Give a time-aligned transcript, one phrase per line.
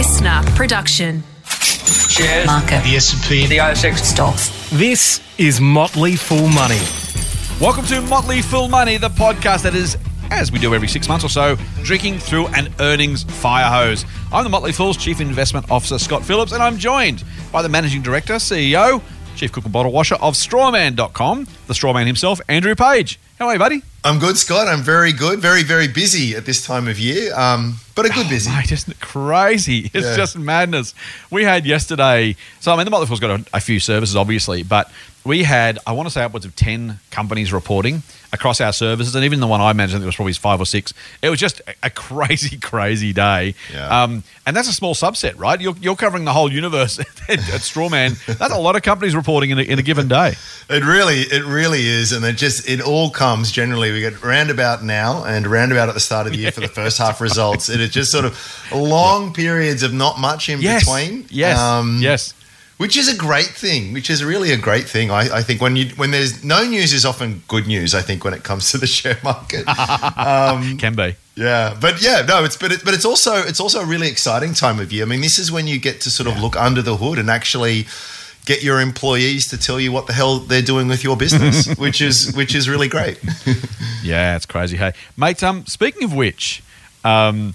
[0.00, 1.22] listener production.
[1.44, 2.82] shares, Market.
[2.84, 3.46] The S&P.
[3.48, 3.98] the ASX.
[3.98, 4.70] Stocks.
[4.70, 6.80] This is Motley Fool Money.
[7.60, 9.98] Welcome to Motley Fool Money, the podcast that is,
[10.30, 14.06] as we do every six months or so, drinking through an earnings fire hose.
[14.32, 17.22] I'm the Motley Fool's Chief Investment Officer, Scott Phillips, and I'm joined
[17.52, 19.02] by the Managing Director, CEO,
[19.36, 23.20] Chief Cook and Bottle Washer of Strawman.com, the Strawman himself, Andrew Page.
[23.40, 23.82] How are you, buddy?
[24.04, 24.68] I'm good, Scott.
[24.68, 25.38] I'm very good.
[25.38, 28.50] Very, very busy at this time of year, um, but a good busy.
[28.50, 29.90] Mate, isn't it crazy?
[29.94, 30.16] It's Yeah.
[30.16, 30.94] just madness.
[31.30, 34.62] We had yesterday, so I mean, the Motley Fool's got a, a few services, obviously,
[34.62, 34.92] but
[35.24, 38.02] we had, I want to say, upwards of 10 companies reporting
[38.32, 40.60] across our services, and even the one I managed, I think it was probably five
[40.60, 40.94] or six.
[41.20, 43.54] It was just a, crazy, crazy day.
[43.72, 44.02] Yeah.
[44.04, 45.60] Um, and that's a small subset, right?
[45.60, 48.24] You're, you're covering the whole universe at, Strawman.
[48.38, 50.34] That's a lot of companies reporting in a, in a given day.
[50.70, 53.50] It really, it really is, and it just, it all comes.
[53.50, 56.68] Generally, we get roundabout now and roundabout at the start of the year for the
[56.80, 57.68] first half results.
[57.68, 58.38] It is just sort of
[58.72, 60.84] long periods of not much in Yes.
[60.84, 61.26] between.
[61.30, 61.58] Yes.
[61.58, 62.32] Um, yes.
[62.80, 63.92] Which is a great thing.
[63.92, 65.10] Which is really a great thing.
[65.10, 67.94] I, I think when you when there's no news is often good news.
[67.94, 69.66] I think when it comes to the share market.
[69.66, 71.14] Can be.
[71.36, 74.54] Yeah, but yeah, no, it's but it, but it's also it's also a really exciting
[74.54, 75.04] time of year.
[75.04, 77.28] I mean, this is when you get to sort of look under the hood and
[77.28, 77.86] actually
[78.46, 82.00] get your employees to tell you what the hell they're doing with your business, which
[82.00, 83.18] is which is really great.
[84.02, 84.78] Yeah, it's crazy.
[84.78, 85.42] Hey, mate.
[85.42, 86.62] Um, speaking of which,
[87.04, 87.54] um,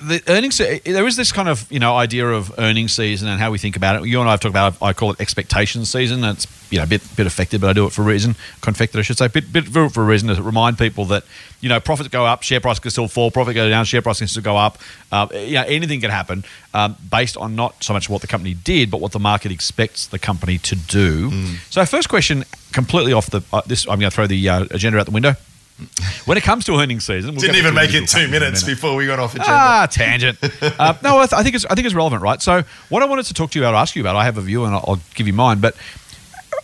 [0.00, 0.60] the earnings.
[0.60, 3.58] uh, There is this kind of you know idea of earnings season and how we
[3.58, 4.08] think about it.
[4.08, 4.74] You and I have talked about.
[4.74, 4.82] it.
[4.82, 6.24] I call it expectation season.
[6.24, 8.36] It's you know a bit bit affected, but I do it for a reason.
[8.60, 9.28] Confected, I should say.
[9.28, 11.24] Bit bit for, for a reason to remind people that
[11.60, 13.30] you know profits go up, share price can still fall.
[13.30, 14.78] Profit go down, share price can still go up.
[15.10, 18.54] Uh, you know anything can happen um, based on not so much what the company
[18.54, 21.30] did, but what the market expects the company to do.
[21.70, 23.86] So, first question, completely off the uh, this.
[23.88, 25.34] I'm going to throw the uh, agenda out the window.
[26.24, 28.40] When it comes to earnings season, we'll Didn't even make it two companies in a
[28.40, 29.50] minutes before we got off agenda.
[29.52, 30.38] Ah, tangent.
[30.62, 32.42] uh, no, I, th- I think it's I think it's relevant, right?
[32.42, 34.40] So, what I wanted to talk to you about, ask you about, I have a
[34.40, 35.60] view, and I'll, I'll give you mine.
[35.60, 35.76] But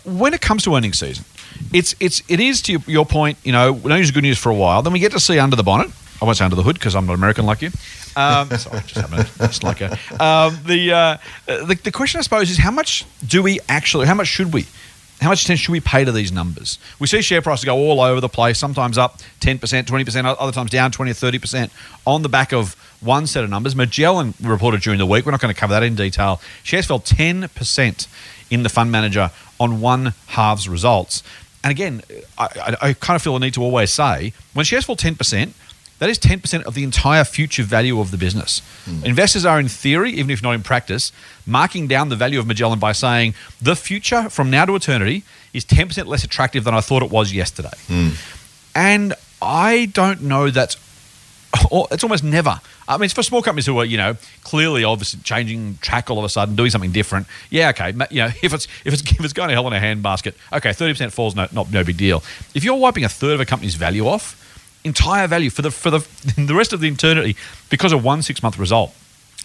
[0.04, 1.24] when it comes to earnings season,
[1.72, 3.38] it's it's it is to your, point.
[3.44, 4.82] You know, no news good news for a while.
[4.82, 5.90] Then we get to see under the bonnet.
[6.20, 7.70] I won't say under the hood because I'm not American like you.
[8.16, 9.92] Um, sorry, just having a, just like a
[10.22, 11.16] um, the, uh,
[11.46, 14.06] the the question I suppose is how much do we actually?
[14.06, 14.66] How much should we?
[15.24, 16.78] How much attention should we pay to these numbers?
[16.98, 20.70] We see share prices go all over the place, sometimes up 10%, 20%, other times
[20.70, 21.70] down 20 or 30%
[22.06, 23.74] on the back of one set of numbers.
[23.74, 26.42] Magellan reported during the week, we're not going to cover that in detail.
[26.62, 28.06] Shares fell 10%
[28.50, 31.22] in the fund manager on one half's results.
[31.62, 32.02] And again,
[32.36, 35.52] I, I, I kind of feel the need to always say when shares fall 10%,
[36.04, 38.60] that is 10% of the entire future value of the business.
[38.84, 39.06] Hmm.
[39.06, 41.12] Investors are, in theory, even if not in practice,
[41.46, 43.32] marking down the value of Magellan by saying
[43.62, 45.22] the future from now to eternity
[45.54, 47.72] is 10% less attractive than I thought it was yesterday.
[47.86, 48.10] Hmm.
[48.74, 50.76] And I don't know that's
[51.72, 52.60] it's almost never.
[52.86, 56.18] I mean, it's for small companies who are, you know, clearly, obviously, changing track all
[56.18, 57.28] of a sudden, doing something different.
[57.48, 57.94] Yeah, okay.
[58.10, 60.74] You know, if it's if it's if it's going to hell in a handbasket, okay,
[60.74, 62.22] thirty percent falls, no, not no big deal.
[62.54, 64.43] If you're wiping a third of a company's value off,
[64.84, 66.06] entire value for the for the
[66.36, 67.36] the rest of the eternity
[67.70, 68.94] because of one six month result,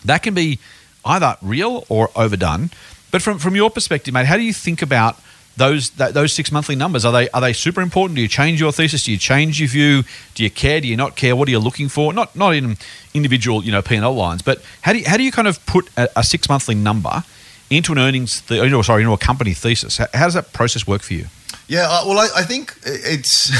[0.05, 0.59] that can be
[1.05, 2.69] either real or overdone.
[3.11, 5.19] But from from your perspective, mate, how do you think about
[5.57, 7.05] those that, those six monthly numbers?
[7.05, 8.15] Are they are they super important?
[8.15, 9.05] Do you change your thesis?
[9.05, 10.03] Do you change your view?
[10.35, 10.81] Do you care?
[10.81, 11.35] Do you not care?
[11.35, 12.13] What are you looking for?
[12.13, 12.77] Not not in
[13.13, 15.47] individual you know P and L lines, but how do you, how do you kind
[15.47, 17.23] of put a, a six monthly number
[17.69, 19.97] into an earnings th- or oh, sorry into a company thesis?
[19.97, 21.25] How, how does that process work for you?
[21.69, 23.51] Yeah, uh, well, I, I think it's.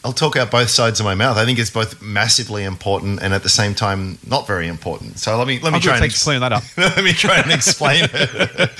[0.04, 1.36] I'll talk out both sides of my mouth.
[1.36, 5.18] I think it's both massively important and at the same time not very important.
[5.18, 5.88] So let me let me good.
[5.88, 6.62] try and for that up.
[6.76, 8.70] let me try and explain it.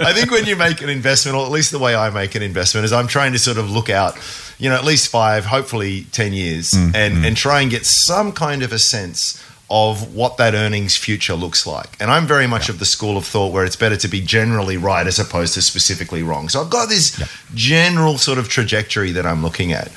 [0.00, 2.42] I think when you make an investment, or at least the way I make an
[2.42, 4.18] investment, is I'm trying to sort of look out,
[4.58, 8.32] you know, at least five, hopefully ten years, Mm, and and try and get some
[8.32, 11.96] kind of a sense of what that earnings future looks like.
[12.00, 14.76] And I'm very much of the school of thought where it's better to be generally
[14.76, 16.48] right as opposed to specifically wrong.
[16.48, 17.20] So I've got this
[17.54, 19.90] general sort of trajectory that I'm looking at.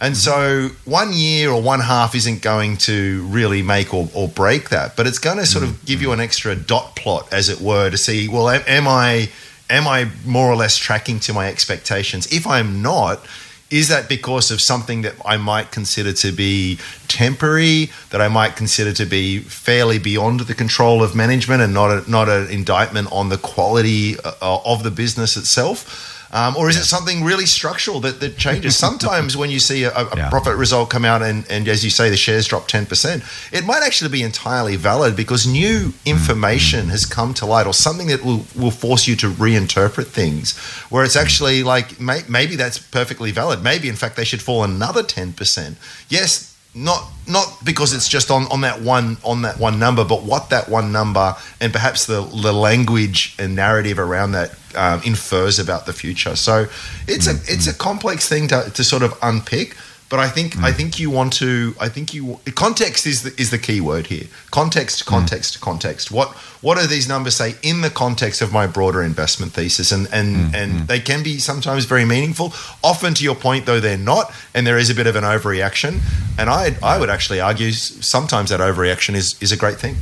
[0.00, 0.68] And mm-hmm.
[0.70, 4.96] so one year or one half isn't going to really make or, or break that,
[4.96, 6.20] but it's going to sort of give you mm-hmm.
[6.20, 9.28] an extra dot plot, as it were, to see, well, am, am I
[9.68, 12.32] am I more or less tracking to my expectations?
[12.32, 13.24] If I'm not,
[13.70, 16.78] is that because of something that I might consider to be
[17.08, 21.90] temporary, that I might consider to be fairly beyond the control of management and not
[21.90, 26.19] a, not an indictment on the quality uh, of the business itself?
[26.32, 28.76] Um, or is it something really structural that, that changes?
[28.86, 30.30] Sometimes when you see a, a Yeah.
[30.30, 33.82] profit result come out and, and, as you say, the shares drop 10%, it might
[33.82, 38.44] actually be entirely valid because new information has come to light or something that will,
[38.56, 40.56] will force you to reinterpret things
[40.90, 43.62] where it's actually like may, maybe that's perfectly valid.
[43.62, 45.74] Maybe, in fact, they should fall another 10%.
[46.08, 50.22] Yes, not not because it's just on, on that one on that one number, but
[50.22, 55.58] what that one number and perhaps the, the language and narrative around that um, infers
[55.58, 56.36] about the future.
[56.36, 56.66] So
[57.08, 59.76] it's a it's a complex thing to, to sort of unpick.
[60.10, 60.76] But I think I hmm.
[60.76, 61.74] think you want to.
[61.80, 64.26] I think you context is the, is the key word here.
[64.50, 65.08] Context, hmm.
[65.08, 66.10] context, context.
[66.10, 66.30] What
[66.62, 69.92] what do these numbers say in the context of my broader investment thesis?
[69.92, 70.54] And and hmm.
[70.54, 72.52] and they can be sometimes very meaningful.
[72.82, 76.00] Often, to your point, though, they're not, and there is a bit of an overreaction.
[76.36, 79.94] And I I would actually argue sometimes that overreaction is is a great thing.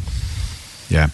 [0.88, 1.10] Yeah.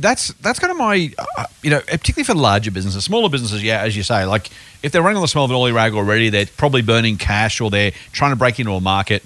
[0.00, 3.62] That's that's kind of my, uh, you know, uh, particularly for larger businesses, smaller businesses.
[3.62, 4.50] Yeah, as you say, like
[4.82, 7.60] if they're running on the smell of an oily rag already, they're probably burning cash
[7.60, 9.22] or they're trying to break into a market.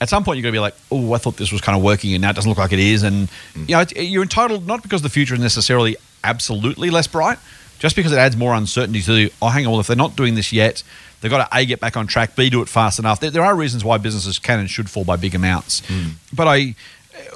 [0.00, 1.84] At some point, you're going to be like, "Oh, I thought this was kind of
[1.84, 3.68] working, and now it doesn't look like it is." And mm.
[3.68, 7.38] you know, it- you're entitled not because the future is necessarily absolutely less bright,
[7.78, 9.30] just because it adds more uncertainty to.
[9.40, 10.82] Oh, hang on, well, if they're not doing this yet,
[11.20, 13.20] they've got to a get back on track, b do it fast enough.
[13.20, 16.12] There, there are reasons why businesses can and should fall by big amounts, mm.
[16.32, 16.74] but I.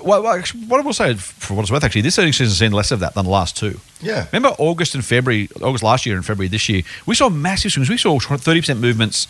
[0.06, 2.50] Well, well, actually, what I will say, for what it's worth, actually, this earnings season
[2.50, 3.80] has seen less of that than the last two.
[4.00, 4.26] Yeah.
[4.32, 7.90] Remember August and February, August last year and February this year, we saw massive swings.
[7.90, 9.26] We saw 30% movements.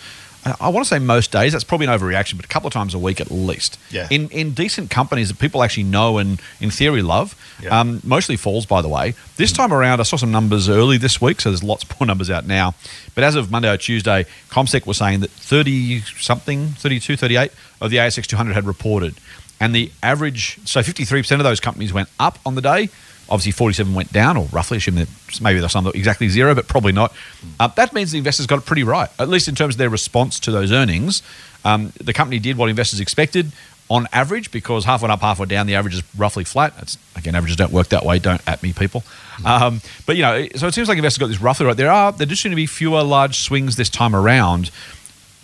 [0.61, 1.53] I want to say most days.
[1.53, 3.79] That's probably an overreaction, but a couple of times a week at least.
[3.91, 4.07] Yeah.
[4.11, 7.35] In in decent companies that people actually know and in theory love.
[7.61, 7.81] Yeah.
[7.81, 9.15] Um, mostly falls, by the way.
[9.37, 12.31] This time around, I saw some numbers early this week, so there's lots more numbers
[12.31, 12.75] out now.
[13.15, 17.51] But as of Monday or Tuesday, CommSec was saying that 30 something, 32, 38
[17.81, 19.17] of the ASX 200 had reported.
[19.61, 22.91] And the average, so 53% of those companies went up on the day.
[23.29, 26.69] Obviously, 47 went down, or roughly, assuming that maybe there's some that exactly zero, but
[26.69, 27.13] probably not.
[27.59, 29.91] Uh, that means the investors got it pretty right, at least in terms of their
[29.91, 31.23] response to those earnings.
[31.65, 33.51] Um, the company did what investors expected
[33.89, 35.67] on average because half went up, half went down.
[35.67, 36.77] The average is roughly flat.
[36.77, 38.19] That's, again, averages don't work that way.
[38.19, 39.05] Don't at me, people.
[39.45, 41.77] Um, but you know, so it seems like investors got this roughly right.
[41.77, 44.71] There are there just seem to be fewer large swings this time around.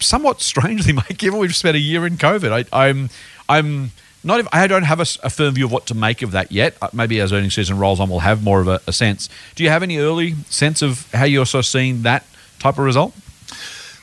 [0.00, 3.10] Somewhat strangely, Mike, given we've spent a year in COVID, I, I'm
[3.58, 3.90] I'm
[4.24, 4.38] not.
[4.40, 6.76] ev- I don't have a firm view of what to make of that yet.
[6.82, 9.28] Uh, Maybe as earnings season rolls on, we'll have more of a, a sense.
[9.54, 12.24] Do you have any early sense of how you're sort of seeing that
[12.58, 13.14] type of result?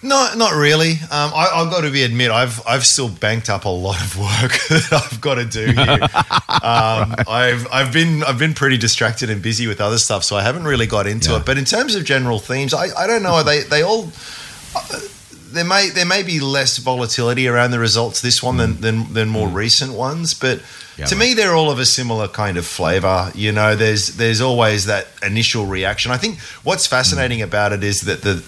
[0.02, 0.92] No, not really.
[1.12, 4.18] Um, I, I've got to be admit, I've I've still banked up a lot of
[4.18, 6.00] work that I've got to do here.
[6.64, 10.42] um, I've I've been I've been pretty distracted and busy with other stuff, so I
[10.44, 11.38] haven't really got into Yeah.
[11.40, 11.46] it.
[11.46, 13.44] But in terms of general themes, I, I don't know.
[13.44, 14.10] They they all.
[14.76, 15.00] uh,
[15.52, 18.82] There may there may be less volatility around the results this one than mm.
[18.82, 19.54] than, than more mm.
[19.56, 20.62] recent ones, but
[20.98, 21.30] Yeah, to right.
[21.30, 23.32] me they're all of a similar kind of flavor.
[23.36, 26.12] You know, there's there's always that initial reaction.
[26.12, 26.92] I think what's mm.
[26.92, 28.44] fascinating about it is that the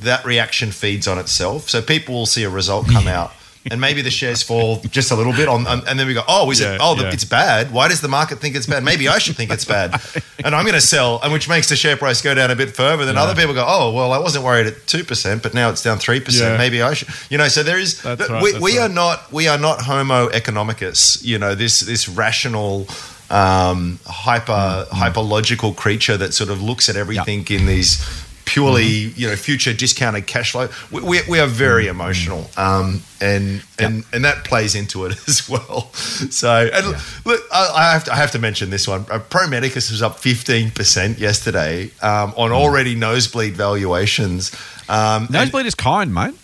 [0.00, 1.68] that reaction feeds on itself.
[1.68, 3.32] So people will see a result come out.
[3.70, 6.22] And maybe the shares fall just a little bit on, on- and then we go,
[6.28, 6.80] oh, is Yeah, it?
[6.82, 7.72] Oh, the, it's bad.
[7.72, 8.84] Why does the market think it's bad?
[8.84, 9.98] Maybe I should think it's bad,
[10.44, 12.76] and I'm going to sell, and which makes the share price go down a bit
[12.76, 13.06] further.
[13.06, 13.22] Then Yeah.
[13.22, 15.98] other people go, oh, well, I wasn't worried at two percent, but now it's down
[15.98, 16.24] three Yeah.
[16.24, 16.58] percent.
[16.58, 17.48] Maybe I should, you know.
[17.48, 18.90] So there is, th- right, we, we right.
[18.90, 21.24] are not, we are not Homo economicus.
[21.24, 22.86] You know, this this rational,
[23.30, 27.96] um, hyper Mm, hyperlogical creature that sort of looks at everything in these
[28.44, 29.20] purely Mm-hmm.
[29.20, 31.90] you know future discounted cash flow we, we, we are very Mm-hmm.
[32.00, 36.86] emotional um, and and and that plays into it as well so and
[37.24, 40.02] look I, I have to I have to mention this one uh, Pro Medicus was
[40.02, 42.38] up 15% yesterday um, Mm.
[42.38, 44.52] on already nosebleed valuations
[44.88, 46.34] um, and- Nosebleed is kind, mate.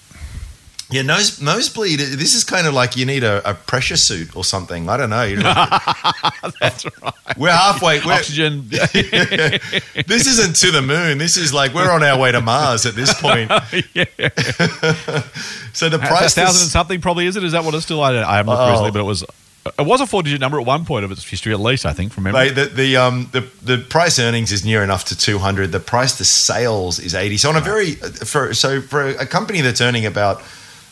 [0.91, 1.99] Yeah, nose, nosebleed.
[2.01, 4.89] This is kind of like you need a, a pressure suit or something.
[4.89, 5.23] I don't know.
[5.23, 5.43] You know
[6.61, 7.15] That's right.
[7.37, 8.01] we're halfway.
[8.01, 8.67] We're, Oxygen.
[8.71, 11.19] this isn't to the moon.
[11.19, 13.51] This is like we're on our way to Mars at this point.
[15.73, 17.45] so the A price thousand is- and something probably is it?
[17.45, 18.03] Is that what it's still?
[18.03, 18.71] I, I haven't looked Oh.
[18.71, 19.25] recently, but it was
[19.79, 21.93] it was a four digit number at one point of its history, at least I
[21.93, 22.51] think from memory.
[22.51, 25.71] The the um the, the price earnings is near enough to 200.
[25.73, 27.37] The price to sales is 80.
[27.37, 30.43] So on a very for so for a company that's earning about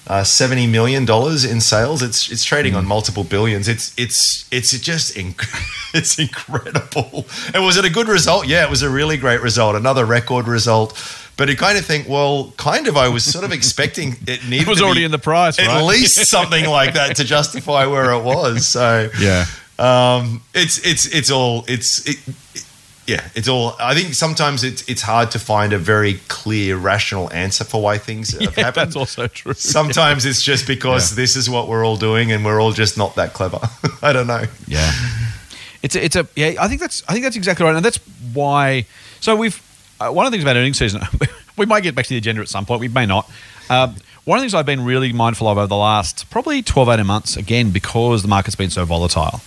[0.06, 2.78] uh, 70 million dollars in sales, it's it's trading Mm.
[2.78, 3.68] on multiple billions.
[3.68, 5.44] It's it's it's just inc-
[5.94, 7.26] it's incredible.
[7.52, 8.46] And was it a good result?
[8.46, 9.76] Yeah, it was a really great result.
[9.76, 10.94] Another record result.
[11.36, 12.96] But you kind of think, well, kind of.
[12.96, 14.62] I was sort of expecting it needed.
[14.62, 15.82] It was already in the price, At right?
[15.84, 18.66] least something like that to justify where it was.
[18.66, 19.44] So Yeah.
[19.78, 22.34] um, it's it's it's all it's it, it-
[23.08, 23.74] yeah, it's all.
[23.80, 27.98] I think sometimes it's it's hard to find a very clear, rational answer for why
[27.98, 28.74] things have Yeah, happened.
[28.88, 29.52] that's also true.
[29.56, 31.16] Sometimes it's just because Yeah.
[31.22, 33.58] this is what we're all doing, and we're all just not that clever.
[34.02, 34.44] I don't know.
[34.66, 34.92] Yeah,
[35.82, 36.54] it's a, it's a yeah.
[36.60, 37.98] I think that's I think that's exactly right, and that's
[38.34, 38.84] why.
[39.20, 39.60] So we've
[40.00, 41.00] uh, one of the things about earnings season.
[41.56, 42.80] we might get back to the agenda at some point.
[42.80, 43.28] We may not.
[43.70, 46.88] Um, one of the things I've been really mindful of over the last probably 12,
[46.90, 49.40] 18 months, again because the market's been so volatile,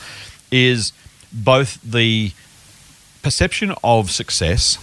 [0.52, 0.92] is
[1.32, 2.32] both the
[3.22, 4.78] perception of success.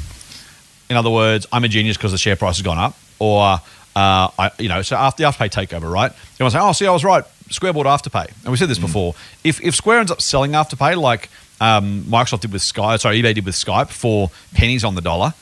[0.90, 3.60] In other words, I'm a genius because the share price has gone up, or uh,
[3.96, 6.12] I, you know, so after the Afterpay takeover, right?
[6.34, 7.24] Everyone say, "Oh, see, I was right.
[7.50, 9.14] Square bought Afterpay, and we said this before.
[9.44, 11.28] If if Square ends up selling Afterpay, like
[11.60, 15.34] um, Microsoft did with Skype, sorry, eBay did with Skype for pennies on the dollar,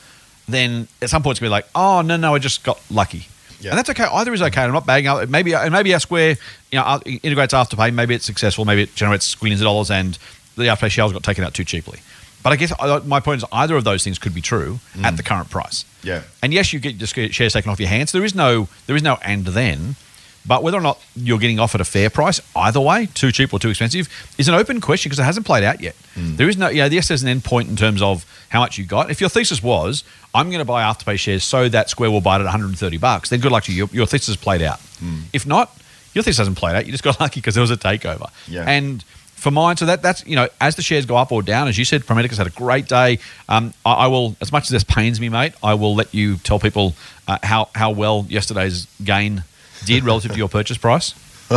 [0.47, 3.27] then at some point it's gonna be like, oh no, no, I just got lucky.
[3.59, 3.71] Yeah.
[3.71, 4.03] And that's okay.
[4.03, 4.61] Either is okay.
[4.61, 5.27] I'm not bagging out.
[5.29, 6.37] Maybe and maybe our Square,
[6.71, 7.93] you know, uh, integrates Afterpay.
[7.93, 8.65] Maybe it's successful.
[8.65, 10.17] Maybe it generates millions of dollars, and
[10.55, 11.99] the Afterpay shells got taken out too cheaply.
[12.47, 15.03] But I guess my point is either of those things could be true mm.
[15.03, 15.83] at the current price.
[16.01, 16.21] Yeah.
[16.41, 18.13] And yes, you get just get shares taken off your hands.
[18.13, 19.97] There is no there is no and then.
[20.45, 23.53] But whether or not you're getting off at a fair price, either way, too cheap
[23.53, 25.93] or too expensive, is an open question because it hasn't played out yet.
[26.15, 26.37] Mm.
[26.37, 28.77] There is no, you know, yes, there's an end point in terms of how much
[28.77, 29.11] you got.
[29.11, 32.37] If your thesis was, I'm going to buy Afterpay shares so that Square will buy
[32.37, 33.79] it at 130 bucks, then good luck to you.
[33.79, 34.79] Your, your thesis has played out.
[35.03, 35.23] Mm.
[35.33, 35.77] If not,
[36.13, 36.85] your thesis hasn't played out.
[36.85, 38.31] You just got lucky because there was a takeover.
[38.47, 38.63] Yeah.
[38.63, 39.03] And
[39.37, 41.77] for mine, so that that's you know, as the shares go up or down, as
[41.77, 43.19] you said, Pro Medicus had a great day.
[43.47, 46.37] Um, I, I will, as much as this pains me, mate, I will let you
[46.37, 46.95] tell people
[47.27, 49.43] uh, how how well yesterday's gain
[49.85, 51.13] did relative to your purchase price.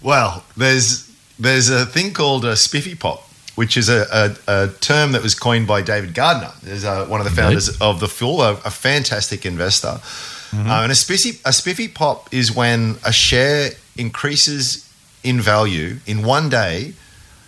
[0.00, 4.06] Well, there's there's a thing called a spiffy pop, which is a,
[4.46, 6.52] a, a term that was coined by David Gardner.
[6.62, 10.00] There's uh one of the founders of the Fool, a, a fantastic investor.
[10.50, 14.87] Uh, and a spiffy a spiffy pop is when a share increases
[15.22, 16.92] in value in one day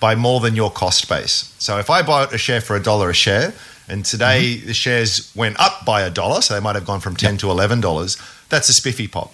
[0.00, 1.54] by more than your cost base.
[1.58, 3.52] So if I bought a share for a dollar a share,
[3.88, 7.16] and today the shares went up by a dollar, so they might have gone from
[7.16, 8.16] ten to eleven dollars.
[8.48, 9.32] That's a spiffy pop.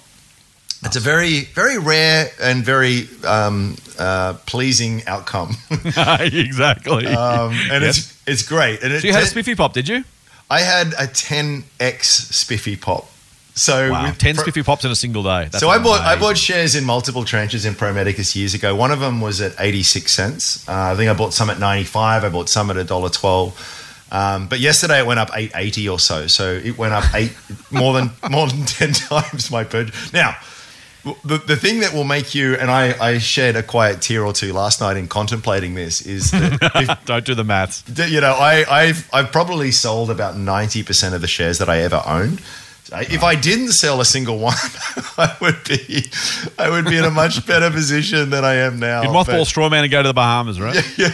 [0.82, 7.06] It's a very, very rare and very um, uh, pleasing outcome, exactly.
[7.06, 7.98] um, and Yes.
[7.98, 8.82] it's it's great.
[8.82, 10.04] And it, so you had a spiffy pop, did you?
[10.50, 13.08] I had a 10x spiffy pop.
[13.56, 15.44] So Wow, with ten spiffy pops in a single day.
[15.44, 18.76] That's so I bought I bought shares in multiple tranches in Pro Medicus years ago.
[18.76, 20.68] One of them was at eighty six cents.
[20.68, 22.22] Uh, I think I bought some at ninety five.
[22.22, 23.58] I bought some at a dollar twelve.
[24.12, 26.26] Um, but yesterday it went up eight eighty or so.
[26.26, 27.34] So it went up eight
[27.70, 30.12] more than more than ten times my purchase.
[30.12, 30.36] Now.
[31.24, 34.32] The, the thing that will make you and I, I shed a quiet tear or
[34.32, 37.84] two last night in contemplating this is that if, Don't do the maths.
[38.10, 41.78] You know, I, I've I've probably sold about ninety percent of the shares that I
[41.82, 42.42] ever owned.
[42.92, 44.56] I- If I didn't sell a single one,
[45.18, 46.04] I would be
[46.58, 49.02] I would be in a much better position than I am now.
[49.02, 50.74] You'd But- mothball Strawman and go to the Bahamas, right?
[50.98, 51.10] yeah,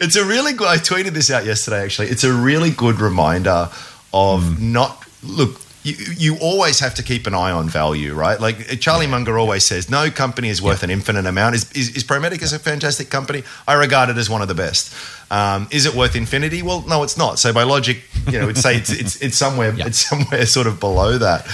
[0.00, 0.68] it's a really good.
[0.68, 1.82] I tweeted this out yesterday.
[1.84, 3.68] Actually, it's a really good reminder
[4.12, 4.72] of hmm.
[4.72, 5.60] not look.
[5.84, 8.40] You, you always have to keep an eye on value, right?
[8.40, 11.54] Like Charlie Munger always says, no company is worth an infinite amount.
[11.54, 13.42] Is, is, is Pro Medicus a fantastic company?
[13.68, 14.94] I regard it as one of the best.
[15.30, 16.62] Um, is it worth infinity?
[16.62, 17.38] Well, no, it's not.
[17.38, 19.86] So by logic, you know, it'd say it's, it's, it's somewhere Yeah.
[19.86, 21.46] it's somewhere sort of below that.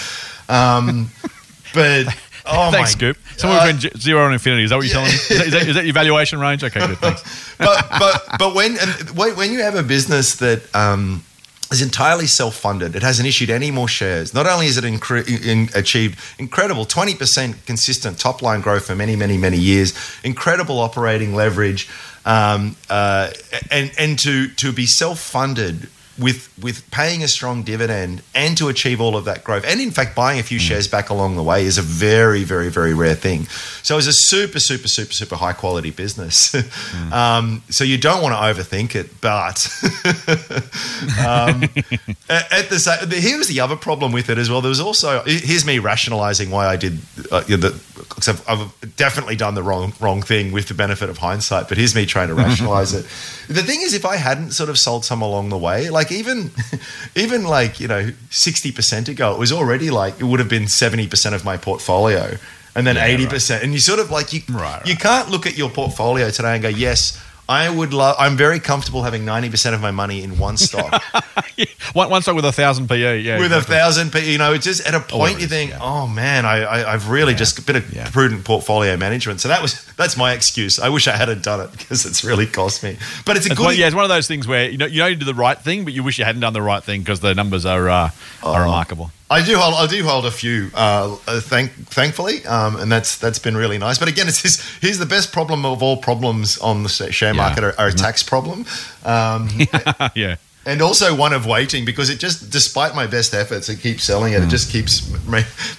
[0.48, 1.10] Um,
[1.74, 2.06] but
[2.46, 3.16] oh thanks, my Scoop.
[3.36, 4.62] Somewhere Uh, between zero and infinity.
[4.64, 5.14] Is that what you're telling me?
[5.14, 6.62] Is that, is, that, is that your valuation range?
[6.62, 6.98] Okay, good.
[6.98, 7.54] Thanks.
[7.58, 11.24] but but but when and when when you have a business that um,
[11.70, 14.34] is entirely self-funded, it hasn't issued any more shares.
[14.34, 19.16] Not only has it incre- in, achieved incredible twenty percent consistent top-line growth for many
[19.16, 21.88] many many years, incredible operating leverage,
[22.24, 23.30] um, uh,
[23.70, 25.88] and and to to be self-funded.
[26.20, 29.90] With, with paying a strong dividend and to achieve all of that growth, and in
[29.90, 33.14] fact buying a few shares back along the way is a very, very, very rare
[33.14, 33.46] thing.
[33.82, 36.54] So it's a super, super, super, super high quality business.
[37.12, 39.66] um, so you don't want to overthink it, but
[41.26, 41.62] um,
[42.28, 44.60] at, the same, here was the other problem with it as well.
[44.60, 46.98] There was also here's me rationalizing why I did
[47.30, 50.74] uh, you know, the, because I've, I've definitely done the wrong wrong thing with the
[50.74, 51.68] benefit of hindsight.
[51.68, 53.06] But here's me trying to rationalize it.
[53.50, 56.50] The thing is, if I hadn't sort of sold some along the way, like even
[57.16, 60.68] even like you know sixty percent ago, it was already like it would have been
[60.68, 62.36] seventy percent of my portfolio.
[62.76, 63.32] And then Yeah, eighty right.
[63.32, 66.54] percent, and you sort of like you, Right, you can't look at your portfolio today
[66.54, 67.18] and go, "Yes,
[67.50, 68.16] I would love.
[68.18, 71.02] I'm very comfortable having ninety percent of my money in one stock
[71.92, 73.20] one, one stock with a thousand PE.
[73.20, 74.12] Yeah, with a thousand.
[74.12, 74.30] PE.
[74.30, 75.78] you know, it's just at a point you think, yeah.
[75.80, 78.10] "Oh man, I, I, I've really just been a bit of yeah.
[78.10, 80.78] prudent portfolio management." So that was that's my excuse.
[80.78, 82.96] I wish I hadn't done it because it's really cost me.
[83.26, 83.64] But it's a It's good.
[83.64, 85.34] one, yeah, it's one of those things where you know you know you do the
[85.34, 87.88] right thing, but you wish you hadn't done the right thing because the numbers are
[87.88, 88.10] uh,
[88.42, 88.52] Oh.
[88.54, 89.10] are remarkable.
[89.30, 89.74] I do hold.
[89.74, 90.70] I do hold a few.
[90.74, 93.96] Uh, thank, thankfully, um, and that's that's been really nice.
[93.96, 97.40] But again, it's this, here's the best problem of all problems on the share Yeah.
[97.40, 98.66] market are, are a tax problem.
[99.04, 99.48] Um,
[100.16, 100.34] yeah.
[100.66, 104.34] and also one of waiting because it just despite my best efforts it keeps selling
[104.34, 105.00] it it just keeps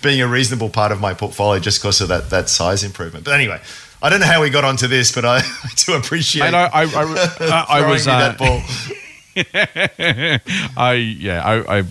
[0.01, 3.33] being a reasonable part of my portfolio just because of that that size improvement but
[3.35, 3.59] anyway
[4.01, 6.65] I don't know how we got onto this, but I, I do appreciate Mate, I,
[6.73, 8.59] I, I, I, was uh, that ball.
[10.75, 11.79] I yeah I.
[11.79, 11.83] I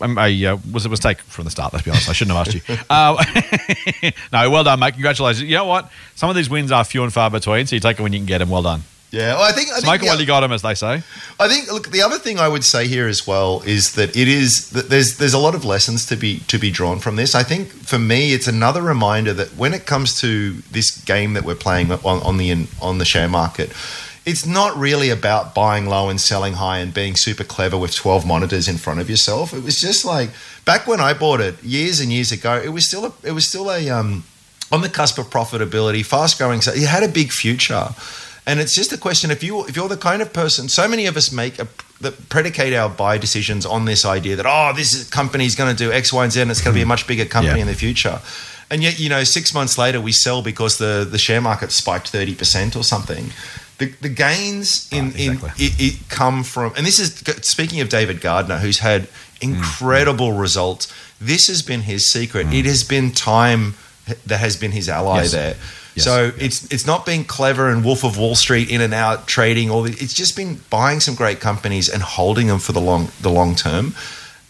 [0.00, 1.72] I uh, was it was taken from the start.
[1.72, 2.08] Let's be honest.
[2.08, 2.76] I shouldn't have asked you.
[2.88, 4.94] Uh, no, well done, mate.
[4.94, 5.42] Congratulations.
[5.48, 5.90] You know what?
[6.14, 8.18] Some of these wins are few and far between, so you take it when you
[8.18, 8.50] can get them.
[8.50, 8.82] Well done.
[9.10, 11.02] Yeah, well, I think I think it while you got them, as they say.
[11.40, 14.28] I think look the other thing I would say here as well is that it
[14.28, 17.34] is that there's there's a lot of lessons to be to be drawn from this.
[17.34, 21.44] I think for me it's another reminder that when it comes to this game that
[21.44, 23.72] we're playing on, on the on the share market,
[24.26, 28.26] it's not really about buying low and selling high and being super clever with 12
[28.26, 29.52] monitors in front of yourself.
[29.54, 30.30] It was just like
[30.64, 33.46] back when I bought it years and years ago, it was still a, it was
[33.48, 34.24] still a um
[34.72, 36.60] on the cusp of profitability, fast growing.
[36.60, 37.88] So it had a big future.
[38.46, 40.68] And it's just a question if you if you're the kind of person.
[40.68, 41.66] So many of us make a,
[42.00, 45.74] that predicate our buy decisions on this idea that oh, this is, company is going
[45.74, 47.56] to do X, Y, and Z, and it's going to be a much bigger company
[47.58, 47.62] Yeah.
[47.62, 48.20] in the future.
[48.70, 52.08] And yet, you know, six months later, we sell because the the share market spiked
[52.08, 53.30] thirty percent or something.
[53.80, 55.66] The, the gains in, Right, exactly.
[55.66, 57.14] in it, it come from, and this is
[57.46, 59.08] speaking of David Gardner, who's had
[59.40, 60.92] incredible results.
[61.20, 62.52] This has been his secret.
[62.52, 63.74] It has been time
[64.26, 65.32] that has been his ally Yes.
[65.32, 65.54] there.
[65.94, 66.04] Yes.
[66.04, 69.70] So it's it's not been clever and Wolf of Wall Street in and out trading.
[69.70, 73.08] All the, it's just been buying some great companies and holding them for the long
[73.22, 73.94] the long term.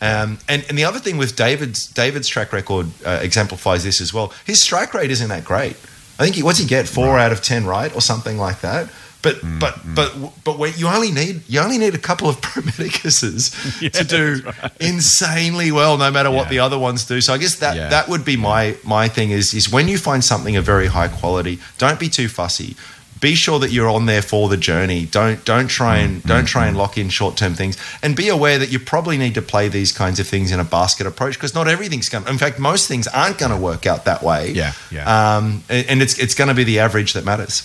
[0.02, 4.12] Um, and and the other thing with David's David's track record uh, exemplifies this as
[4.12, 4.32] well.
[4.44, 5.76] His strike rate isn't that great.
[6.18, 8.90] I think he what's he get four out of ten right or something like that.
[9.22, 10.10] But Mm, but but
[10.44, 13.52] but wait, you only need you only need a couple of Pro Medicuses
[13.92, 14.42] to do
[14.80, 16.50] insanely well, no matter what Yeah.
[16.50, 17.20] the other ones do.
[17.20, 17.88] So I guess that Yeah.
[17.90, 21.08] that would be my my thing is is when you find something of very high
[21.08, 22.76] quality, don't be too fussy.
[23.20, 25.04] Be sure that you're on there for the journey.
[25.04, 28.28] Don't don't try Mm, and don't try and lock in short term things, and be
[28.30, 31.34] aware that you probably need to play these kinds of things in a basket approach
[31.34, 32.24] because not everything's going.
[32.24, 34.52] To In fact, most things aren't going to work out that way.
[34.52, 35.04] Yeah, yeah.
[35.36, 37.62] Um, and, and it's it's going to be the average that matters.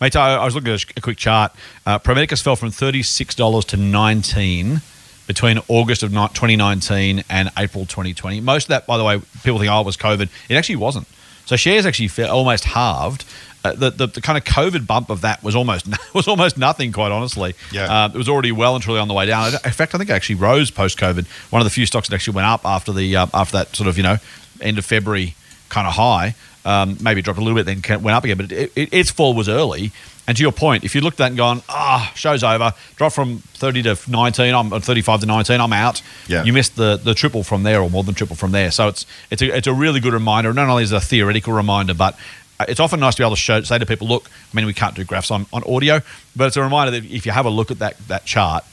[0.00, 1.52] Mate, I, I was looking at a a quick chart.
[1.86, 4.80] Uh, Pro Medicus fell from $36 to 19
[5.26, 8.40] between August of ni- 2019 and April 2020.
[8.40, 10.28] Most of that, by the way, people think, oh, it was COVID.
[10.48, 11.06] It actually wasn't.
[11.46, 13.24] So shares actually almost halved.
[13.64, 16.92] Uh, the, the, the kind of COVID bump of that was almost was almost nothing,
[16.92, 17.54] quite honestly.
[17.72, 18.04] Yeah.
[18.04, 19.54] Uh, it was already well and truly on the way down.
[19.54, 21.26] In fact, I think it actually rose post COVID.
[21.50, 23.88] One of the few stocks that actually went up after the uh, after that sort
[23.88, 24.18] of you know
[24.60, 25.34] end of February
[25.70, 26.34] kind of high.
[26.66, 28.38] Um, maybe dropped a little bit, then went up again.
[28.38, 29.92] But it, it, its fall was early.
[30.26, 33.14] And to your point, if you looked at that and gone, ah, show's over, dropped
[33.14, 36.00] from 30 to 19, I'm uh, 35 to 19, I'm out.
[36.26, 36.44] Yeah.
[36.44, 38.70] You missed the, the triple from there, or more than triple from there.
[38.70, 40.52] So it's it's a, it's a really good reminder.
[40.52, 42.18] Not only is it a theoretical reminder, but
[42.58, 44.64] uh, it's often nice to be able to show, say to people, look, I mean,
[44.64, 46.00] we can't do graphs on, on audio,
[46.36, 48.64] but it's a reminder that if you have a look at that that chart,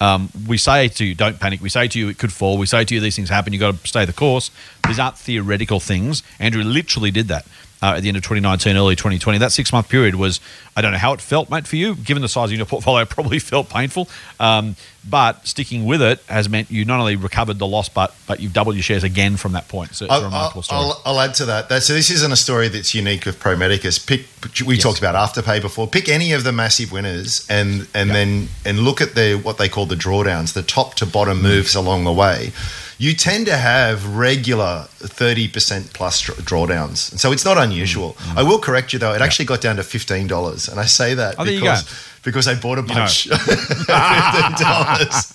[0.00, 1.60] um, we say to you, don't panic.
[1.60, 2.56] We say to you, it could fall.
[2.58, 3.52] We say to you, these things happen.
[3.52, 4.50] You've got to stay the course.
[4.86, 6.22] These aren't theoretical things.
[6.38, 7.46] Andrew literally did that
[7.82, 9.38] uh, at the end of 2019, early 2020.
[9.38, 10.40] That six month period was,
[10.76, 11.94] I don't know how it felt, mate, for you.
[11.94, 14.08] Given the size of your portfolio, it probably felt painful.
[14.38, 14.76] Um,
[15.08, 18.52] but sticking with it has meant you not only recovered the loss, but but you've
[18.52, 19.94] doubled your shares again from that point.
[19.94, 20.80] So it's a I'll, remarkable I'll, story.
[20.80, 21.70] I'll, I'll add to that.
[21.70, 21.82] that.
[21.82, 23.98] So this isn't a story that's unique with Pro Medicus.
[23.98, 24.26] Pick.
[24.66, 24.82] We Yes.
[24.82, 25.86] talked about Afterpay before.
[25.86, 28.14] Pick any of the massive winners, and and Yeah.
[28.14, 31.74] then and look at the what they call the drawdowns, the top to bottom moves
[31.74, 32.52] along the way.
[33.00, 34.84] You tend to have regular
[35.18, 38.12] thirty percent plus drawdowns, and so it's not unusual.
[38.12, 38.36] Mm.
[38.40, 41.14] I will correct you though; it actually got down to fifteen dollars, and I say
[41.14, 41.88] that Oh, because
[42.22, 42.88] because I bought a know.
[42.94, 45.32] bunch at fifteen dollars.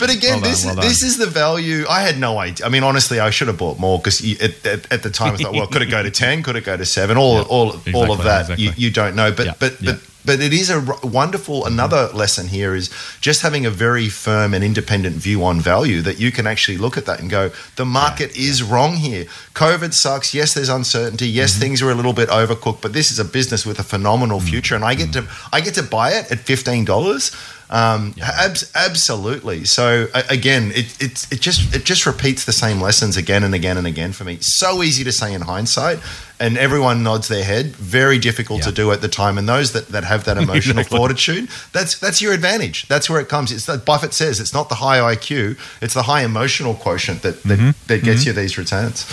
[0.00, 1.84] But again, Well done, this well this is the value.
[1.88, 2.66] I had no idea.
[2.66, 5.36] I mean, honestly, I should have bought more because at, at, at the time I
[5.36, 6.42] thought, well, could it go to ten?
[6.42, 7.16] Could it go to seven?
[7.16, 8.64] All Yeah, all all exactly, of that exactly.
[8.64, 9.30] you, you don't know.
[9.32, 9.92] But Yeah, but yeah.
[9.92, 11.64] but but it is a wonderful.
[11.64, 16.18] Another lesson here is just having a very firm and independent view on value that
[16.20, 19.24] you can actually look at that and go, the market is wrong here.
[19.54, 20.34] COVID sucks.
[20.34, 21.28] Yes, there's uncertainty.
[21.28, 21.60] Yes, Mm-hmm.
[21.60, 24.48] things are a little bit overcooked, but this is a business with a phenomenal Mm.
[24.48, 27.30] future, and I get to I get to buy it at fifteen dollars.
[27.70, 29.64] Um, abs- absolutely.
[29.66, 33.76] So again, it, it it just it just repeats the same lessons again and again
[33.76, 34.38] and again for me.
[34.40, 35.98] So easy to say in hindsight,
[36.40, 37.66] and everyone nods their head.
[37.76, 39.38] Very difficult to do at the time.
[39.38, 42.86] And those that, that have that emotional fortitude, that's that's your advantage.
[42.88, 43.50] That's where it comes.
[43.52, 47.42] It's like Buffett says, it's not the high IQ, it's the high emotional quotient that
[47.44, 47.70] that, Mm-hmm.
[47.88, 49.04] that gets you these returns.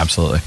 [0.00, 0.40] Absolutely.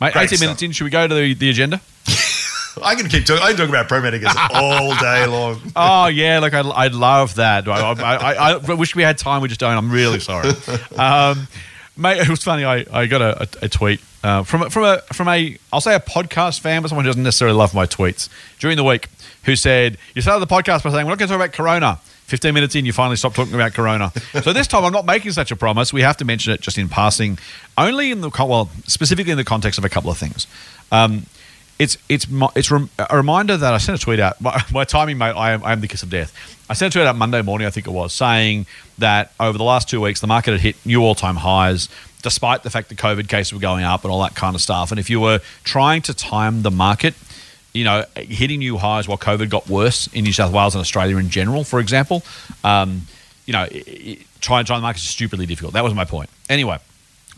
[0.00, 0.40] Mate, Great 18 stuff.
[0.40, 1.80] minutes in, should we go to the, the agenda?
[2.82, 3.42] I can keep talking.
[3.42, 5.60] I can talk about Pro Medicus all day long.
[5.76, 7.66] Oh yeah, like I'd, I'd love that.
[7.66, 9.42] I, I, I, I wish we had time.
[9.42, 9.76] We just don't.
[9.76, 10.50] I'm really sorry.
[10.96, 11.48] Um,
[11.96, 12.64] mate, it was funny.
[12.64, 15.94] I, I got a, a tweet uh, from a- from a from a I'll say
[15.94, 19.08] a podcast fan, but someone who doesn't necessarily love my tweets during the week,
[19.44, 21.98] who said you started the podcast by saying we're not going to talk about Corona.
[22.26, 24.12] 15 minutes in, you finally stopped talking about Corona.
[24.42, 25.94] So this time, I'm not making such a promise.
[25.94, 27.38] We have to mention it just in passing,
[27.78, 30.46] only in the well, specifically in the context of a couple of things.
[30.92, 31.24] Um,
[31.78, 34.38] it's it's it's a reminder that I sent a tweet out.
[34.42, 36.32] My, my timing, mate, I am, I am the kiss of death.
[36.68, 38.66] I sent a tweet out Monday morning, I think it was, saying
[38.98, 41.88] that over the last two weeks, the market had hit new all time highs,
[42.28, 44.90] despite the fact that COVID cases were going up and all that kind of stuff.
[44.90, 47.14] And if you were trying to time the market,
[47.72, 51.16] you know, hitting new highs while COVID got worse in New South Wales and Australia
[51.16, 52.22] in general, for example.
[52.62, 53.06] Um,
[53.46, 55.72] you know, it, it, trying to time the market is stupidly difficult.
[55.72, 56.28] That was my point.
[56.50, 56.78] Anyway,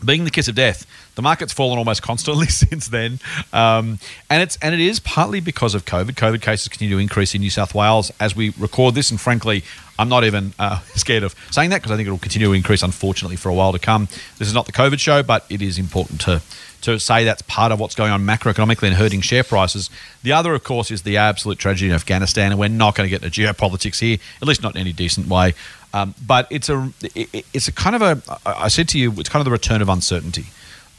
[0.03, 3.19] being the kiss of death, the market's fallen almost constantly since then,
[3.53, 6.11] um, and it's and it is partly because of COVID.
[6.11, 9.63] COVID cases continue to increase in New South Wales as we record this, and frankly,
[9.99, 12.53] I'm not even uh, scared of saying that because I think it will continue to
[12.53, 14.07] increase, unfortunately, for a while to come.
[14.37, 16.41] This is not the COVID show, but it is important to
[16.81, 19.89] to say that's part of what's going on macroeconomically and hurting share prices.
[20.23, 23.09] The other, of course, is the absolute tragedy in Afghanistan, and we're not going to
[23.09, 25.53] get into geopolitics here, at least not in any decent way.
[25.93, 29.29] Um, but it's a it, it's a kind of a I said to you, it's
[29.29, 30.45] kind of the return of uncertainty.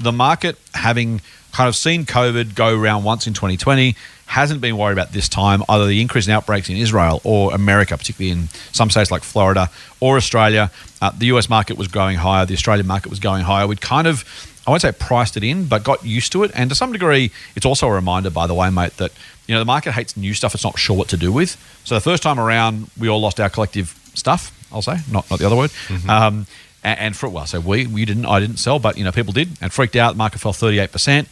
[0.03, 1.21] The market having
[1.53, 3.95] kind of seen COVID go around once in 2020
[4.27, 7.97] hasn't been worried about this time either the increase in outbreaks in Israel or America,
[7.97, 9.69] particularly in some states like Florida
[10.01, 10.71] or Australia.
[11.03, 13.67] Uh, the US market was going higher, the Australian market was going higher.
[13.67, 14.25] We'd kind of
[14.67, 16.53] I won't say priced it in, but got used to it.
[16.55, 19.13] And to some degree, it's also a reminder, by the way, mate, that
[19.47, 21.57] you know the market hates new stuff it's not sure what to do with.
[21.85, 24.57] So the first time around, we all lost our collective stuff.
[24.73, 25.71] I'll say, not not the other word.
[25.89, 26.09] Mm-hmm.
[26.09, 26.47] Um,
[26.83, 29.33] and, and, for well, so we we didn't, I didn't sell, but you know people
[29.33, 30.13] did, and freaked out.
[30.13, 31.29] The market fell thirty eight percent.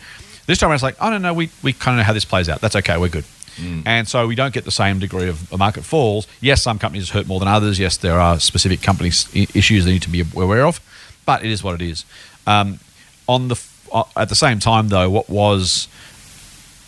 [0.46, 2.24] This time around, it's like, I don't know, we we kind of know how this
[2.24, 2.60] plays out.
[2.60, 3.24] That's okay, we're good.
[3.56, 3.82] Mm.
[3.86, 6.26] And so we don't get the same degree of market falls.
[6.40, 7.78] Yes, some companies hurt more than others.
[7.78, 10.80] Yes, there are specific companies issues they need to be aware of,
[11.26, 12.04] but it is what it is.
[12.46, 12.78] Um,
[13.26, 13.60] on the
[13.92, 15.88] uh, at the same time, though, what was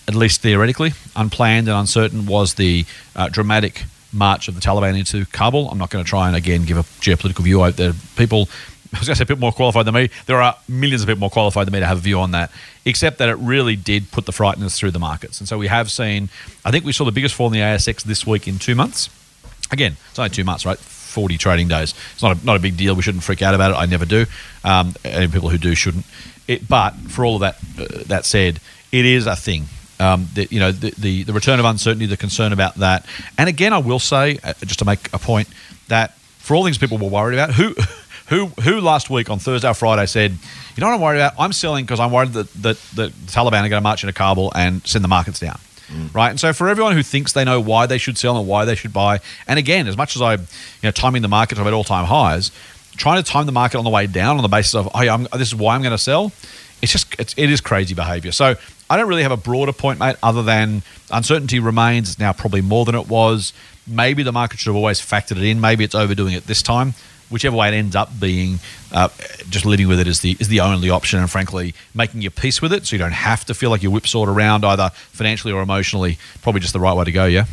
[0.08, 5.24] at least theoretically unplanned and uncertain was the uh, dramatic march of the Taliban into
[5.26, 5.70] Kabul.
[5.70, 7.92] I'm not going to try and again give a geopolitical view out there.
[8.16, 8.48] People,
[8.94, 10.10] I was going to say, people more qualified than me.
[10.26, 12.50] There are millions of people more qualified than me to have a view on that.
[12.84, 15.90] Except that it really did put the frighteners through the markets, and so we have
[15.90, 16.28] seen.
[16.64, 19.08] I think we saw the biggest fall in the ASX this week in two months.
[19.70, 20.78] Again, it's only two months, right?
[20.78, 21.94] 40 trading days.
[22.14, 22.94] It's not a, not a big deal.
[22.96, 23.74] We shouldn't freak out about it.
[23.74, 24.26] I never do.
[24.64, 26.06] Um, and people who do shouldn't.
[26.48, 29.66] It, but for all of that, uh, that said, it is a thing.
[30.02, 33.06] Um, the, you know, the, the, the return of uncertainty, the concern about that.
[33.38, 35.48] And again, I will say, uh, just to make a point,
[35.88, 37.74] that for all things people were worried about, who
[38.28, 41.34] who who last week on Thursday or Friday said, you know what I'm worried about?
[41.38, 44.12] I'm selling because I'm worried that, that, that the Taliban are going to march into
[44.12, 45.58] Kabul and send the markets down.
[45.88, 46.14] Mm.
[46.14, 48.64] Right, and so for everyone who thinks they know why they should sell and why
[48.64, 50.46] they should buy, and again, as much as I, you
[50.84, 52.50] know, timing the market at all-time highs,
[52.96, 55.12] trying to time the market on the way down on the basis of, oh, yeah,
[55.12, 56.32] I'm, this is why I'm going to sell,
[56.80, 58.32] it's just it's, it is crazy behavior.
[58.32, 58.56] So
[58.92, 62.10] I don't really have a broader point, mate, other than uncertainty remains.
[62.10, 63.54] It's now probably more than it was.
[63.86, 65.62] Maybe the market should have always factored it in.
[65.62, 66.92] Maybe it's overdoing it this time.
[67.30, 68.58] Whichever way it ends up being,
[68.92, 69.08] uh,
[69.48, 72.60] just living with it is the is the only option, and frankly, making your peace
[72.60, 75.62] with it, so you don't have to feel like you're whipsawed around either financially or
[75.62, 76.18] emotionally.
[76.42, 77.24] Probably just the right way to go.
[77.24, 77.46] Yeah.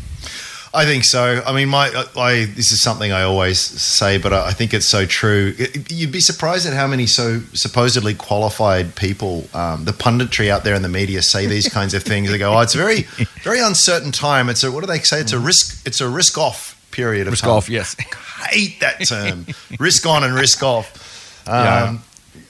[0.73, 1.41] I think so.
[1.45, 5.05] I mean, my I, this is something I always say, but I think it's so
[5.05, 5.55] true.
[5.89, 10.75] You'd be surprised at how many so supposedly qualified people, um, the punditry out there
[10.75, 12.29] in the media, say these kinds of things.
[12.29, 13.01] They go, "Oh, it's a very,
[13.43, 14.47] very uncertain time.
[14.47, 15.19] It's a what do they say?
[15.19, 15.87] It's a risk.
[15.87, 17.31] It's a risk off period of time.
[17.31, 17.53] risk time.
[17.53, 17.69] off.
[17.69, 17.95] Yes,
[18.39, 19.47] I hate that term.
[19.79, 21.47] risk on and risk off.
[21.47, 21.97] Um, yeah.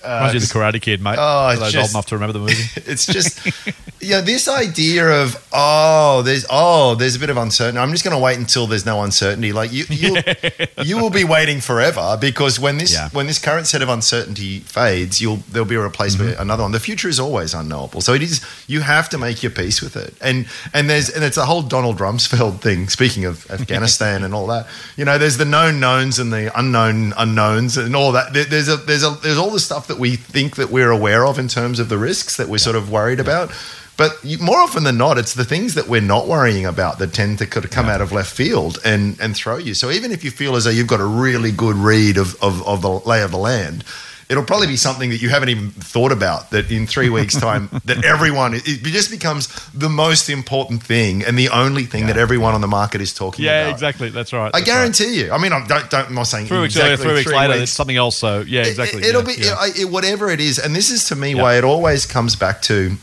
[0.03, 1.17] Uh, Reminds you of the Karate Kid, mate.
[1.19, 2.53] Oh, it's just, old enough to remember the movie.
[2.89, 3.45] It's just,
[4.01, 7.79] yeah, this idea of oh, there's oh, there's a bit of uncertainty.
[7.79, 9.51] I'm just going to wait until there's no uncertainty.
[9.51, 10.17] Like you, you,
[10.83, 13.09] you will be waiting forever because when this yeah.
[13.09, 16.41] when this current set of uncertainty fades, you'll there'll be a replacement mm-hmm.
[16.41, 16.71] another one.
[16.71, 19.95] The future is always unknowable, so it is you have to make your peace with
[19.97, 20.13] it.
[20.21, 22.87] And and there's and it's a whole Donald Rumsfeld thing.
[22.87, 27.13] Speaking of Afghanistan and all that, you know, there's the known knowns and the unknown
[27.17, 28.33] unknowns and all that.
[28.33, 31.37] There's a there's a there's all the stuff that we think that we're aware of
[31.37, 33.51] in terms of the risks that we're sort of worried about.
[33.97, 37.39] But more often than not, it's the things that we're not worrying about that tend
[37.39, 37.95] to come yeah.
[37.95, 39.73] out of left field and, and throw you.
[39.73, 42.65] So even if you feel as though you've got a really good read of, of,
[42.65, 43.83] of the lay of the land,
[44.29, 47.69] it'll probably be something that you haven't even thought about that in three weeks time
[47.85, 52.13] that everyone it just becomes the most important thing and the only thing yeah.
[52.13, 54.65] that everyone on the market is talking yeah, about yeah exactly that's right i that's
[54.65, 55.25] guarantee right.
[55.25, 57.37] you i mean i don't, don't i'm not saying three weeks exactly three weeks three
[57.37, 57.63] later weeks.
[57.63, 60.75] it's something else so yeah exactly it, will yeah, be it, whatever it is and
[60.75, 62.95] this is to me why it always comes back to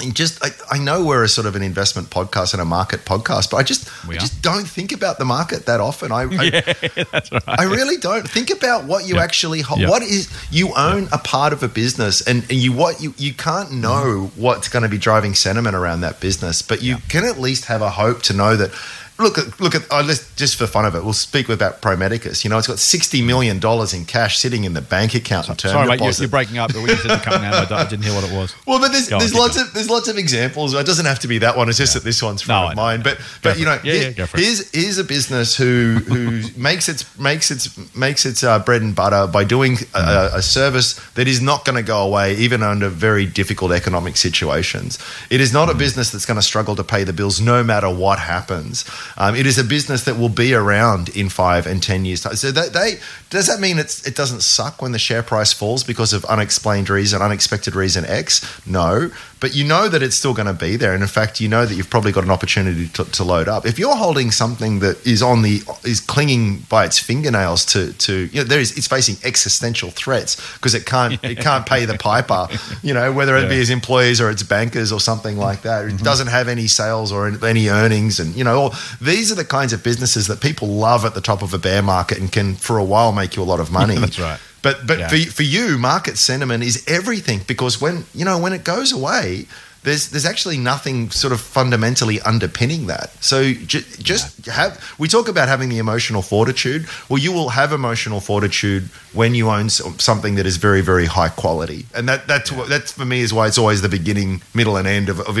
[0.00, 3.50] just I, I, know we're a sort of an investment podcast and a market podcast,
[3.50, 6.12] but I just I just don't think about the market that often.
[6.12, 7.42] I I, yeah, that's right.
[7.46, 11.62] I really don't think about what you actually what is you own a part of
[11.62, 14.40] a business and, and you what you you can't know mm-hmm.
[14.40, 17.82] what's going to be driving sentiment around that business, but you can at least have
[17.82, 18.70] a hope to know that
[19.20, 21.96] look at look at oh, let's, just for fun of it, we'll speak about Pro
[21.96, 22.44] Medicus.
[22.44, 25.56] You know, it's got sixty million dollars in cash sitting in the bank account term
[25.72, 26.72] Sorry, mate, you're, you're breaking up.
[26.72, 28.54] But when you said the company name, I didn't hear what it was.
[28.66, 30.74] Well, but there's, there's lots of there's lots of examples.
[30.74, 31.68] It doesn't have to be that one.
[31.68, 32.82] It's just that this one's No, of know.
[32.82, 33.04] mind.
[33.04, 33.78] But but you know.
[33.84, 34.42] Yeah, yeah, for it.
[34.44, 38.94] here's here's a business who who makes its makes its makes its uh, bread and
[38.94, 42.88] butter by doing a, a service that is not going to go away even under
[42.88, 44.98] very difficult economic situations.
[45.30, 45.72] It is not Mm.
[45.72, 48.84] a business that's going to struggle to pay the bills no matter what happens.
[49.16, 52.36] Um, it is a business that will be around in five and ten years time.
[52.36, 56.12] So they, they does that mean it doesn't suck when the share price falls because
[56.12, 58.66] of unexplained reason, unexpected reason X?
[58.66, 61.48] No, but you know that it's still going to be there, and in fact, you
[61.48, 63.66] know that you've probably got an opportunity to, to load up.
[63.66, 68.26] If you're holding something that is on the is clinging by its fingernails to to
[68.26, 71.96] you know there is it's facing existential threats because it can't it can't pay the
[71.96, 72.48] piper,
[72.82, 73.62] you know whether it be Yeah.
[73.62, 75.84] its employees or its bankers or something like that.
[75.84, 76.04] It mm-hmm.
[76.04, 79.72] doesn't have any sales or any earnings, and you know all, these are the kinds
[79.72, 82.78] of businesses that people love at the top of a bear market and can for
[82.78, 83.94] a while make you a lot of money.
[83.98, 84.40] That's right.
[84.62, 85.08] But but Yeah.
[85.08, 89.46] for for you, market sentiment is everything because when you know when it goes away,
[89.82, 93.10] there's there's actually nothing sort of fundamentally underpinning that.
[93.24, 96.86] So ju- just have we talk about having the emotional fortitude.
[97.08, 101.30] Well, you will have emotional fortitude when you own something that is very very high
[101.30, 104.76] quality, and that that's what that's for me is why it's always the beginning, middle,
[104.76, 105.38] and end of of,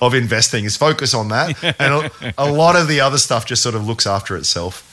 [0.00, 3.62] of investing is focus on that, and a, a lot of the other stuff just
[3.62, 4.88] sort of looks after itself.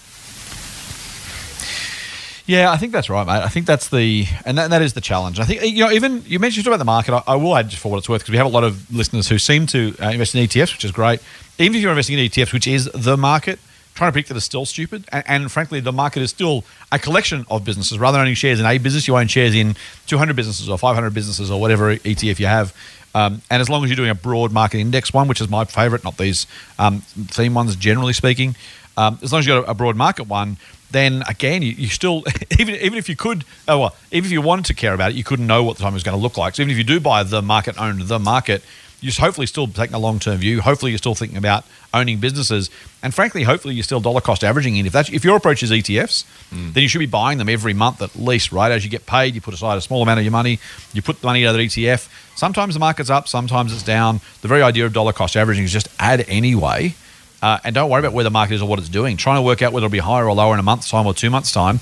[2.50, 3.44] Yeah, I think that's right, mate.
[3.44, 5.40] I think that's the and that, that is the challenge.
[5.40, 7.14] I think you know even you mentioned about the market.
[7.14, 8.92] I, I will add just for what it's worth because we have a lot of
[8.92, 11.22] listeners who seem to uh, invest in ETFs, which is great.
[11.60, 13.60] Even if you're investing in ETFs, which is the market,
[13.94, 15.06] trying to predict that is still stupid.
[15.12, 18.00] And, and frankly, the market is still a collection of businesses.
[18.00, 19.76] Rather than owning shares in a business, you own shares in
[20.08, 22.76] 200 businesses or 500 businesses or whatever ETF you have.
[23.14, 25.66] Um, and as long as you're doing a broad market index one, which is my
[25.66, 26.48] favorite, not these
[26.80, 28.56] um, theme ones, generally speaking,
[28.98, 30.58] um, as long as you've got a, a broad market one,
[30.92, 32.24] then again, you, you still
[32.60, 35.16] even even if you could, oh well, even if you wanted to care about it,
[35.16, 36.56] you couldn't know what the time was going to look like.
[36.56, 38.64] So even if you do buy the market, own the market,
[39.02, 40.62] you're hopefully still taking a long term view.
[40.62, 42.70] Hopefully, you're still thinking about owning businesses,
[43.02, 44.86] and frankly, hopefully, you're still dollar cost averaging in.
[44.86, 46.74] If that's if your approach is ETFs, mm.
[46.74, 48.72] then you should be buying them every month at least, right?
[48.72, 50.60] As you get paid, you put aside a small amount of your money,
[50.94, 52.10] you put the money into the ETF.
[52.36, 54.22] Sometimes the market's up, sometimes it's down.
[54.42, 56.96] The very idea of dollar cost averaging is just add anyway.
[57.42, 59.18] Uh, and don't worry about where the market is or what it's doing.
[59.18, 61.14] Trying to work out whether it'll be higher or lower in a month's time or
[61.14, 61.80] two months' time.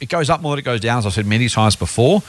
[0.00, 2.22] It goes up more than it goes down, as I've said many times before.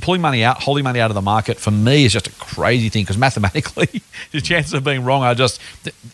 [0.00, 2.88] Pulling money out, holding money out of the market, for me is just a crazy
[2.88, 5.60] thing because mathematically, the chances of being wrong are just,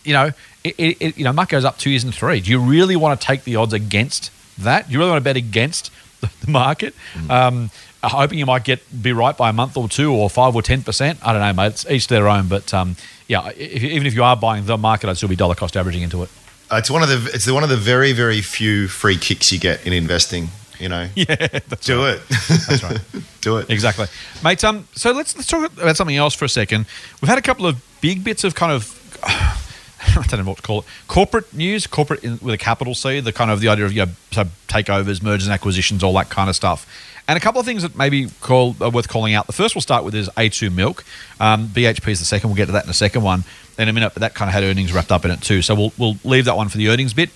[0.05, 0.33] you know,
[0.63, 2.41] it, it, you know, market goes up two years and three.
[2.41, 4.87] Do you really want to take the odds against that?
[4.87, 6.95] Do you really want to bet against the, the market?
[7.31, 7.71] Um,
[8.03, 10.83] hoping you might get be right by a month or two or five or ten
[10.83, 11.19] percent.
[11.27, 11.73] I don't know, mate.
[11.73, 12.49] It's each their own.
[12.49, 12.97] But um,
[13.29, 16.03] yeah, if, even if you are buying the market, I'd still be dollar cost averaging
[16.03, 16.31] into it.
[16.71, 19.59] Uh, it's one of the it's one of the very very few free kicks you
[19.61, 20.49] get in investing.
[20.79, 21.35] You know, Yeah,
[21.81, 22.15] do right.
[22.15, 23.01] it, That's right.
[23.41, 23.69] do it.
[23.71, 24.07] Exactly,
[24.45, 24.63] mate.
[24.65, 26.87] Um, so let's let's talk about something else for a second.
[27.21, 28.95] We've had a couple of big bits of kind of.
[30.01, 30.85] I don't know what to call it.
[31.09, 34.07] Corporate news, corporate in, with a capital C, the kind of the idea of you
[34.07, 36.87] know, so takeovers, mergers and acquisitions, all that kind of stuff.
[37.29, 39.47] And a couple of things that maybe call, are worth calling out.
[39.47, 41.05] The first we'll start with is A2 Milk.
[41.39, 42.49] Um, BHP is the second.
[42.49, 43.45] We'll get to that in a second one
[43.79, 44.15] in a minute.
[44.15, 45.61] But that kind of had earnings wrapped up in it too.
[45.61, 47.29] So we'll, we'll leave that one for the earnings bit.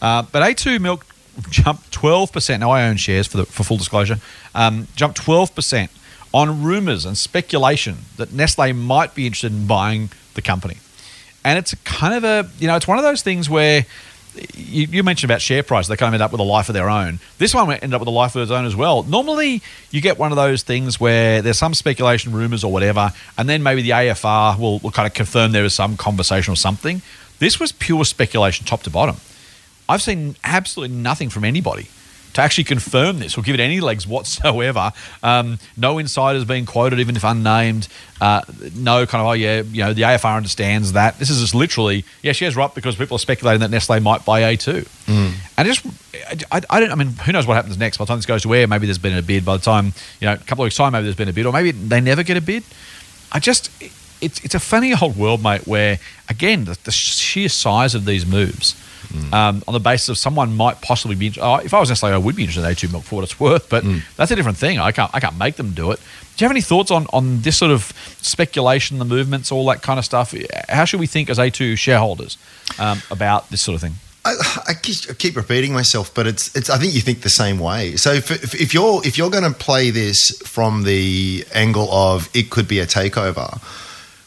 [0.00, 1.04] Uh, but A2 Milk
[1.50, 2.60] jumped 12%.
[2.60, 4.16] Now I own shares for, the, for full disclosure.
[4.54, 5.90] Um, jumped 12%
[6.32, 10.78] on rumours and speculation that Nestle might be interested in buying the company.
[11.44, 13.84] And it's kind of a, you know, it's one of those things where
[14.54, 16.74] you, you mentioned about share price, they kind of end up with a life of
[16.74, 17.20] their own.
[17.38, 19.02] This one ended up with a life of its own as well.
[19.04, 23.48] Normally, you get one of those things where there's some speculation, rumors, or whatever, and
[23.48, 27.02] then maybe the AFR will, will kind of confirm there is some conversation or something.
[27.38, 29.16] This was pure speculation, top to bottom.
[29.88, 31.88] I've seen absolutely nothing from anybody
[32.34, 34.92] to actually confirm this or give it any legs whatsoever.
[35.22, 37.88] Um, no insiders being quoted, even if unnamed.
[38.20, 38.42] Uh,
[38.76, 41.18] no kind of, oh, yeah, you know, the AFR understands that.
[41.18, 44.24] This is just literally, yeah, shares are up because people are speculating that Nestle might
[44.24, 44.86] buy A2.
[45.56, 45.86] And just,
[46.52, 47.98] I, I don't, I mean, who knows what happens next?
[47.98, 49.44] By the time this goes to air, maybe there's been a bid.
[49.44, 51.46] By the time, you know, a couple of weeks' time, maybe there's been a bid,
[51.46, 52.64] or maybe they never get a bid.
[53.32, 53.70] I just,
[54.20, 58.26] it's, it's a funny old world, mate, where, again, the, the sheer size of these
[58.26, 58.74] moves
[59.32, 61.32] um, on the basis of someone might possibly be.
[61.40, 63.38] Oh, if I was Nestle, I would be interested in A2 milk for what it's
[63.38, 63.84] worth, but
[64.16, 64.78] that's a different thing.
[64.78, 66.00] I can't I can't make them do it.
[66.36, 69.82] Do you have any thoughts on on this sort of speculation, the movements, all that
[69.82, 70.34] kind of stuff?
[70.68, 72.38] How should we think as A2 shareholders
[72.78, 73.94] um, about this sort of thing?
[74.24, 76.70] I, I, keep, I keep repeating myself, but it's it's.
[76.70, 77.96] I think you think the same way.
[77.96, 82.30] So if, if, if you're if you're going to play this from the angle of
[82.34, 83.60] it could be a takeover,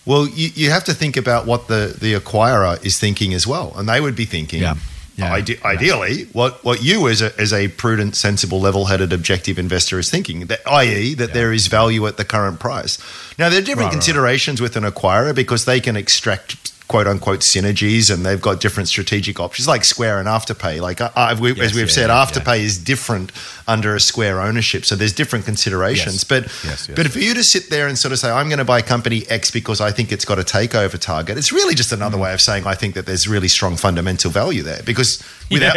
[0.08, 3.74] Well, you, you have to think about what the, the acquirer is thinking as well.
[3.76, 4.76] And they would be thinking, Yeah.
[5.18, 5.34] Yeah.
[5.34, 9.98] ide- ideally, what, what you as a, as a prudent, sensible, level headed, objective investor
[10.00, 13.00] is thinking, that, i.e., that there is value at the current price.
[13.40, 13.92] Now, there are different Right, right, right.
[13.94, 18.88] considerations with an acquirer because they can extract quote unquote synergies and they've got different
[18.88, 20.80] strategic options like Square and Afterpay.
[20.80, 23.32] Like I, I, we, as Yes, we've yeah, said, yeah, Afterpay is different
[23.68, 24.86] under a Square ownership.
[24.86, 26.16] So there's different considerations.
[26.16, 26.24] Yes.
[26.24, 28.66] But Yes, but for you to sit there and sort of say, I'm going to
[28.66, 31.98] buy company X because I think it's got a takeover target, it's really just Mm.
[31.98, 34.82] another way of saying I think that there's really strong fundamental value there.
[34.86, 35.22] Because
[35.52, 35.76] without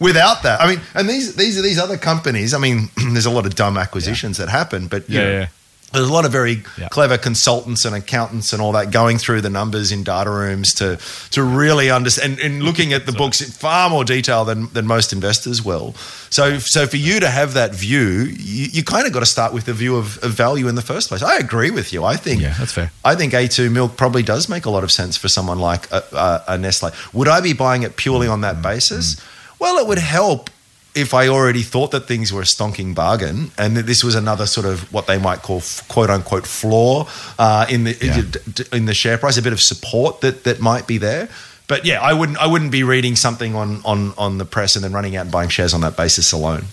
[0.00, 2.54] without that, I mean, and these these are these other companies.
[2.54, 5.46] I mean, there's a lot of dumb acquisitions that happen, but you Yeah, know, yeah.
[5.92, 6.88] There's a lot of very Yeah.
[6.88, 10.98] clever consultants and accountants and all that going through the numbers in data rooms to
[11.30, 14.86] to really understand and, and looking at the books in far more detail than, than
[14.86, 15.94] most investors will.
[16.30, 18.00] So so for you to have that view,
[18.36, 20.82] you, you kind of got to start with the view of, of value in the
[20.82, 21.22] first place.
[21.22, 22.04] I agree with you.
[22.04, 22.90] I think Yeah, that's fair.
[23.04, 26.02] I think A2 milk probably does make a lot of sense for someone like a,
[26.12, 26.90] a, a Nestle.
[27.12, 29.14] Would I be buying it purely on that mm, basis?
[29.16, 29.24] Mm.
[29.58, 30.50] Well, it would help
[30.94, 34.46] if I already thought that things were a stonking bargain and that this was another
[34.46, 37.06] sort of what they might call quote unquote floor
[37.38, 38.66] uh, in the Yeah.
[38.76, 41.28] in the share price, a bit of support that that might be there.
[41.66, 44.84] But yeah, I wouldn't I wouldn't be reading something on on on the press and
[44.84, 46.64] then running out and buying shares on that basis alone.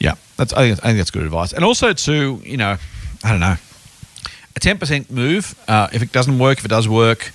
[0.00, 1.52] Yeah, that's I think, I think that's good advice.
[1.52, 2.76] And also to you know,
[3.22, 3.56] I don't know,
[4.56, 5.54] a ten percent move.
[5.68, 7.30] Uh, if it doesn't work, if it does work,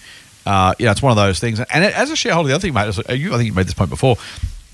[0.45, 1.61] uh, yeah, it's one of those things.
[1.61, 3.73] And as a shareholder, the other thing, mate, is, you, I think you made this
[3.73, 4.17] point before.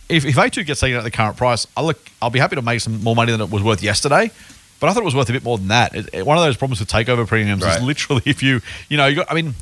[0.09, 1.99] If, if A2 gets taken at the current price, I'll look.
[2.21, 4.31] I'll be happy to make some more money than it was worth yesterday.
[4.79, 5.95] But I thought it was worth a bit more than that.
[5.95, 7.77] It, it- one of those problems with takeover premiums Right.
[7.77, 9.31] is literally if you, you know, you got.
[9.31, 9.53] I mean,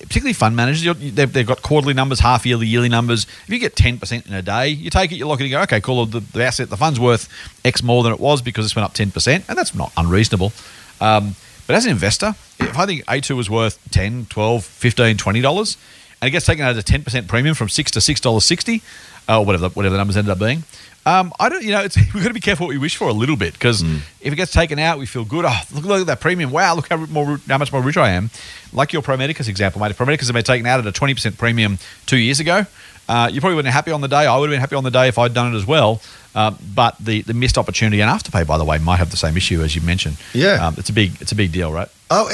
[0.00, 3.24] particularly fund managers, you're, they've, they've got quarterly numbers, half yearly, yearly numbers.
[3.46, 5.50] If you get 10% in a day, you take it, you look at it, and
[5.52, 7.28] you go, okay, cool, the, the asset, the fund's worth
[7.64, 10.52] X more than it was because this went up 10%, and that's not unreasonable.
[11.00, 11.36] Um,
[11.68, 15.76] but as an investor, if I think A2 was worth 10 12 15 $20,
[16.20, 18.80] and it gets taken out at a 10% premium from 6 to $6.60, uh,
[19.28, 20.62] or whatever the, whatever the numbers ended up being,
[21.06, 23.08] um, I don't, you know, it's, we've got to be careful what we wish for
[23.08, 25.44] a little bit because if it gets taken out, we feel good.
[25.46, 26.50] Oh, look, look at that premium!
[26.50, 28.30] Wow, look how more how much more rich I am.
[28.72, 29.92] Like your Pro Medicus example, mate.
[29.92, 32.66] If Pro Medicus had been taken out at a twenty percent premium two years ago,
[33.08, 34.26] uh, you probably wouldn't have been happy on the day.
[34.26, 36.02] I would have been happy on the day if I'd done it as well.
[36.34, 39.38] Uh, but the, the missed opportunity and Afterpay, by the way, might have the same
[39.38, 40.18] issue as you mentioned.
[40.34, 40.66] Yeah.
[40.66, 41.88] um, it's a big it's a big deal, right?
[42.10, 42.28] Oh,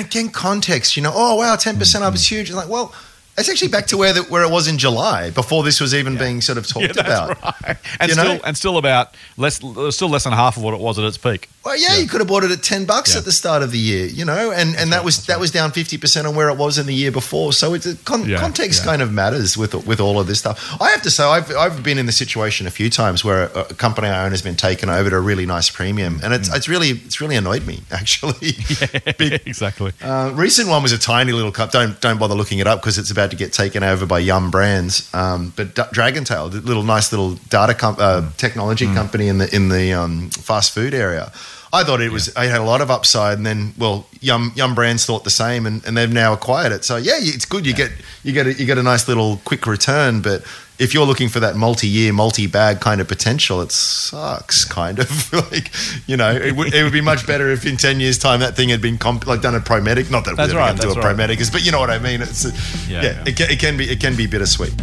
[0.00, 0.96] again, context.
[0.96, 2.50] You know, oh wow, ten percent up is huge.
[2.50, 2.94] Like, well,
[3.36, 6.16] it's actually back to where the, where it was in July before this was even
[6.16, 7.42] being sort of talked about.
[7.42, 7.76] right.
[8.00, 8.40] And You know?
[8.44, 9.56] and still about less
[9.90, 11.48] still less than half of what it was at its peak.
[11.64, 13.20] Well, yeah, you could have bought it at ten bucks Yeah.
[13.20, 15.70] at the start of the year, you know, and, and that was that was down
[15.72, 17.54] fifty percent on where it was in the year before.
[17.54, 18.90] So it's a con- Yeah, context yeah.
[18.90, 20.76] kind of matters with with all of this stuff.
[20.80, 23.60] I have to say, I've I've been in the situation a few times where a,
[23.60, 26.54] a company I own has been taken over to a really nice premium, and it's
[26.54, 28.52] it's really it's really annoyed me actually.
[29.18, 29.92] Big- exactly.
[30.02, 31.70] Uh, recent one was a tiny little cup.
[31.70, 34.50] Don't don't bother looking it up because it's about to get taken over by Yum
[34.50, 35.08] Brands.
[35.14, 39.54] Um, but D- Dragontail, the little nice little data com- uh, technology company in the
[39.54, 41.32] in the um, fast food area.
[41.74, 42.34] I thought it was.
[42.36, 45.66] I had a lot of upside, and then well, Yum Yum Brands thought the same,
[45.66, 46.84] and, and they've now acquired it.
[46.84, 47.66] So yeah, it's good.
[47.66, 47.90] You get
[48.22, 50.44] you get a, you get a nice little quick return, but.
[50.76, 54.64] If you're looking for that multi-year, multi-bag kind of potential, it sucks.
[54.64, 55.70] Kind of like,
[56.08, 58.56] you know, it would, it would be much better if in ten years' time that
[58.56, 60.10] thing had been comp- like done a Pro Medicus.
[60.10, 61.02] Not that That's we're right, going to do a right.
[61.02, 62.22] Pro Medicus, but you know what I mean.
[62.22, 62.44] It's
[62.88, 63.24] yeah, Yeah, yeah.
[63.24, 64.74] It, can, it can be it can be bittersweet.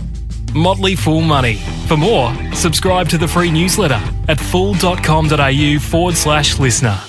[0.54, 1.56] Motley Fool Money.
[1.88, 7.00] For more, subscribe to the free newsletter at fool.com.au forward slash listener.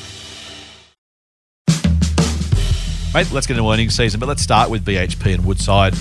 [3.14, 5.94] Mate, let's get into earnings season, but let's start with BHP and Woodside.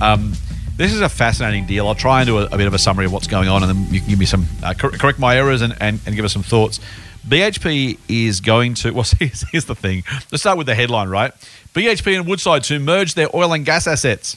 [0.00, 0.32] Um,
[0.76, 1.86] this is a fascinating deal.
[1.86, 3.70] I'll try and do a, a bit of a summary of what's going on, and
[3.70, 6.24] then you can give me some uh, cor- correct my errors and, and, and give
[6.24, 6.80] us some thoughts.
[7.26, 8.90] BHP is going to.
[8.96, 10.02] Well, here's, here's the thing.
[10.32, 11.32] Let's start with the headline, right?
[11.72, 14.36] BHP and Woodside to merge their oil and gas assets.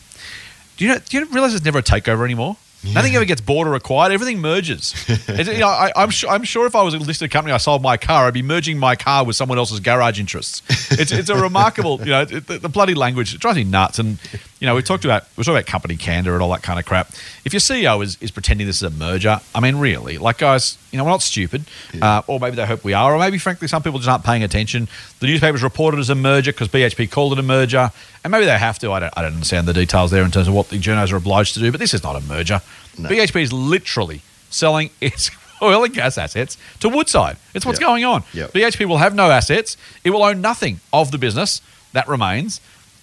[0.80, 1.00] Do you know?
[1.00, 2.56] Do you realize there's never a takeover anymore?
[2.94, 4.14] Nothing ever gets bought or acquired.
[4.14, 4.96] Everything merges.
[5.28, 7.82] You know, I, I'm, sure, I'm sure if I was a listed company, I sold
[7.82, 10.62] my car, I'd be merging my car with someone else's garage interests.
[10.92, 13.34] It's, it's a remarkable, you know, it, the, the bloody language.
[13.34, 14.00] It drives me nuts.
[14.00, 14.20] And
[14.60, 16.86] you know, we talked about we talked about company candor and all that kind of
[16.86, 17.12] crap.
[17.46, 20.78] If your CEO is, is pretending this is a merger, I mean, really, like guys,
[20.92, 21.64] you know, we're not stupid,
[22.02, 24.44] uh, or maybe they hope we are, or maybe frankly, some people just aren't paying
[24.44, 24.90] attention.
[25.22, 27.92] The newspapers reported it as a merger because BHP called it a merger,
[28.24, 28.92] and maybe they have to.
[28.92, 31.18] I don't, I don't understand the details there in terms of what the journos are
[31.18, 32.62] obliged to do, but this is not a merger.
[32.98, 37.38] BHP is literally selling its oil and gas assets to Woodside.
[37.54, 37.88] It's what's Yep.
[37.88, 38.24] going on.
[38.34, 38.52] Yep.
[38.52, 39.78] BHP will have no assets.
[40.04, 41.62] It will own nothing of the business.
[41.94, 42.60] That remains.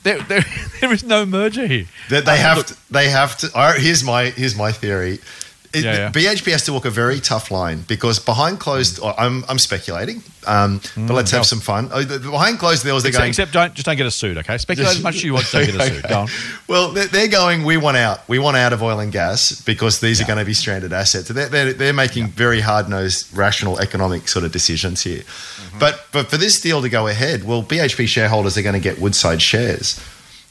[0.06, 0.44] There, there,
[0.80, 1.86] there is no merger here.
[2.10, 3.50] That they Uh, have look, to, they have to.
[3.72, 5.18] right, here's my here's my theory.
[5.76, 6.10] It- Yeah, yeah.
[6.10, 10.22] BHP has to walk a very tough line because behind closed, or I'm, I'm speculating,
[10.46, 11.44] um, but let's have no.
[11.44, 11.88] some fun.
[11.92, 13.30] Oh, the- Behind closed doors, they're Except, going.
[13.30, 14.58] except don't just don't get a suit, okay?
[14.58, 16.02] Speculate as much as you want, don't get us suit.
[16.08, 16.28] Go on.
[16.68, 17.64] Well, they're, they're going.
[17.64, 18.26] We want out.
[18.28, 21.28] We want out of oil and gas because these are going to be stranded assets.
[21.28, 25.22] They're, they're, they're making very hard nosed, rational economic sort of decisions here.
[25.22, 25.78] Mm-hmm.
[25.78, 29.00] But but for this deal to go ahead, well, BHP shareholders are going to get
[29.00, 30.00] Woodside shares.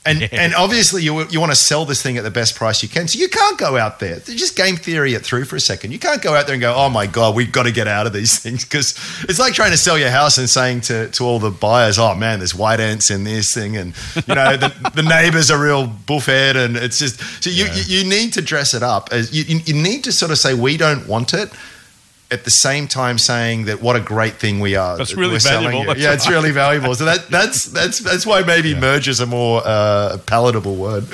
[0.06, 2.90] And, and obviously you, you want to sell this thing at the best price you
[2.90, 3.08] can.
[3.08, 4.20] So you can't go out there.
[4.20, 5.92] Just game theory it through for a second.
[5.92, 8.06] You can't go out there and go, oh my God, we've got to get out
[8.06, 8.64] of these things.
[8.64, 11.98] Because it's like trying to sell your house and saying to, to all the buyers,
[11.98, 13.78] oh man, there's white ants in this thing.
[13.78, 13.96] And,
[14.28, 16.56] you know, the, the neighbors are real buffhead.
[16.56, 19.10] And it's just, so you, you, you need to dress it up.
[19.12, 21.52] As you you need to sort of say, we don't want it.
[22.32, 24.98] At the same time, saying that what a great thing we are.
[24.98, 25.86] That's that really valuable.
[25.86, 26.96] That's Yeah, it's really valuable.
[26.96, 31.06] So that that's that's that's why maybe merge is a more uh, palatable word.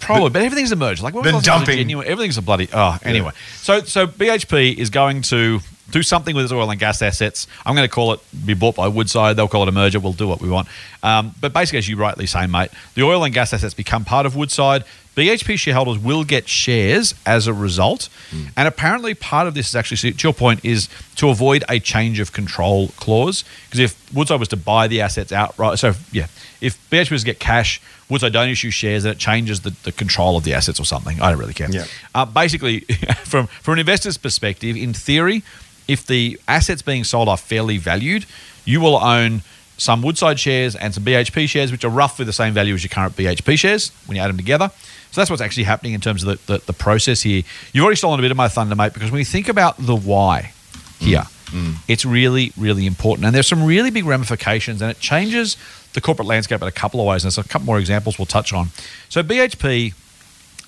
[0.00, 1.02] Probably, but everything's emerged.
[1.02, 1.78] Like what Then was dumping.
[1.78, 2.68] Genuine, everything's a bloody.
[2.72, 3.32] Oh, anyway.
[3.56, 5.60] So so BHP is going to
[5.90, 7.46] do something with its oil and gas assets.
[7.64, 9.36] I'm going to call it be bought by Woodside.
[9.36, 10.00] They'll call it a merger.
[10.00, 10.68] We'll do what we want.
[11.02, 14.26] Um, but basically, as you rightly say, mate, the oil and gas assets become part
[14.26, 14.84] of Woodside.
[15.18, 18.08] BHP shareholders will get shares as a result,
[18.56, 22.20] and apparently part of this is actually, to your point, is to avoid a change
[22.20, 23.44] of control clause.
[23.64, 26.28] Because if Woodside was to buy the assets outright, so yeah,
[26.60, 29.90] if BHP was to get cash, Woodside don't issue shares, then it changes the, the
[29.90, 31.20] control of the assets or something.
[31.20, 31.68] I don't really care.
[31.68, 31.86] Yeah.
[32.14, 32.80] Uh, basically,
[33.24, 35.42] from from an investor's perspective, in theory,
[35.88, 38.24] if the assets being sold are fairly valued,
[38.64, 39.42] you will own
[39.78, 42.90] some Woodside shares and some BHP shares, which are roughly the same value as your
[42.90, 44.70] current BHP shares when you add them together.
[45.10, 47.42] So that's what's actually happening in terms of the, the, the process here.
[47.72, 49.96] You've already stolen a bit of my thunder, mate, because when you think about the
[49.96, 50.52] why
[50.98, 51.76] here, mm.
[51.88, 53.24] it's really, really important.
[53.26, 55.56] And there's some really big ramifications, and it changes
[55.94, 57.24] the corporate landscape in a couple of ways.
[57.24, 58.68] And there's a couple more examples we'll touch on.
[59.08, 59.94] So BHP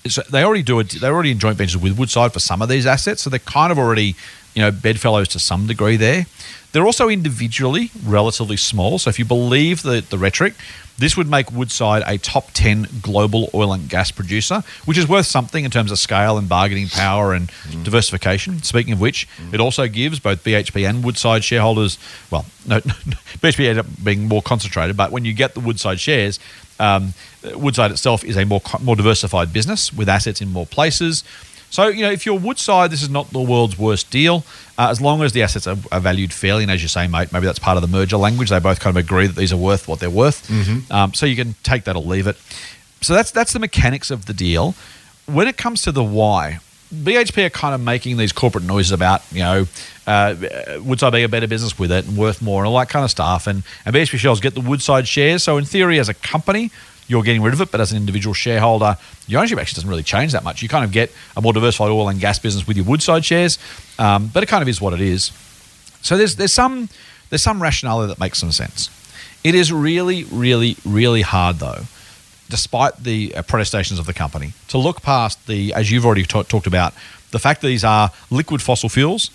[0.07, 0.89] so they already do it.
[0.89, 3.71] They're already in joint ventures with Woodside for some of these assets, so they're kind
[3.71, 4.15] of already,
[4.55, 6.25] you know, bedfellows to some degree there.
[6.71, 8.97] They're also individually relatively small.
[8.97, 10.53] So if you believe the, the rhetoric,
[10.97, 15.25] this would make Woodside a top 10 global oil and gas producer, which is worth
[15.25, 17.51] something in terms of scale and bargaining power and
[17.83, 18.61] diversification.
[18.61, 21.97] Speaking of which, it also gives both BHP and Woodside shareholders,
[22.29, 26.39] well, no, BHP ended up being more concentrated, but when you get the Woodside shares,
[26.79, 27.13] um,
[27.55, 31.23] Woodside itself is a more more diversified business with assets in more places.
[31.69, 34.43] So you know, if you're Woodside, this is not the world's worst deal,
[34.81, 36.63] uh, as long as the assets are, are valued fairly.
[36.63, 38.49] And as you say, mate, maybe that's part of the merger language.
[38.49, 40.49] They both kind of agree that these are worth what they're worth.
[40.91, 42.35] Um, so you can take that or leave it.
[43.01, 44.73] So that's that's the mechanics of the deal.
[45.27, 46.59] When it comes to the why,
[46.93, 49.67] BHP are kind of making these corporate noises about, you know,
[50.07, 50.35] uh,
[50.83, 53.11] Woodside being a better business with it and worth more and all that kind of
[53.11, 53.47] stuff.
[53.47, 55.43] And, and BHP shares get the Woodside shares.
[55.43, 56.71] So in theory, as a company,
[57.11, 58.97] you're getting rid of it, but as an individual shareholder,
[59.27, 60.61] your ownership actually doesn't really change that much.
[60.63, 63.59] You kind of get a more diversified oil and gas business with your Woodside shares,
[63.99, 65.31] um, but it kind of is what it is.
[66.01, 66.87] So there's there's some
[67.29, 68.89] there's some rationale that makes some sense.
[69.43, 71.83] It is really, really, really hard though,
[72.49, 76.43] despite the uh, protestations of the company, to look past the as you've already ta-
[76.43, 76.93] talked about
[77.31, 79.31] the fact that these are liquid fossil fuels.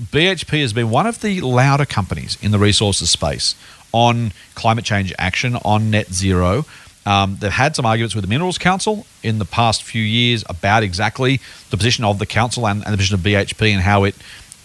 [0.00, 3.54] BHP has been one of the louder companies in the resources space
[3.92, 6.64] on climate change action, on net zero.
[7.04, 10.82] Um, they've had some arguments with the Minerals Council in the past few years about
[10.82, 11.40] exactly
[11.70, 14.14] the position of the council and, and the position of BHP and how it,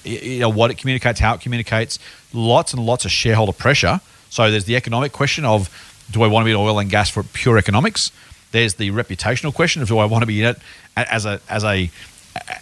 [0.03, 1.97] you know, what it communicates, how it communicates.
[2.33, 4.01] Lots and lots of shareholder pressure.
[4.29, 5.69] So there's the economic question of
[6.11, 8.11] do I want to be in oil and gas for pure economics?
[8.51, 10.57] There's the reputational question of do I want to be in it
[10.95, 11.89] as a as a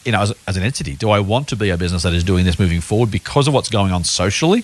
[0.05, 2.23] you know, as, as an entity, do I want to be a business that is
[2.23, 4.63] doing this moving forward because of what's going on socially?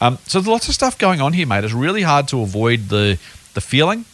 [0.00, 1.62] Um, so there's lots of stuff going on here, mate.
[1.62, 3.18] It's really hard to avoid the
[3.54, 4.04] the feeling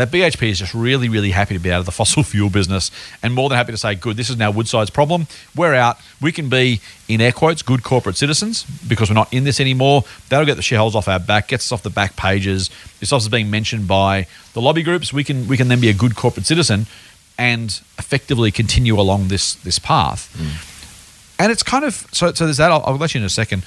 [0.00, 2.90] that BHP is just really, really happy to be out of the fossil fuel business
[3.22, 5.26] and more than happy to say, good, this is now Woodside's problem.
[5.54, 5.98] We're out.
[6.22, 10.04] We can be, in air quotes, good corporate citizens because we're not in this anymore.
[10.30, 12.70] That'll get the shareholders off our back, gets us off the back pages.
[12.98, 15.12] This stuff is being mentioned by the lobby groups.
[15.12, 16.86] We can we can then be a good corporate citizen
[17.38, 20.34] and effectively continue along this this path.
[20.34, 21.42] Hmm.
[21.42, 22.32] And it's kind of so.
[22.32, 22.70] So there's that.
[22.70, 23.64] I'll, I'll let you in a second.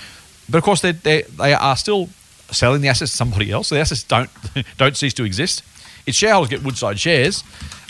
[0.50, 2.10] But of course, they they they are still
[2.52, 3.70] selling the assets to somebody else.
[3.70, 4.30] The assets don't
[4.78, 5.64] don't cease to exist.
[6.06, 7.44] Its shareholders get Woodside shares.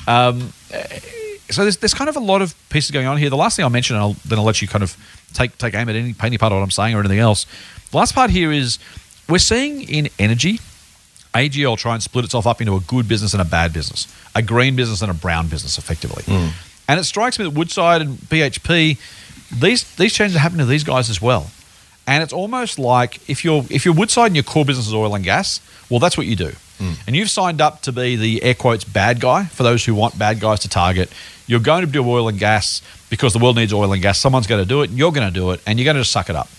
[0.08, 0.54] Um,
[1.50, 3.30] so there's there's kind of a lot of pieces going on here.
[3.30, 4.96] The last thing I'll mention, and I'll, then I'll let you kind of
[5.34, 7.46] take take aim at any any part of what I'm saying or anything else.
[7.92, 8.80] The last part here is
[9.30, 10.60] we're seeing in energy.
[11.34, 14.44] AGL try and split itself up into a good business and a bad business, a
[14.44, 16.24] green business and a brown business, effectively.
[16.88, 19.00] And it strikes me that Woodside and BHP,
[19.60, 21.50] these these changes are happening to these guys as well.
[22.06, 25.16] And it's almost like if you're if you're Woodside and your core business is oil
[25.16, 25.60] and gas,
[25.90, 26.52] well, that's what you do.
[27.08, 30.18] And you've signed up to be the air quotes bad guy for those who want
[30.18, 31.12] bad guys to target,
[31.48, 34.20] you're going to do oil and gas because the world needs oil and gas.
[34.20, 36.02] Someone's going to do it, and you're going to do it, and you're going to
[36.02, 36.50] just suck it up.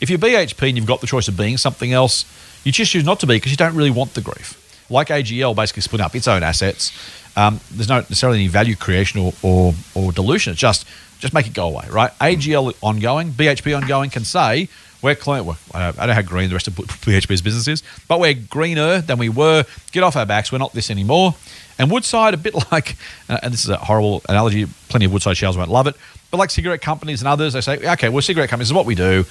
[0.00, 2.24] If you're BHP and you've got the choice of being something else,
[2.64, 4.58] you just choose not to be because you don't really want the grief.
[4.90, 6.92] Like AGL basically splitting up its own assets,
[7.36, 10.52] um, there's not necessarily any value creation or, or, or dilution.
[10.52, 10.86] It's just
[11.18, 12.10] just make it go away, right?
[12.18, 14.68] AGL ongoing, BHP ongoing can say
[15.02, 15.44] we're clean.
[15.44, 19.00] Well, I don't know how green the rest of BHP's business is, but we're greener
[19.00, 19.64] than we were.
[19.90, 20.52] Get off our backs.
[20.52, 21.34] We're not this anymore.
[21.78, 22.96] And Woodside, a bit like,
[23.28, 24.66] uh, and this is a horrible analogy.
[24.88, 25.96] Plenty of Woodside shells won't love it,
[26.30, 28.94] but like cigarette companies and others, they say, okay, well, cigarette companies is what we
[28.94, 29.24] do.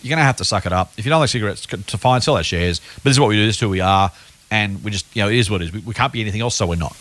[0.00, 0.92] You're going to have to suck it up.
[0.96, 2.80] If you don't like cigarettes, to fine, sell our shares.
[2.96, 3.46] But this is what we do.
[3.46, 4.12] This is who we are.
[4.50, 5.72] And we just, you know, it is what it is.
[5.72, 6.96] We, we can't be anything else, so we're not.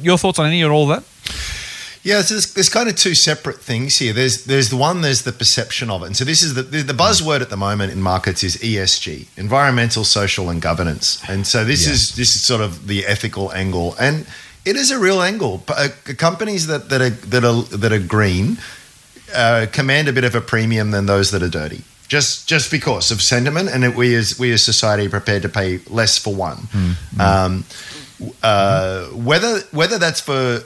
[0.00, 1.63] Your thoughts on any or all of that?
[2.04, 4.12] Yeah, so there's, there's kind of two separate things here.
[4.12, 6.06] There's there's the one, there's the perception of it.
[6.06, 10.04] And so this is the, the, buzzword at the moment in markets is ESG, environmental,
[10.04, 11.22] social, and governance.
[11.28, 11.94] And so this Yes.
[11.94, 14.26] is this is sort of the ethical angle, and
[14.66, 15.62] it is a real angle.
[15.66, 15.88] Uh,
[16.18, 18.58] companies that, that are that are that are green
[19.34, 21.84] uh, command a bit of a premium than those that are dirty.
[22.06, 25.78] Just just because of sentiment, and we as we as society are prepared to pay
[25.88, 26.68] less for one.
[27.18, 27.64] Um,
[28.42, 30.60] uh, whether whether that's for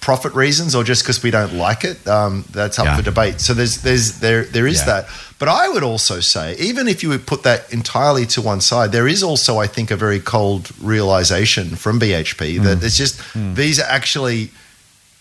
[0.00, 2.96] profit reasons or just because we don't like it, um, that's up Yeah.
[2.96, 3.40] for debate.
[3.40, 4.86] So there's there's there there is Yeah.
[4.86, 5.08] that.
[5.38, 8.90] But I would also say, even if you would put that entirely to one side,
[8.92, 13.78] there is also, I think, a very cold realization from BHP that it's just these
[13.80, 14.50] are actually.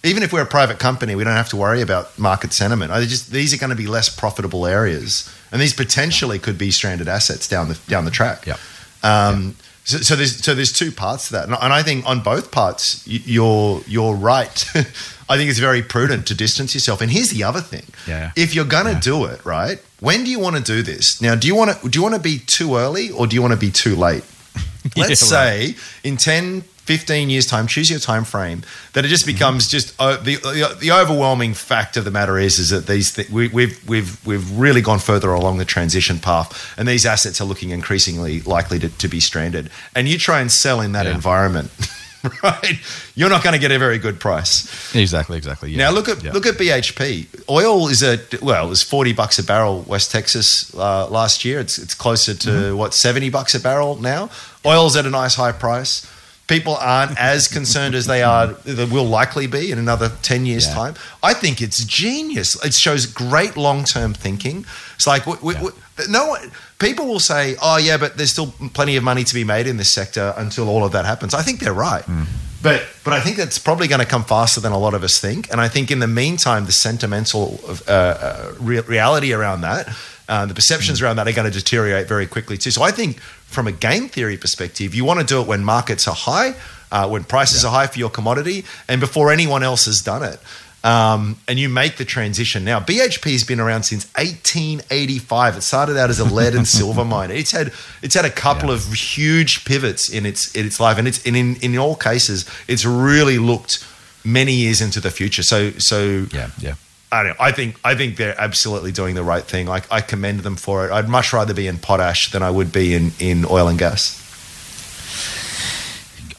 [0.04, 2.92] Even if we're a private company, we don't have to worry about market sentiment.
[2.92, 6.70] I just these are going to be less profitable areas, and these potentially could be
[6.70, 8.46] stranded assets down the down the track.
[8.46, 8.60] Yep.
[9.02, 9.56] Um,
[9.86, 13.02] so, so there's so there's two parts to that, and, I think on both parts
[13.08, 14.66] you're you're right.
[15.30, 17.02] I think it's very prudent to distance yourself.
[17.02, 18.32] And here's the other thing: Yeah.
[18.36, 19.00] if you're going to Yeah.
[19.00, 19.80] do it, right?
[20.00, 21.22] When do you want to do this?
[21.22, 23.42] Now, do you want to do you want to be too early or do you
[23.42, 24.24] want to be too late?
[24.96, 28.62] Let's Yeah, say in 10, 15 years' time, choose your time frame,
[28.94, 32.60] that it just becomes just uh, the, the the overwhelming fact of the matter is
[32.60, 36.74] is that these th- we, we've we've we've really gone further along the transition path,
[36.78, 39.70] and these assets are looking increasingly likely to, to be stranded.
[39.96, 41.16] And you try and sell in that Yeah.
[41.16, 41.72] environment,
[42.44, 42.80] right?
[43.16, 44.94] You're not going to get a very good price.
[44.96, 45.72] Exactly, exactly.
[45.72, 45.86] Yeah.
[45.86, 46.34] Now look at Yeah.
[46.34, 47.26] look at BHP.
[47.50, 51.60] Oil is a well, it was forty bucks a barrel West Texas uh, last year.
[51.60, 52.78] It's it's closer to Mm-hmm.
[52.78, 54.30] what seventy bucks a barrel now.
[54.66, 56.06] Oil's at a nice high price.
[56.48, 58.48] People aren't as concerned as they are.
[58.66, 60.76] They will likely be in another ten years' Yeah.
[60.76, 60.94] time.
[61.24, 62.56] I think it's genius.
[62.64, 64.66] It shows great long term thinking.
[64.96, 65.64] It's like we, we, Yeah.
[65.64, 65.70] we,
[66.10, 66.52] no one.
[66.78, 69.78] People will say, "Oh yeah, but there's still plenty of money to be made in
[69.78, 72.04] this sector until all of that happens." I think they're right.
[72.04, 72.24] Hmm.
[72.62, 75.20] But but I think that's probably going to come faster than a lot of us
[75.20, 75.52] think.
[75.52, 79.88] And I think in the meantime, the sentimental uh, uh, re- reality around that,
[80.30, 82.72] uh, the perceptions around that are going to deteriorate very quickly too.
[82.72, 83.20] So I think
[83.56, 86.54] from a game theory perspective, you want to do it when markets are high,
[86.92, 90.40] uh, when prices are high for your commodity, and before anyone else has done it.
[90.84, 92.80] Um, and you make the transition now.
[92.80, 95.58] BHP has been around since 1885.
[95.58, 97.32] It started out as a lead and silver mine.
[97.32, 97.72] It's had
[98.04, 98.76] it's had a couple Yeah.
[98.76, 102.46] of huge pivots in its in its life, and it's and in in all cases,
[102.68, 103.84] it's really looked
[104.24, 105.44] many years into the future.
[105.44, 106.76] So so Yeah, yeah.
[107.12, 107.44] I don't know.
[107.46, 109.70] I think I think they're absolutely doing the right thing.
[109.70, 110.92] I, I commend them for it.
[110.92, 114.22] I'd much rather be in potash than I would be in in oil and gas.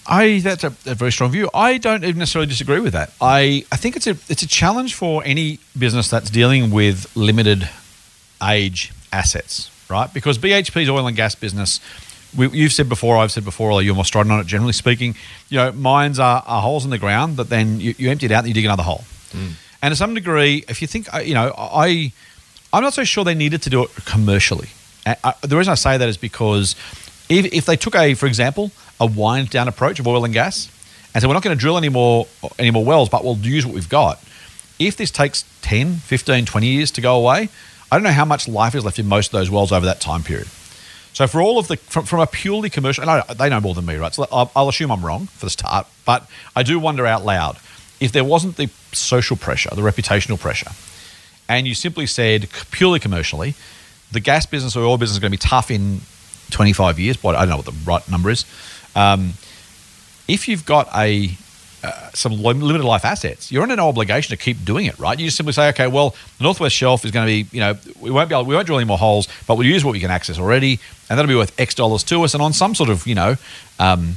[0.08, 1.50] I that's a, a very strong view.
[1.54, 3.12] I don't even necessarily disagree with that.
[3.20, 7.68] I, I think it's a it's a challenge for any business that's dealing with limited
[8.42, 10.12] age assets, right?
[10.12, 11.80] Because BHP's oil and gas business,
[12.36, 14.46] we, you've said before, I've said before, or you're more striding on it.
[14.46, 15.16] Generally speaking,
[15.48, 18.32] you know, mines are, are holes in the ground that then you, you empty it
[18.32, 19.04] out and you dig another hole.
[19.30, 19.52] Mm.
[19.86, 22.10] And to some degree, if you think, uh, you know, I
[22.72, 24.70] I'm not so sure they needed to do it commercially.
[25.06, 26.74] Uh, uh, the reason I say that is because
[27.28, 30.68] if, if they took a, for example, a wind down approach of oil and gas,
[31.14, 32.26] and said we're not going to drill any more
[32.58, 34.20] any more wells, but we'll use what we've got.
[34.80, 37.48] If this takes 10, 15, 20 years to go away,
[37.92, 40.00] I don't know how much life is left in most of those wells over that
[40.00, 40.48] time period.
[41.12, 43.74] So for all of the from, from a purely commercial, and I, they know more
[43.74, 44.12] than me, right?
[44.12, 47.58] So I'll, I'll assume I'm wrong for the start, but I do wonder out loud
[48.00, 50.70] if there wasn't the social pressure, the reputational pressure,
[51.48, 53.54] and you simply said purely commercially,
[54.12, 56.00] the gas business or oil business is going to be tough in
[56.50, 57.16] 25 years.
[57.16, 58.44] But I don't know what the right number is.
[58.94, 59.32] Um,
[60.28, 61.30] if you've got a
[61.84, 65.20] uh, some limited life assets, you're under no obligation to keep doing it, right?
[65.20, 67.76] You just simply say, okay, well, the Northwest Shelf is going to be, you know,
[68.00, 70.00] we won't be able, we won't drill any more holes, but we'll use what we
[70.00, 72.88] can access already, and that'll be worth X dollars to us, and on some sort
[72.88, 73.36] of, you know,
[73.78, 74.16] um,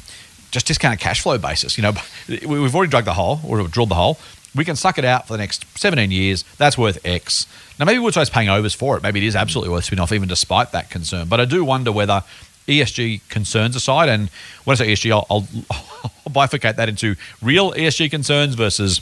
[0.52, 1.93] just discounted cash flow basis, you know,
[2.28, 4.20] we- we've already dug the hole or drilled the hole.
[4.56, 6.43] We can suck it out for the next 17 years.
[6.58, 7.45] That's worth X.
[7.78, 9.04] Now, maybe Woodside's paying overs for it.
[9.04, 11.28] Maybe it is absolutely worth spin off, even despite that concern.
[11.28, 12.24] But I do wonder whether
[12.68, 14.30] ESG concerns aside, and
[14.64, 19.02] when I say ESG, I'll, I'll, I'll bifurcate that into real ESG concerns versus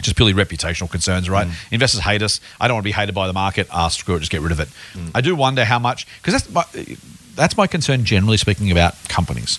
[0.00, 1.46] just purely reputational concerns, right?
[1.46, 1.52] Mm.
[1.72, 2.40] Investors hate us.
[2.60, 3.66] I don't want to be hated by the market.
[3.70, 4.68] Ah, screw it, just get rid of it.
[4.94, 5.10] Mm.
[5.14, 6.64] I do wonder how much because that's my,
[7.34, 9.58] that's my concern generally speaking about companies,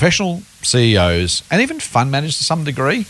[0.00, 3.04] professional CEOs, and even fund managers to some degree.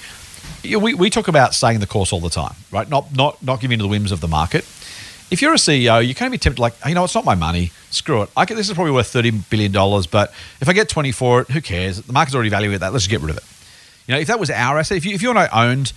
[0.64, 2.90] We, we talk about staying the course all the time, right?
[2.90, 4.64] Not not not giving in to the whims of the market.
[5.30, 7.70] If you're a CEO, you can be tempted like, you know, it's not my money.
[7.90, 8.30] Screw it.
[8.36, 11.50] I this is probably worth thirty billion dollars, but if I get twenty for it,
[11.50, 12.02] who cares?
[12.02, 12.92] The market's already valuing that.
[12.92, 13.44] Let's just get rid of it.
[14.08, 15.92] You know, if that was our asset, if you if you and I owned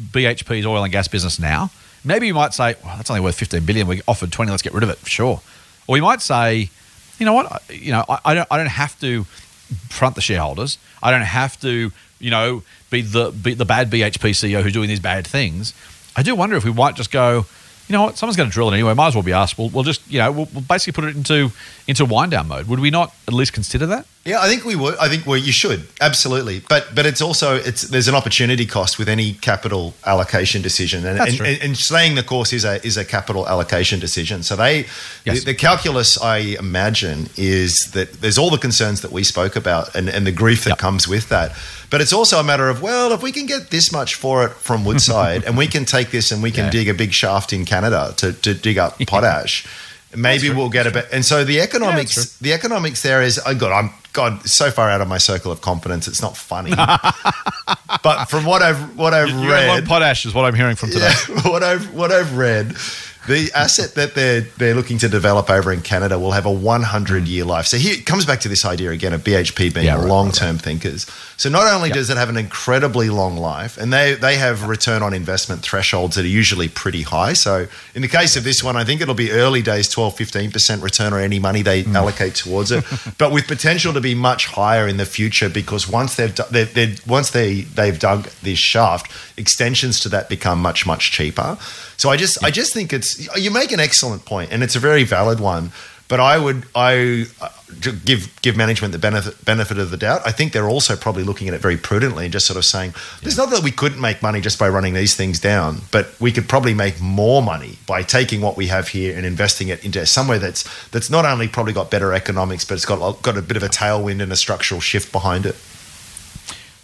[0.00, 1.70] BHP's oil and gas business now,
[2.02, 3.86] maybe you might say, well, that's only worth 15 billion.
[3.86, 4.98] We offered 20, let's get rid of it.
[5.06, 5.42] Sure.
[5.86, 6.70] Or you might say,
[7.18, 7.62] you know what?
[7.70, 9.26] You know, I, I don't I don't have to
[9.88, 10.78] front the shareholders.
[11.02, 14.88] I don't have to, you know, be the be the bad BHP CEO who's doing
[14.88, 15.74] these bad things.
[16.16, 17.46] I do wonder if we might just go,
[17.88, 18.94] you know what, someone's going to drill it anyway.
[18.94, 19.56] Might as well be us.
[19.56, 21.50] We'll, we'll just, you know, we'll, we'll basically put it into
[21.90, 22.66] into wind down mode.
[22.68, 24.06] Would we not at least consider that?
[24.24, 24.96] Yeah, I think we would.
[24.98, 28.98] I think well, you should absolutely, but but it's also it's there's an opportunity cost
[28.98, 32.96] with any capital allocation decision, and and, and, and staying the course is a is
[32.98, 34.42] a capital allocation decision.
[34.42, 34.86] So they
[35.24, 35.40] Yes.
[35.40, 39.94] the, the calculus I imagine is that there's all the concerns that we spoke about
[39.94, 40.78] and, and the grief that Yep.
[40.78, 41.52] comes with that,
[41.88, 44.52] but it's also a matter of well, if we can get this much for it
[44.52, 46.70] from Woodside, and we can take this and we can Yeah.
[46.70, 49.64] dig a big shaft in Canada to to dig up potash.
[50.16, 52.24] Maybe we'll get a bit, and so the economics true.
[52.40, 55.60] the economics there is oh god i'm god so far out of my circle of
[55.60, 56.70] competence it's not funny
[58.02, 60.90] but from what i've what i've You one read potash is what I'm hearing from
[60.90, 61.12] today.
[61.28, 62.74] yeah, what i've what i've read
[63.28, 67.28] the asset that they're they're looking to develop over in Canada will have a 100
[67.28, 67.66] year life.
[67.66, 70.32] So here it comes back to this idea again of BHP being Yeah, right, long
[70.32, 71.06] term thinkers.
[71.40, 75.02] So not only does it have an incredibly long life, and they they have return
[75.02, 77.32] on investment thresholds that are usually pretty high.
[77.32, 80.82] So in the case of this one, I think it'll be early days 12 15%
[80.82, 81.94] return on any money they Mm.
[81.94, 82.84] allocate towards it,
[83.18, 86.94] but with potential to be much higher in the future because once they've they're, they're,
[87.06, 91.56] once they they've dug this shaft, extensions to that become much much cheaper.
[91.96, 94.80] So I just I just think it's you make an excellent point and it's a
[94.90, 95.72] very valid one.
[96.10, 97.48] But I would I uh,
[98.04, 100.22] give give management the benefit benefit of the doubt.
[100.26, 102.94] I think they're also probably looking at it very prudently and just sort of saying,
[103.22, 106.32] "It's not that we couldn't make money just by running these things down, but we
[106.32, 110.04] could probably make more money by taking what we have here and investing it into
[110.04, 113.56] somewhere that's that's not only probably got better economics, but it's got got a bit
[113.56, 115.54] of a tailwind and a structural shift behind it."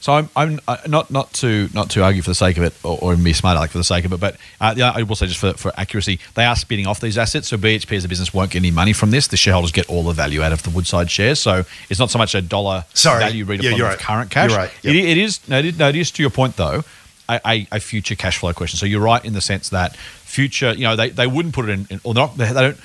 [0.07, 2.73] So I'm, I'm uh, not not to not to argue for the sake of it
[2.85, 5.17] or, or be smart like for the sake of it, but uh, yeah, I will
[5.17, 7.49] say just for, for accuracy, they are spinning off these assets.
[7.49, 9.27] So BHP as a business won't get any money from this.
[9.27, 11.41] The shareholders get all the value out of the Woodside shares.
[11.41, 13.19] So it's not so much a dollar Sorry.
[13.19, 13.99] value Yeah, redeployment you're of right.
[13.99, 14.51] current cash.
[14.51, 14.71] You're right.
[14.85, 16.85] It, it is no, it, no, it is to your point though.
[17.29, 18.79] A, a, future cash flow question.
[18.79, 21.91] So you're right in the sense that future, you know, they, they wouldn't put it
[21.91, 22.79] in, or not, they don't.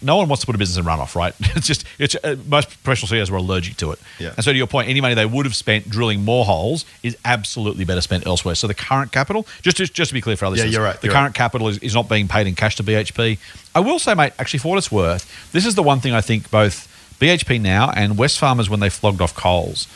[0.00, 1.34] No one wants to put a business in runoff, right?
[1.56, 3.98] It's just it's uh, most professional CEOs are allergic to it.
[4.18, 4.32] Yeah.
[4.36, 7.16] And so to your point, any money they would have spent drilling more holes is
[7.24, 8.54] absolutely better spent elsewhere.
[8.54, 11.00] So the current capital, just to, just to be clear for our listeners, you're right,
[11.00, 13.38] the you're current capital is, is not being paid in cash to BHP.
[13.74, 16.20] I will say, mate, actually for what it's worth, this is the one thing I
[16.20, 16.88] think both
[17.20, 19.86] BHP now and Wesfarmers when they flogged off Coles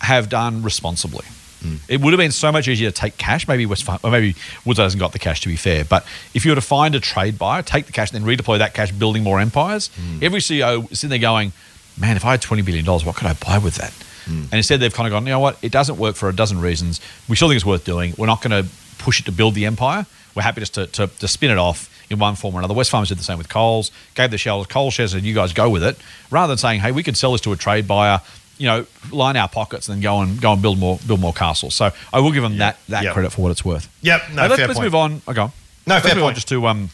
[0.00, 1.24] have done responsibly.
[1.64, 1.78] Mm.
[1.88, 3.48] It would have been so much easier to take cash.
[3.48, 5.84] Maybe West or maybe Woodside hasn't got the cash to be fair.
[5.84, 8.58] But if you were to find a trade buyer, take the cash, and then redeploy
[8.58, 10.22] that cash, building more empires, mm.
[10.22, 11.52] every CEO is sitting there going,
[11.98, 13.92] "Man, if I had twenty billion dollars, what could I buy with that?"
[14.26, 14.44] Mm.
[14.44, 15.58] And instead, they've kind of gone, "You know what?
[15.62, 17.00] It doesn't work for a dozen reasons.
[17.28, 18.14] We still think it's worth doing.
[18.18, 20.06] We're not going to push it to build the empire.
[20.34, 22.74] We're happy just to, to, to spin it off in one form or another.
[22.74, 25.70] Wesfarmers did the same with Coles, gave the shareholders Coles shares, and you guys go
[25.70, 25.96] with it,
[26.30, 28.20] rather than saying, "Hey, we could sell this to a trade buyer."
[28.56, 31.32] You know, line our pockets and then go and go and build more build more
[31.32, 31.74] castles.
[31.74, 33.12] So I will give them that that Yep.
[33.14, 33.88] credit for what it's worth.
[34.02, 35.22] Yep, no, Hey, let's, fair let's move on.
[35.26, 35.40] I Okay.
[35.42, 35.50] No,
[35.94, 36.34] let's fair move on point.
[36.36, 36.90] just to um,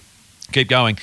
[0.53, 0.99] keep going.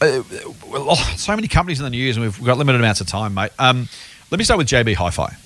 [0.00, 0.22] Uh,
[0.66, 3.34] well, oh, so many companies in the news, and we've got limited amounts of time,
[3.34, 3.50] mate.
[3.58, 3.88] Um,
[4.30, 5.36] let me start with JB Hi-Fi,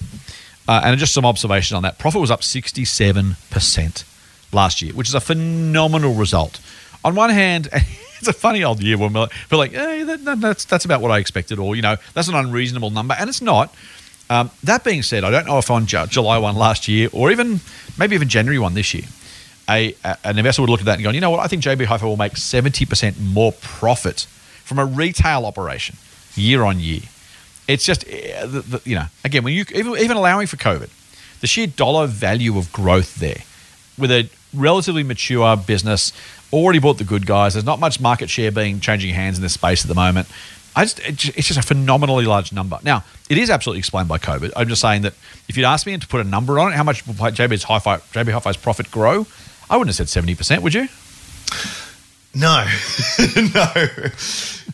[0.68, 1.98] uh, and just some observation on that.
[1.98, 4.04] Profit was up sixty-seven percent
[4.52, 6.60] last year, which is a phenomenal result.
[7.04, 10.24] On one hand, it's a funny old year when we're like, we're like eh, that,
[10.24, 13.28] that- that's that's about what I expected, or you know, that's an unreasonable number, and
[13.28, 13.74] it's not.
[14.32, 17.30] Um, that being said, I don't know if on Ju- July one last year, or
[17.30, 17.60] even
[17.98, 19.04] maybe even January one this year,
[19.68, 21.62] a, a- an investor would look at that and go, you know what, I think
[21.62, 24.20] JB Hi-Fi will make 70% more profit
[24.64, 25.96] from a retail operation
[26.34, 27.02] year on year.
[27.68, 28.46] It's just, eh,
[28.84, 30.88] you know, again, when you even, even allowing for COVID,
[31.42, 33.42] the sheer dollar value of growth there
[33.98, 36.10] with a relatively mature business,
[36.54, 37.52] already bought the good guys.
[37.52, 40.26] There's not much market share being changing hands in this space at the moment.
[40.74, 42.78] I just, it's just a phenomenally large number.
[42.82, 44.52] Now, it is absolutely explained by COVID.
[44.56, 45.14] I'm just saying that
[45.48, 47.98] if you'd asked me to put a number on it, how much will JB's Hi-Fi,
[47.98, 49.26] JB Hi-Fi's profit grow?
[49.68, 50.88] I wouldn't have said 70%, would you?
[52.34, 52.64] No,
[53.54, 53.72] no.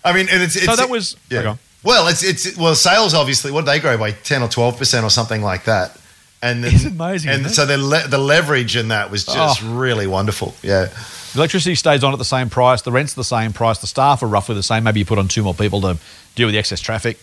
[0.05, 1.57] I mean, and it's, it's so that was yeah.
[1.83, 3.51] Well, it's it's well, sales obviously.
[3.51, 5.99] What did they grow by ten or twelve percent or something like that?
[6.41, 9.35] And then, It's amazing, And so the le- the leverage in that was oh.
[9.35, 9.75] just Oh.
[9.75, 10.55] really wonderful.
[10.63, 10.87] Yeah,
[11.33, 12.83] The electricity stays on at the same price.
[12.83, 13.79] The rent's are the same price.
[13.79, 14.85] The staff are roughly the same.
[14.85, 15.99] Maybe you put on two more people to
[16.35, 17.19] deal with the excess traffic.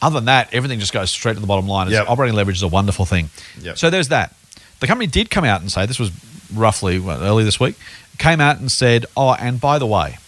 [0.00, 1.90] Other than that, everything just goes straight to the bottom line.
[1.90, 2.08] Yep.
[2.08, 3.30] Operating leverage is a wonderful thing.
[3.60, 3.78] Yep.
[3.78, 4.34] So there's that.
[4.80, 6.12] The company did come out and say this was
[6.54, 7.74] roughly well, early this week.
[8.18, 10.18] Came out and said, "Oh, and by the way,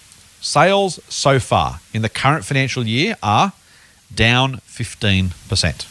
[0.40, 3.52] sales so far in the current financial year are
[4.12, 5.86] down fifteen percent."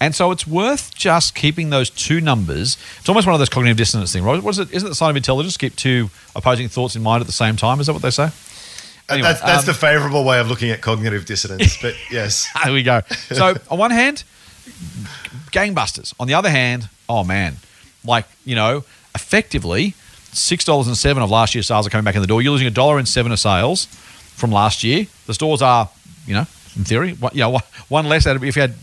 [0.00, 2.76] And so it's worth just keeping those two numbers.
[2.98, 4.42] It's almost one of those cognitive dissonance things, right?
[4.42, 4.72] What is it?
[4.72, 5.54] Isn't it the sign of intelligence?
[5.54, 7.80] to Keep two opposing thoughts in mind at the same time.
[7.80, 8.28] Is that what they say?
[9.08, 11.80] Anyway, that's that's um, the favourable way of looking at cognitive dissonance.
[11.80, 13.00] But yes, There we go.
[13.30, 14.24] So on one hand,
[15.52, 16.12] gangbusters.
[16.18, 17.56] On the other hand, oh man,
[18.04, 18.84] like you know,
[19.14, 19.94] effectively
[20.32, 22.42] six dollars and seven of last year's sales are coming back in the door.
[22.42, 25.06] You're losing a dollar and seven of sales from last year.
[25.26, 25.88] The stores are,
[26.26, 28.74] you know, in theory, one, you know, one- one less out of if you had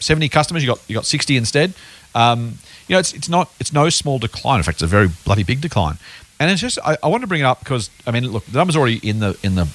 [0.00, 1.72] seventy customers, you got you got sixty instead.
[2.14, 4.58] Um, you know, it's it's not it's no small decline.
[4.58, 5.98] In fact, it's a very bloody big decline.
[6.40, 8.58] And it's just I, I want to bring it up because I mean, look, the
[8.58, 9.68] numbers are already in the in the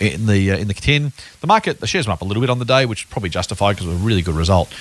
[0.00, 1.12] in the uh, in the tin.
[1.40, 3.30] The market, the shares went up a little bit on the day, which is probably
[3.30, 4.72] justified because it was a really good result.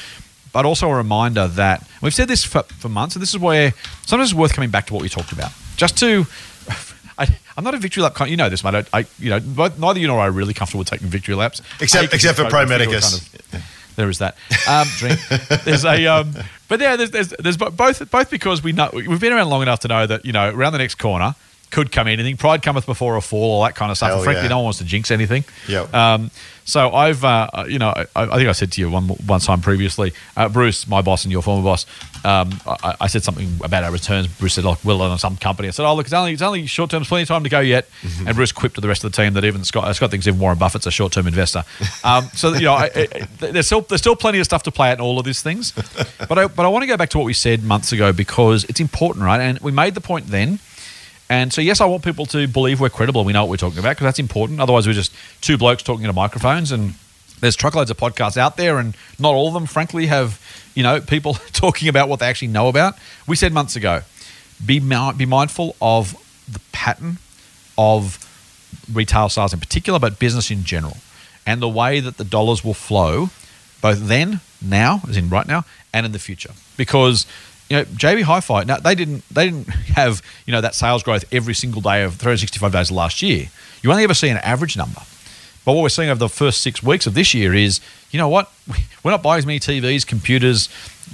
[0.51, 3.71] But also a reminder that we've said this for, for months, and this is where
[4.05, 6.25] sometimes it's worth coming back to what we talked about, just to.
[7.17, 7.27] I,
[7.57, 8.31] I'm not a victory lap kind.
[8.31, 8.85] You know this, mate.
[8.93, 11.35] I, I you know, both, neither you nor I are really comfortable with taking victory
[11.35, 11.61] laps.
[11.81, 13.29] Except- except for Pro Medicus.
[13.29, 14.37] kind of- there is that
[14.67, 15.19] um, drink.
[15.63, 16.33] There's a, um,
[16.67, 19.79] but yeah, there's, there's, there's both, both because we know we've been around long enough
[19.81, 21.35] to know that you know around the next corner
[21.69, 22.37] could come anything.
[22.37, 24.09] Pride cometh before a fall, all that kind of stuff.
[24.09, 24.49] Hell and frankly, yeah.
[24.49, 25.43] no one wants to jinx anything.
[25.67, 25.93] Yep.
[25.93, 26.31] Um,
[26.69, 29.59] so I've, uh, you know, I, I think I said to you one one time
[29.59, 31.87] previously, uh, Bruce, my boss and your former boss,
[32.23, 34.27] um, I, I said something about our returns.
[34.27, 36.67] Bruce said, "Like, we'll on some company." I said, "Oh, look, it's only it's only
[36.67, 38.27] short term, plenty of time to go yet." Mm-hmm.
[38.27, 40.27] And Bruce quipped to the rest of the team that even Scott, uh, Scott thinks
[40.27, 41.63] even Warren Buffett's a short term investor.
[42.01, 44.89] Um, so you know, I, I, there's still there's still plenty of stuff to play
[44.89, 45.73] out in all of these things.
[46.29, 48.63] But I but I want to go back to what we said months ago because
[48.65, 49.41] it's important, right?
[49.41, 50.59] And we made the point then.
[51.29, 53.57] And so, yes, I want people to believe we're credible and we know what we're
[53.57, 54.59] talking about because that's important.
[54.59, 56.95] Otherwise, we're just two blokes talking into microphones and
[57.39, 60.41] there's truckloads of podcasts out there and not all of them, frankly, have,
[60.75, 62.95] you know, people talking about what they actually know about.
[63.27, 64.01] We said months ago,
[64.65, 66.13] be, be mindful of
[66.51, 67.17] the pattern
[67.77, 68.25] of
[68.91, 70.97] retail sales in particular, but business in general,
[71.45, 73.29] and the way that the dollars will flow
[73.81, 75.63] both then, now, as in right now,
[75.93, 76.51] and in the future.
[76.75, 77.25] Because
[77.69, 81.25] you know, JB Hi-Fi, now they didn't they didn't have you know that sales growth
[81.31, 83.49] every single day of 365 days of last year.
[83.81, 85.01] You only ever see an average number.
[85.65, 87.79] But what we're seeing over the first six weeks of this year is,
[88.11, 88.51] you know what?
[89.03, 90.67] We're not buying as many TVs, computers,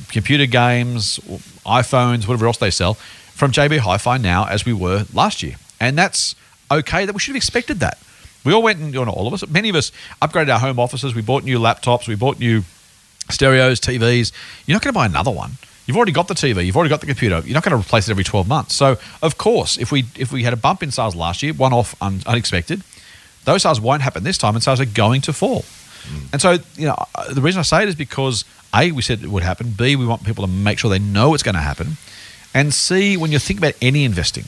[0.09, 1.19] computer games,
[1.65, 5.97] iPhones, whatever else they sell from JB Hi-Fi now as we were last year, and
[5.97, 6.35] that's
[6.71, 7.05] okay.
[7.05, 7.97] That we should have expected that.
[8.45, 9.91] We all went and, you know, all of us, many of us
[10.21, 11.15] upgraded our home offices.
[11.15, 12.07] We bought new laptops.
[12.07, 12.63] We bought new
[13.29, 14.31] stereos, TVs.
[14.65, 15.53] You're not going to buy another one.
[15.85, 16.65] You've already got the TV.
[16.65, 17.41] You've already got the computer.
[17.45, 18.73] You're not going to replace it every 12 months.
[18.73, 21.73] So, of course, if we if we had a bump in sales last year, one
[21.73, 22.81] off un, unexpected,
[23.45, 25.63] those sales won't happen this time, and sales are going to fall.
[26.31, 29.23] And so, you know, uh, the reason I say it is because a we said
[29.23, 29.71] it would happen.
[29.71, 31.97] B we want people to make sure they know it's going to happen,
[32.53, 34.45] and C when you think about any investing,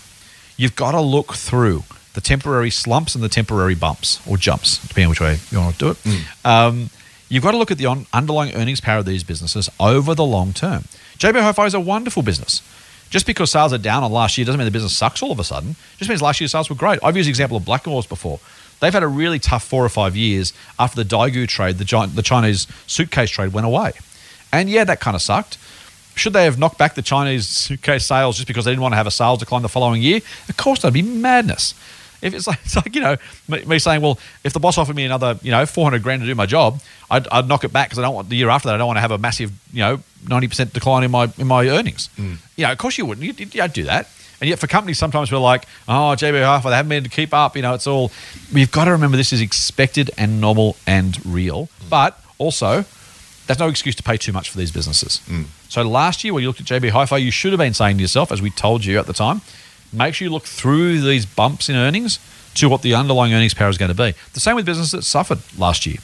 [0.56, 1.84] you've got to look through
[2.14, 5.78] the temporary slumps and the temporary bumps or jumps, depending on which way you want
[5.78, 6.26] to do it.
[6.46, 6.90] Um,
[7.30, 10.26] you've got to look at the on- underlying earnings power of these businesses over the
[10.26, 10.86] long term.
[11.18, 12.62] JB Hi-Fi is a wonderful business.
[13.10, 15.40] Just because sales are down on last year doesn't mean the business sucks all of
[15.40, 15.72] a sudden.
[15.72, 17.00] It just means last year's sales were great.
[17.02, 18.40] I've used the example of Blackmores before.
[18.80, 22.08] They've had a really tough four or five years after the Daigou trade, the, gi-
[22.08, 23.94] the Chinese suitcase trade went away.
[24.52, 25.58] And yeah, that kind of sucked.
[26.16, 28.98] Should they have knocked back the Chinese suitcase sales just because they didn't want to
[28.98, 30.20] have a sales decline the following year?
[30.50, 31.74] Of course, that'd be madness.
[32.22, 34.96] If it's like, it's like you know me, me saying, well, if the boss offered
[34.96, 37.74] me another you know four hundred grand to do my job, I'd, I'd knock it
[37.74, 38.76] back because I don't want the year after that.
[38.76, 41.48] I don't want to have a massive you know ninety percent decline in my in
[41.48, 42.10] my earnings.
[42.18, 42.38] Mm.
[42.56, 43.26] You know, of course you wouldn't.
[43.26, 44.10] You, you, would do that.
[44.40, 47.16] And yet, for companies, sometimes we're like, oh, JB Hi-Fi, they haven't been able to
[47.16, 47.56] keep up.
[47.56, 48.12] You know, it's all.
[48.54, 51.90] We've got to remember this is expected and normal and real, mm.
[51.90, 52.86] but also
[53.48, 55.22] that's no excuse to pay too much for these businesses.
[55.28, 55.46] Mm.
[55.70, 58.02] So last year, when you looked at JB Hi-Fi, you should have been saying to
[58.02, 59.42] yourself, as we told you at the time,
[59.94, 62.20] make sure you look through these bumps in earnings
[62.56, 64.14] to what the underlying earnings power is going to be.
[64.34, 65.98] The same with businesses that suffered last year.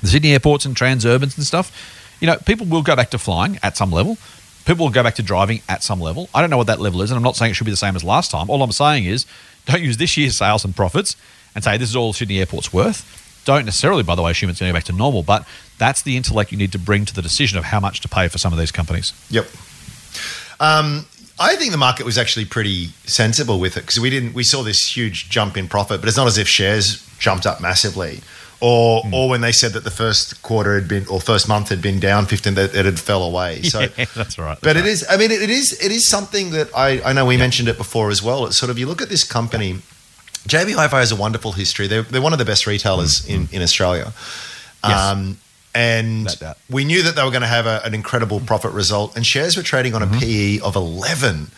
[0.00, 2.18] The Sydney airports and Transurbans and stuff.
[2.20, 4.18] You know, people will go back to flying at some level.
[4.64, 6.28] People will go back to driving at some level.
[6.34, 7.76] I don't know what that level is, and I'm not saying it should be the
[7.76, 8.48] same as last time.
[8.48, 9.26] All I'm saying is
[9.66, 11.16] don't use this year's sales and profits
[11.54, 13.18] and say this is all Sydney airport's worth.
[13.44, 15.46] Don't necessarily, by the way, assume it's going to go back to normal, but
[15.78, 18.28] that's the intellect you need to bring to the decision of how much to pay
[18.28, 19.12] for some of these companies.
[19.30, 19.48] Yep.
[20.60, 21.06] Um,
[21.42, 24.32] I think the market was actually pretty sensible with it because we didn't.
[24.34, 27.60] We saw this huge jump in profit, but it's not as if shares jumped up
[27.60, 28.20] massively.
[28.64, 29.14] or Hmm.
[29.14, 31.98] or when they said that the first quarter had been or first month had been
[31.98, 33.60] down 15 that it had fell away.
[33.62, 34.56] So Yeah, that's right.
[34.62, 37.26] but it is I mean it, it is it is something that I I know
[37.26, 38.46] we mentioned it before as well.
[38.46, 39.70] It's sort of you look at this company
[40.48, 41.86] JB Hi-Fi has a wonderful history.
[41.88, 44.06] They're, they're one of the best retailers in, in Australia.
[44.06, 45.00] Mm, Yes.
[45.00, 45.38] Um,
[45.74, 46.28] and
[46.70, 49.56] we knew that they were going to have a, an incredible profit result, and shares
[49.56, 50.18] were trading on a Mm-hmm.
[50.20, 51.50] PE of 11.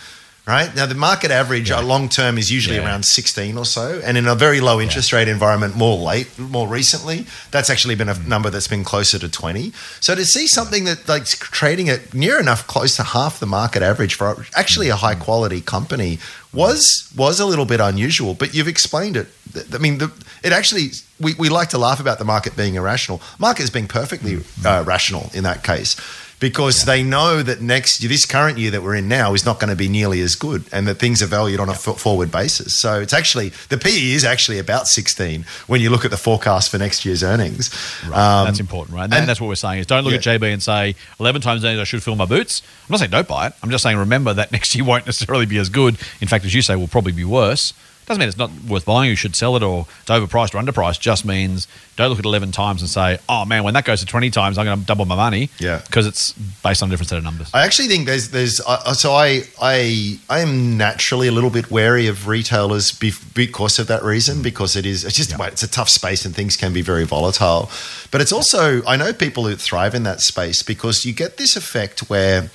[0.47, 2.85] Right now, the market average uh, long term is usually Yeah.
[2.85, 6.69] around 16 or so, and in a very low interest rate environment, more late, more
[6.69, 8.27] recently, that's actually been a Mm.
[8.27, 9.73] number that's been closer to 20.
[10.01, 13.83] So to see something that like trading at near enough close to half the market
[13.83, 14.99] average for actually a Mm.
[14.99, 16.19] high quality company
[16.53, 18.35] was was a little bit unusual.
[18.35, 19.29] But you've explained it.
[19.73, 20.11] I mean, the,
[20.43, 23.23] it actually we, we like to laugh about the market being irrational.
[23.39, 24.45] Market is being perfectly Mm.
[24.67, 25.97] uh, rational in that case.
[26.41, 29.61] Because they know that next year, this current year that we're in now, is not
[29.61, 32.31] going to be nearly as good, and that things are valued on a f- forward
[32.31, 32.75] basis.
[32.75, 36.71] So it's actually the PE is actually about sixteen when you look at the forecast
[36.71, 37.71] for next year's earnings.
[38.07, 38.41] Right.
[38.41, 39.05] Um, that's important, right?
[39.05, 40.33] And, and- that's what we're saying is don't look Yeah.
[40.33, 42.63] at JB and say 11 times earnings I should fill my boots.
[42.89, 43.53] I'm not saying don't buy it.
[43.63, 45.97] I'm just saying remember that next year won't necessarily be as good.
[46.21, 47.73] In fact, as you say, will probably be worse.
[48.07, 49.09] Doesn't mean it's not worth buying.
[49.09, 51.01] You should sell it or it's overpriced or underpriced.
[51.01, 54.07] Just means don't look at 11 times and say, oh man, when that goes to
[54.07, 55.49] 20 times, I'm going to double my money.
[55.59, 55.81] Yeah.
[55.87, 57.51] Because it's based on a different set of numbers.
[57.55, 61.71] I actually think there's there's uh, so I I I am naturally a little bit
[61.71, 65.71] wary of retailers be, because of that reason because it is it's just it's a
[65.71, 67.71] tough space and things can be very volatile,
[68.11, 71.57] but it's also I know people who thrive in that space because you get this
[71.57, 72.51] effect where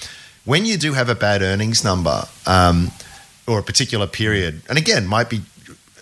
[0.46, 2.92] when you do have a bad earnings number um,
[3.50, 5.42] or a particular period, and again might be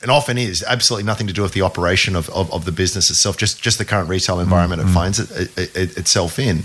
[0.01, 3.09] and often is absolutely nothing to do with the operation of, of, of the business
[3.09, 4.93] itself, just just the current retail environment it mm-hmm.
[4.93, 6.63] finds it, it, it, itself in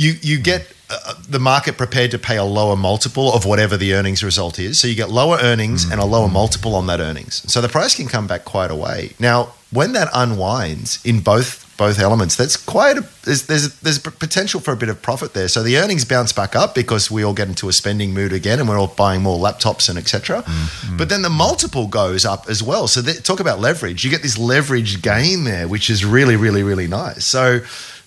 [0.00, 3.76] you you get uh, uh, the market prepared to pay a lower multiple of whatever
[3.76, 4.80] the earnings result is.
[4.80, 6.34] So you get lower earnings and a lower mm-hmm.
[6.34, 7.50] multiple on that earnings.
[7.52, 9.12] So the price can come back quite a way.
[9.20, 14.60] Now, when that unwinds in both both elements, that's quite a there's there's there's potential
[14.60, 15.48] for a bit of profit there.
[15.48, 18.60] So the earnings bounce back up because we all get into a spending mood again,
[18.60, 20.42] and we're all buying more laptops and etc.
[20.42, 20.98] Mm-hmm.
[20.98, 22.86] But then the multiple goes up as well.
[22.86, 24.04] So that, talk about leverage.
[24.04, 27.24] You get this leverage gain there, which is really really really nice.
[27.24, 27.60] So.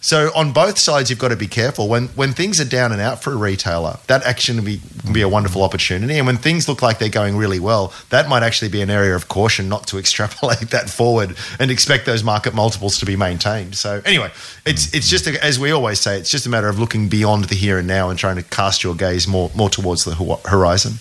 [0.04, 1.88] So on both sides, you've got to be careful.
[1.88, 5.14] When when things are down and out for a retailer, that actually can be, can
[5.14, 6.18] be a wonderful opportunity.
[6.18, 9.16] And when things look like they're going really well, that might actually be an area
[9.16, 13.76] of caution not to extrapolate that forward and expect those market multiples to be maintained.
[13.76, 14.30] So anyway,
[14.66, 17.46] it's it's just a, as we always say, it's just a matter of looking beyond
[17.46, 20.96] the here and now and trying to cast your gaze more more towards the horizon.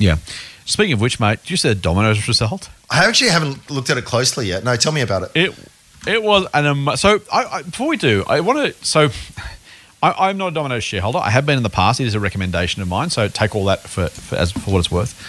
[0.00, 0.16] Yeah.
[0.64, 2.68] Speaking of which, mate, did you see the Domino's result?
[2.90, 4.64] I actually haven't looked at it closely yet.
[4.64, 5.30] No, tell me about it.
[5.36, 5.54] It
[6.06, 9.10] it was an um, so I, I, before we do, I want to so
[10.02, 11.18] I, I'm not a Domino's shareholder.
[11.18, 12.00] I have been in the past.
[12.00, 14.78] It is a recommendation of mine, so take all that for, for as for what
[14.78, 15.20] it's worth.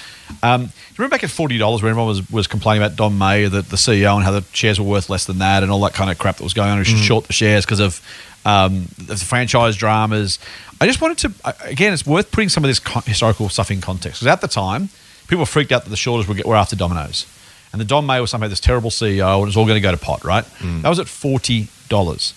[0.44, 3.62] Um, remember back at forty dollars when everyone was, was complaining about Don Meij, the,
[3.62, 6.12] the CEO, and how the shares were worth less than that, and all that kind
[6.12, 6.78] of crap that was going on.
[6.78, 8.02] We should short the shares because of
[8.46, 10.40] um, the franchise dramas.
[10.80, 14.22] I just wanted to again, it's worth putting some of this historical stuff in context
[14.22, 14.90] because at the time,
[15.28, 17.26] people freaked out that the shorters were, get, were after Domino's,
[17.72, 19.82] and the Don Meij was somehow this terrible CEO, and it was all going to
[19.82, 20.24] go to pot.
[20.24, 20.46] Right?
[20.62, 22.34] That was at forty dollars.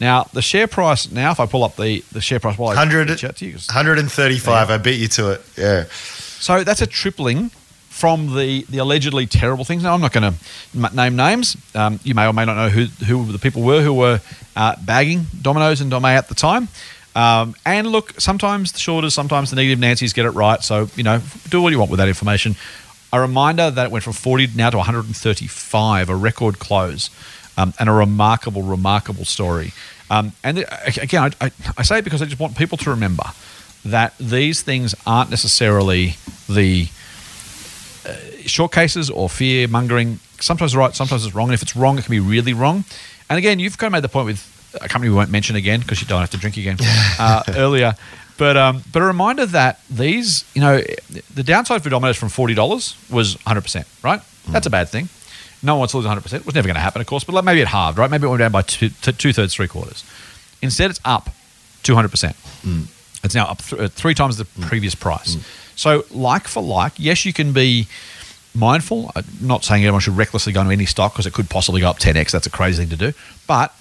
[0.00, 2.74] Now the share price now, if I pull up the, the share price, while I
[2.74, 4.70] 100 reach out to you, 'cause- 135.
[4.70, 5.40] I beat you to it.
[5.56, 5.84] Yeah.
[5.90, 7.50] so that's a tripling
[7.88, 9.84] from the, the allegedly terrible things.
[9.84, 11.56] Now, I'm not going to name names.
[11.76, 14.20] Um, you may or may not know who, who the people were who were
[14.56, 16.66] uh, bagging Domino's and Dome at the time.
[17.14, 20.60] Um, and look, sometimes the shorters, sometimes the negative Nancy's get it right.
[20.64, 21.20] So, you know,
[21.50, 22.56] do what you want with that information.
[23.14, 27.10] A reminder that it went from 40 now to 135, a record close,
[27.56, 29.72] um, and a remarkable, remarkable story.
[30.10, 32.90] Um, and the, again, I, I, I say it because I just want people to
[32.90, 33.24] remember
[33.84, 36.16] that these things aren't necessarily
[36.48, 36.88] the
[38.46, 40.18] short cases or fear mongering.
[40.40, 41.48] Sometimes it's right, sometimes it's wrong.
[41.48, 42.84] And if it's wrong, it can be really wrong.
[43.30, 45.80] And again, you've kind of made the point with a company we won't mention again
[45.80, 46.76] because you don't have to drink again
[47.18, 47.94] uh, earlier.
[48.36, 50.80] But um, but a reminder that these, you know,
[51.34, 54.20] the downside for Domino's from forty dollars was one hundred percent, right?
[54.48, 55.08] That's a bad thing.
[55.62, 56.42] No one wants to lose one hundred percent.
[56.42, 57.24] It was never going to happen, of course.
[57.24, 58.10] But like maybe it halved, right?
[58.10, 60.04] Maybe it went down by two, two thirds, three quarters.
[60.62, 61.30] Instead, it's up
[61.82, 62.36] two hundred percent.
[63.22, 65.36] It's now up th- uh, three times the previous price.
[65.76, 67.86] So, like for like, yes, you can be
[68.54, 69.10] mindful.
[69.16, 71.88] I'm not saying everyone should recklessly go into any stock because it could possibly go
[71.88, 72.30] up 10x.
[72.30, 73.12] That's a crazy thing to do.
[73.46, 73.74] But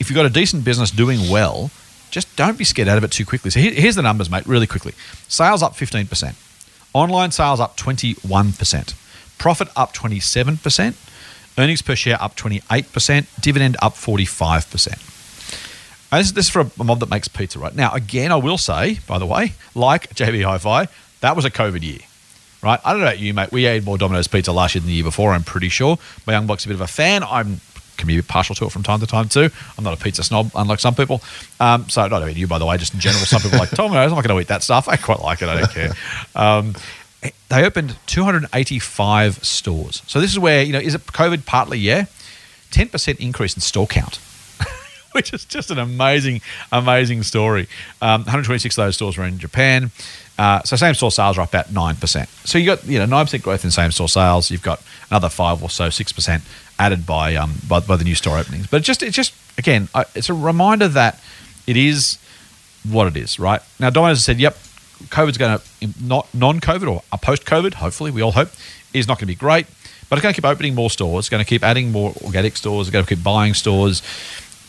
[0.00, 1.70] if you've got a decent business doing well,
[2.12, 3.50] just don't be scared out of it too quickly.
[3.50, 4.92] So, here- here's the numbers, mate, really quickly
[5.26, 6.34] sales up 15%,
[6.94, 8.94] online sales up 21%,
[9.38, 10.94] profit up 27%,
[11.58, 14.98] earnings per share up 28%, dividend up 45%.
[16.12, 17.74] And This, this is for a mob that makes pizza, right?
[17.74, 20.86] Now, again, I will say, by the way, like JB Hi-Fi,
[21.20, 22.00] that was a COVID year,
[22.62, 22.78] right?
[22.84, 23.50] I don't know about you, mate.
[23.50, 25.32] We ate more Domino's pizza last year than the year before.
[25.32, 25.98] I'm pretty sure.
[26.26, 27.22] My young bloke's a bit of a fan.
[27.24, 27.60] I'm
[27.96, 29.48] can be partial to it from time to time too.
[29.76, 31.22] I'm not a pizza snob, unlike some people.
[31.60, 33.70] Um, so not only you, by the way, just in general, some people are like
[33.70, 34.10] Domino's.
[34.12, 34.88] I'm not going to eat that stuff.
[34.88, 35.48] I quite like it.
[35.48, 35.92] I don't care.
[36.34, 36.74] Um,
[37.48, 40.02] they opened 285 stores.
[40.06, 41.78] So this is where you know is it COVID partly?
[41.78, 42.06] Yeah,
[42.70, 44.18] 10% increase in store count.
[45.12, 46.40] Which is just an amazing,
[46.72, 47.68] amazing story.
[48.00, 49.90] Um, 126 of those stores were in Japan.
[50.38, 52.28] Uh, so same store sales are up about nine percent.
[52.44, 54.50] So you got you know nine percent growth in same store sales.
[54.50, 56.42] You've got another five or so six percent
[56.84, 58.66] added by um by, by the new store openings.
[58.66, 61.20] But just it's just again I, it's a reminder that
[61.66, 62.18] it is
[62.94, 63.38] what it is.
[63.38, 64.54] Right now, Domino's said, "Yep,
[65.16, 65.62] COVID's going to
[66.02, 67.74] not non-COVID or a post-COVID.
[67.74, 68.50] Hopefully, we all hope
[68.92, 69.66] is not going to be great,
[70.08, 71.22] but it's going to keep opening more stores.
[71.22, 72.88] It's going to keep adding more organic stores.
[72.88, 74.02] It's going to keep buying stores."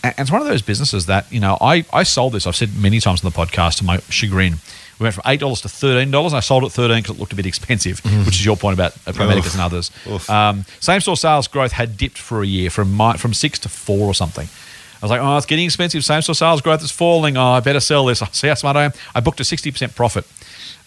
[0.05, 2.45] And it's one of those businesses that you know I I sold this.
[2.45, 4.55] I've said many times on the podcast to my chagrin
[4.99, 7.19] we went from eight dollars to thirteen dollars, and I sold it thirteen because it
[7.19, 8.25] looked a bit expensive, mm.
[8.25, 9.91] which is your point about Pro Medicus and others.
[10.29, 13.69] Um, same store sales growth had dipped for a year from my, from six to
[13.69, 14.47] four or something.
[14.47, 16.05] I was like, oh, it's getting expensive.
[16.05, 17.35] Same store sales growth is falling.
[17.35, 18.21] Oh, I better sell this.
[18.21, 18.93] I See how smart I am.
[19.13, 20.25] I booked a sixty percent profit.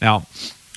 [0.01, 0.27] Now,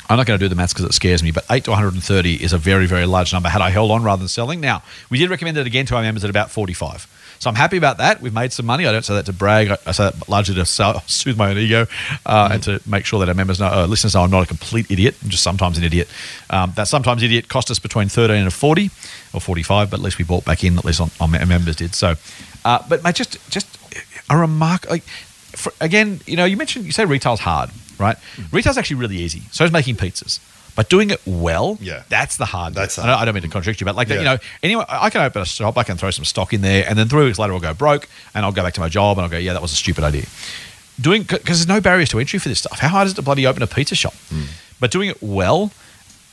[0.10, 2.44] I'm not going to do the maths because it scares me, but 8 to 130
[2.44, 4.60] is a very, very large number had I held on rather than selling.
[4.60, 7.08] Now, we did recommend it again to our members at about 45.
[7.40, 8.22] So I'm happy about that.
[8.22, 8.86] We've made some money.
[8.86, 9.72] I don't say that to brag.
[9.86, 11.88] I say that largely to soothe my own ego
[12.26, 12.54] uh, mm.
[12.54, 14.92] and to make sure that our members know, uh, listeners know I'm not a complete
[14.92, 15.16] idiot.
[15.24, 16.10] I'm just sometimes an idiot.
[16.50, 18.92] Um, that sometimes idiot cost us between 13 and 40
[19.34, 20.78] or 45, but at least we bought back in.
[20.78, 21.96] At least on, on our members did.
[21.96, 22.16] So,
[22.66, 23.68] uh, but mate, just just
[24.30, 24.90] a remark.
[24.90, 28.18] Like, for, again, you know, you mentioned you say retail's hard, right?
[28.36, 28.52] Mm.
[28.52, 29.44] Retail's actually really easy.
[29.52, 30.40] So is making pizzas.
[30.80, 32.04] But doing it well, yeah.
[32.08, 32.74] that's the hard.
[32.74, 34.20] That's I, don't, I don't mean to contradict you, but like yeah.
[34.20, 36.86] you know, anyway, I can open a shop, I can throw some stock in there,
[36.88, 39.18] and then three weeks later I'll go broke, and I'll go back to my job,
[39.18, 40.24] and I'll go, yeah, that was a stupid idea.
[41.02, 42.80] Doing because there's no barriers to entry for this stuff.
[42.80, 44.14] How hard is it to bloody open a pizza shop?
[44.30, 44.46] Mm.
[44.80, 45.74] But doing it well,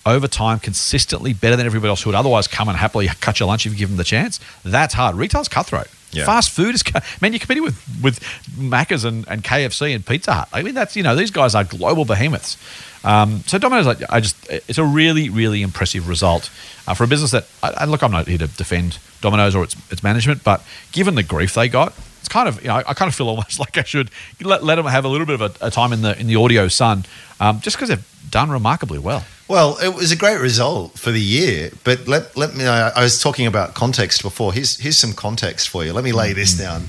[0.06, 3.48] over time, consistently better than everybody else who would otherwise come and happily cut your
[3.48, 4.40] lunch if you give them the chance.
[4.64, 5.16] That's hard.
[5.16, 5.88] Retail's cutthroat.
[6.12, 6.24] Yeah.
[6.24, 6.84] Fast food is,
[7.20, 8.20] man, you're competing with with
[8.56, 10.48] Macca's and, and KFC and Pizza Hut.
[10.52, 12.56] I mean, that's you know these guys are global behemoths.
[13.04, 16.50] Um, so Domino's, like, I, just, it's a really, really impressive result
[16.88, 19.76] uh, for a business that, and look, I'm not here to defend Domino's or its,
[19.92, 23.08] its management, but given the grief they got, it's kind of, you know, I kind
[23.08, 24.10] of feel almost like I should
[24.42, 26.34] let, let them have a little bit of a, a time in the in the
[26.34, 27.04] audio sun,
[27.38, 29.24] um, just because they've done remarkably well.
[29.48, 32.66] Well, it was a great result for the year, but let let me.
[32.66, 34.52] I was talking about context before.
[34.52, 35.92] Here's here's some context for you.
[35.92, 36.58] Let me lay this mm.
[36.58, 36.84] down.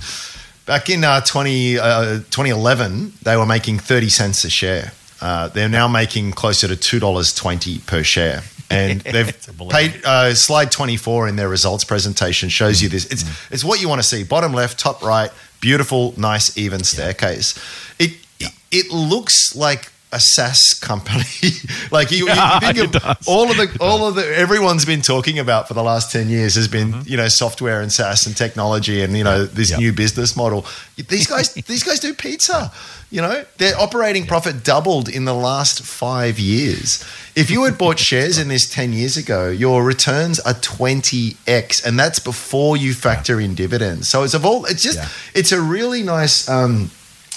[0.66, 4.92] Back in uh, 20, uh, 2011, they were making 30 cents a share.
[5.22, 9.36] Uh, they're now making closer to two dollars twenty per share, and they've
[9.70, 10.00] paid.
[10.06, 12.84] Uh, slide twenty four in their results presentation shows mm.
[12.84, 13.06] you this.
[13.08, 13.52] It's mm.
[13.52, 14.24] it's what you want to see.
[14.24, 17.58] Bottom left, top right, beautiful, nice, even staircase.
[18.00, 18.06] Yeah.
[18.06, 18.48] It, yeah.
[18.48, 21.24] it it looks like a SaaS company.
[21.92, 25.68] like you, you think of all of the all of the everyone's been talking about
[25.68, 27.10] for the last ten years has been mm-hmm.
[27.10, 29.80] you know software and SaaS and technology and you know this yep.
[29.80, 30.66] new business model.
[30.96, 32.72] These guys these guys do pizza.
[33.10, 34.30] You know their operating yep.
[34.30, 37.04] profit doubled in the last five years.
[37.36, 41.86] If you had bought shares in this ten years ago, your returns are twenty x,
[41.86, 44.08] and that's before you factor in dividends.
[44.08, 45.10] So it's of all it's just yeah.
[45.34, 46.48] it's a really nice.
[46.48, 46.92] Um,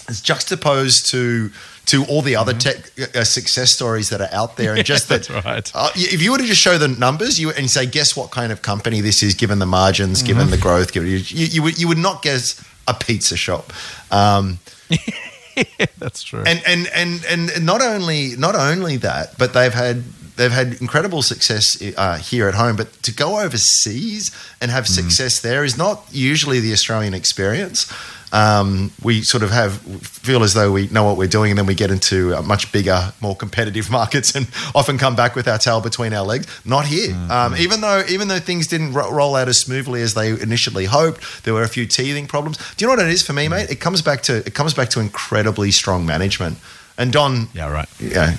[0.09, 1.51] it's juxtaposed to
[1.91, 3.01] to all the other mm-hmm.
[3.01, 5.29] tech uh, success stories that are out there, and just that.
[5.45, 5.71] right.
[5.75, 8.53] Uh, if you were to just show the numbers, you and say, guess what kind
[8.53, 10.27] of company this is, given the margins, mm-hmm.
[10.29, 13.73] given the growth, given, you, you, would you would not guess a pizza shop.
[14.13, 14.61] Um,
[15.99, 16.45] That's true.
[16.47, 20.05] And, and and and not only not only that, but they've had
[20.37, 22.77] they've had incredible success uh, here at home.
[22.77, 24.31] But to go overseas
[24.61, 24.95] and have mm.
[24.95, 27.93] success there is not usually the Australian experience
[28.33, 31.67] um, we sort of have feel as though we know what we're doing, and then
[31.67, 35.81] we get into much bigger, more competitive markets, and often come back with our tail
[35.81, 36.47] between our legs.
[36.65, 37.09] Not here.
[37.09, 37.31] Mm-hmm.
[37.31, 40.85] Um, even though even though things didn't ro- roll out as smoothly as they initially
[40.85, 42.59] hoped, there were a few teething problems.
[42.77, 43.51] Do you know what it is for me, mm.
[43.51, 43.71] mate?
[43.71, 46.59] It comes back to it comes back to incredibly strong management.
[46.99, 48.37] And Don, yeah, right, yeah.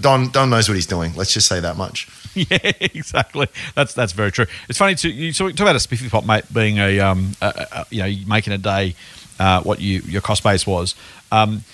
[0.00, 1.14] Don Don knows what he's doing.
[1.14, 2.08] Let's just say that much.
[2.34, 3.48] Yeah, exactly.
[3.74, 4.46] That's that's very true.
[4.68, 7.86] It's funny to you talk about a spiffy pop mate being a, um, a, a
[7.90, 8.94] you know making a day
[9.40, 10.94] uh, what you your cost base was.
[11.32, 11.64] Um,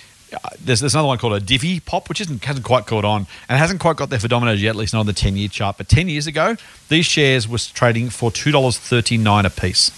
[0.61, 3.59] there's, there's another one called a Divvy Pop, which isn't hasn't quite caught on and
[3.59, 5.77] hasn't quite got there for Domino's yet, at least not on the 10 year chart.
[5.77, 6.57] But 10 years ago,
[6.89, 9.91] these shares was trading for $2.39 a piece.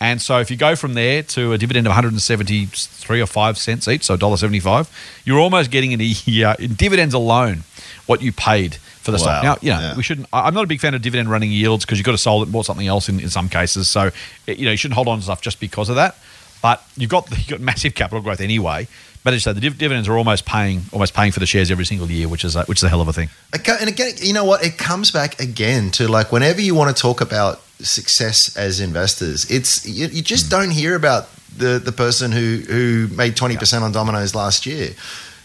[0.00, 3.86] And so if you go from there to a dividend of 173 or 5 cents
[3.86, 4.90] each, so $1.75,
[5.26, 7.64] you're almost getting in a year in dividends alone
[8.06, 9.22] what you paid for the wow.
[9.22, 9.42] stock.
[9.42, 9.96] Now, you know, yeah.
[9.96, 10.26] we shouldn't.
[10.32, 12.44] I'm not a big fan of dividend running yields because you've got to sell it
[12.44, 13.88] and bought something else in, in some cases.
[13.88, 14.10] So,
[14.48, 16.16] eh, you know, you shouldn't hold on to stuff just because of that.
[16.62, 18.88] But you've got you've got massive capital growth anyway.
[19.22, 21.70] But as I said, the div- dividends are almost paying almost paying for the shares
[21.70, 23.28] every single year, which is a, which is a hell of a thing.
[23.52, 24.64] And again, you know what?
[24.64, 29.50] It comes back again to like whenever you want to talk about success as investors,
[29.50, 30.50] it's you, you just hmm.
[30.50, 34.90] don't hear about the the person who who made twenty percent on Domino's last year.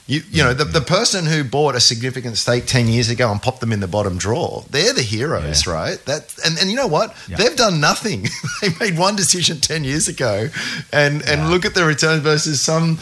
[0.07, 0.59] You, you know hmm.
[0.59, 3.79] the, the person who bought a significant stake 10 years ago and popped them in
[3.79, 5.73] the bottom drawer they're the heroes Yeah.
[5.73, 6.05] right?
[6.05, 7.15] That and, and you know what?
[7.27, 7.37] Yeah.
[7.37, 8.27] they've done nothing.
[8.61, 10.49] They made one decision 10 years ago
[10.93, 12.99] and and look at the return versus some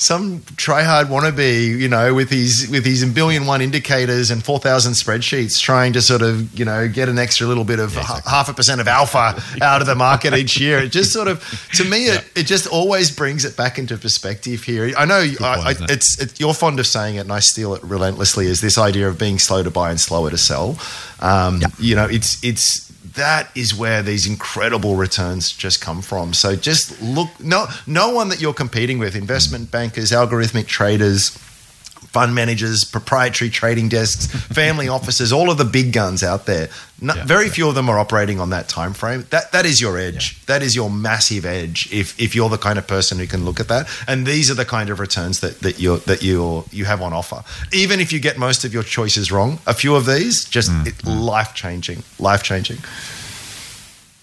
[0.00, 4.92] some tryhard wannabe, you know, with his with his billion one indicators and four thousand
[4.92, 8.48] spreadsheets, trying to sort of you know get an extra little bit of h- half
[8.48, 10.78] a percent of alpha out of the market each year.
[10.78, 11.42] It just sort of,
[11.74, 14.92] to me, it, it just always brings it back into perspective here.
[14.96, 15.90] I know I, I, it?
[15.90, 18.46] it's it, you're fond of saying it, and I steal it relentlessly.
[18.46, 20.78] Is this idea of being slow to buy and slower to sell?
[21.20, 22.87] Um, You know, it's it's
[23.18, 26.32] that is where these incredible returns just come from.
[26.32, 31.36] So just look, no, no one that you're competing with, investment bankers, algorithmic traders,
[32.08, 36.68] fund managers, proprietary trading desks, family offices, all of the big guns out there.
[37.00, 37.52] No, Yeah, very yeah.
[37.52, 39.24] few of them are operating on that time frame.
[39.30, 40.44] That that is your edge.
[40.46, 41.88] That is your massive edge.
[41.92, 44.54] If if you're the kind of person who can look at that, and these are
[44.54, 47.44] the kind of returns that that you that you you have on offer.
[47.72, 50.84] Even if you get most of your choices wrong, a few of these just mm,
[50.84, 51.24] mm.
[51.24, 52.78] life changing, life changing.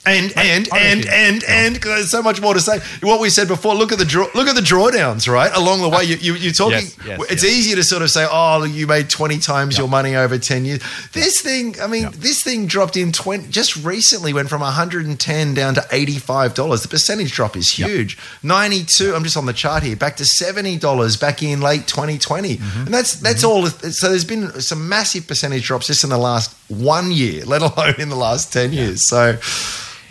[0.08, 2.80] And and I and and and 'cause there's so much more to say.
[3.01, 3.74] What we said before.
[3.74, 4.28] Look at the draw.
[4.36, 5.28] Look at the drawdowns.
[5.28, 6.74] Right along the way, you, you you're talking.
[6.86, 7.51] Yes, yes, it's yes.
[7.51, 10.82] easy to sort of say, "Oh, you made twenty times your money over ten years."
[11.14, 12.12] This thing, I mean, Yeah.
[12.18, 13.47] this thing dropped in twenty.
[13.49, 16.84] Just recently, went from one hundred and ten down to eighty five dollars.
[16.84, 18.16] The percentage drop is huge.
[18.43, 19.16] Ninety two.
[19.16, 19.95] I'm just on the chart here.
[19.95, 22.80] Back to seventy dollars back in late 2020, Mm-hmm.
[22.86, 23.66] and that's that's all.
[23.68, 27.95] So there's been some massive percentage drops just in the last one year, let alone
[27.97, 29.10] in the last ten years.
[29.10, 29.38] So.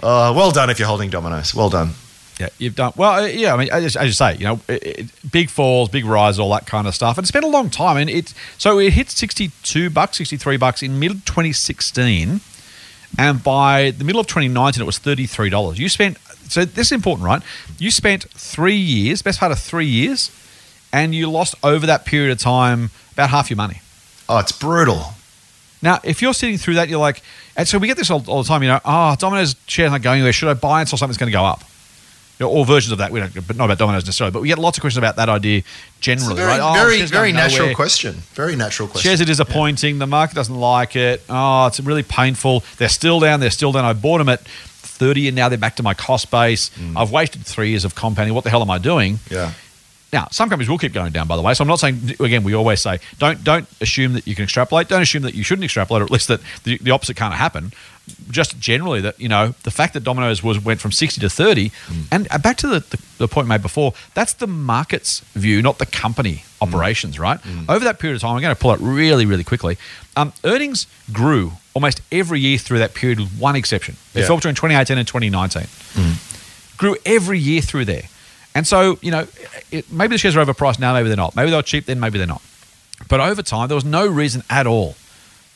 [0.04, 1.54] Uh, well done if you're holding Domino's.
[1.54, 1.90] Well done.
[2.38, 3.22] Yeah, you've done well.
[3.22, 6.04] uh, Yeah, I mean, as, as you say, you know, it, it, big falls, big
[6.04, 7.16] rise, all that kind of stuff.
[7.16, 10.82] And it's been a long time, and it so it hit sixty-two bucks, sixty-three bucks
[10.82, 12.40] in mid twenty sixteen,
[13.16, 15.78] and by the middle of twenty nineteen, it was thirty-three dollars.
[15.78, 17.40] You spent so this is important, right?
[17.78, 20.30] You spent three years, best part of three years,
[20.92, 23.80] and you lost over that period of time about half your money.
[24.28, 25.14] Oh, it's brutal.
[25.84, 27.22] Now, if you're sitting through that, you're like,
[27.56, 30.00] and so we get this all, all the time, you know, oh, Domino's shares not
[30.00, 30.32] going anywhere.
[30.32, 31.62] Should I buy it or something's going to go up?
[32.40, 33.12] You know, all versions of that.
[33.12, 34.32] We don't, but not about Domino's necessarily.
[34.32, 35.62] But we get lots of questions about that idea
[36.00, 36.36] generally.
[36.36, 36.60] very, right?
[36.60, 37.74] Oh, very, very natural nowhere.
[37.74, 38.14] question.
[38.32, 39.10] Very natural question.
[39.10, 39.98] Shares are disappointing.
[39.98, 41.22] The market doesn't like it.
[41.28, 42.64] Oh, it's really painful.
[42.78, 43.40] They're still down.
[43.40, 43.84] They're still down.
[43.84, 46.70] I bought them at 30 and now they're back to my cost base.
[46.70, 46.96] Mm.
[46.96, 48.34] I've wasted three years of compounding.
[48.34, 49.18] What the hell am I doing?
[49.30, 49.52] Yeah.
[50.14, 51.54] Now, some companies will keep going down, by the way.
[51.54, 52.44] So I'm not saying again.
[52.44, 54.86] We always say don't don't assume that you can extrapolate.
[54.88, 57.72] Don't assume that you shouldn't extrapolate, or at least that the, the opposite can't happen.
[58.30, 61.72] Just generally that you know the fact that Domino's was went from 60 to 30,
[62.12, 63.92] and uh, back to the, the, the point made before.
[64.14, 67.18] That's the market's view, not the company operations.
[67.18, 69.78] Right over that period of time, I'm going to pull it really really quickly.
[70.16, 73.96] Um, earnings grew almost every year through that period, with one exception.
[74.14, 74.26] Yeah.
[74.28, 75.66] fell between 2018 and 2019
[76.76, 78.04] grew every year through there.
[78.54, 79.26] And so, you know,
[79.70, 81.34] it, maybe the shares are overpriced now, maybe they're not.
[81.34, 82.42] Maybe they were cheap then, maybe they're not.
[83.08, 84.94] But over time, there was no reason at all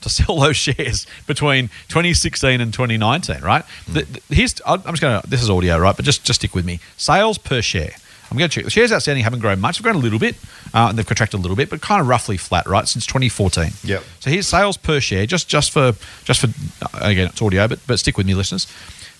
[0.00, 3.64] to sell those shares between 2016 and 2019, right?
[3.86, 5.94] The, the, here's, I'm just going to, this is audio, right?
[5.94, 6.80] But just, just stick with me.
[6.96, 7.92] Sales per share.
[8.30, 8.64] I'm going to check.
[8.64, 9.78] The shares outstanding haven't grown much.
[9.78, 10.36] They've grown a little bit,
[10.74, 13.70] uh, and they've contracted a little bit, but kind of roughly flat, right, since 2014.
[13.84, 14.02] Yep.
[14.20, 15.94] So here's sales per share, just just for
[16.24, 16.48] just for
[17.00, 18.66] again, it's audio, but but stick with me, listeners.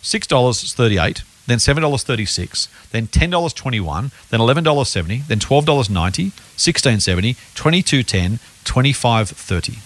[0.03, 4.41] Six dollars thirty eight, then seven dollars thirty six, then ten dollars twenty one, then
[4.41, 9.79] eleven dollars seventy, then twelve dollars ninety, sixteen seventy, twenty two ten, twenty five thirty.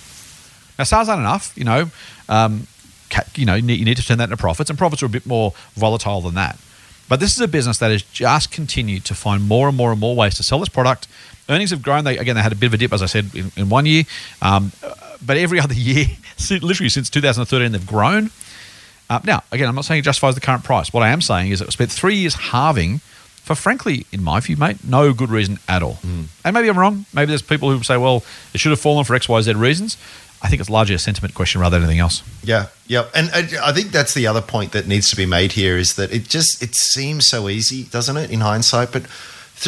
[0.78, 1.90] Now sales aren't enough, you know.
[2.28, 2.66] Um,
[3.34, 5.52] you know, you need, to turn that into profits, and profits are a bit more
[5.74, 6.58] volatile than that.
[7.08, 10.00] But this is a business that has just continued to find more and more and
[10.00, 11.08] more ways to sell this product.
[11.48, 12.04] Earnings have grown.
[12.04, 13.84] They again, they had a bit of a dip, as I said, in, in one
[13.86, 14.04] year,
[14.40, 14.72] um,
[15.24, 16.06] but every other year,
[16.50, 18.30] literally since 2013, they've grown.
[19.12, 20.90] Uh, now, again, I'm not saying it justifies the current price.
[20.90, 23.00] What I am saying is it spent three years halving
[23.42, 25.98] for, frankly, in my view, mate, no good reason at all.
[26.44, 27.04] And maybe I'm wrong.
[27.12, 29.98] Maybe there's people who say, well, it should have fallen for X, Y, Z reasons.
[30.40, 32.22] I think it's largely a sentiment question rather than anything else.
[32.42, 35.52] Yeah, yeah, and I, I think that's the other point that needs to be made
[35.52, 38.92] here is that it just it seems so easy, doesn't it, in hindsight?
[38.92, 39.02] But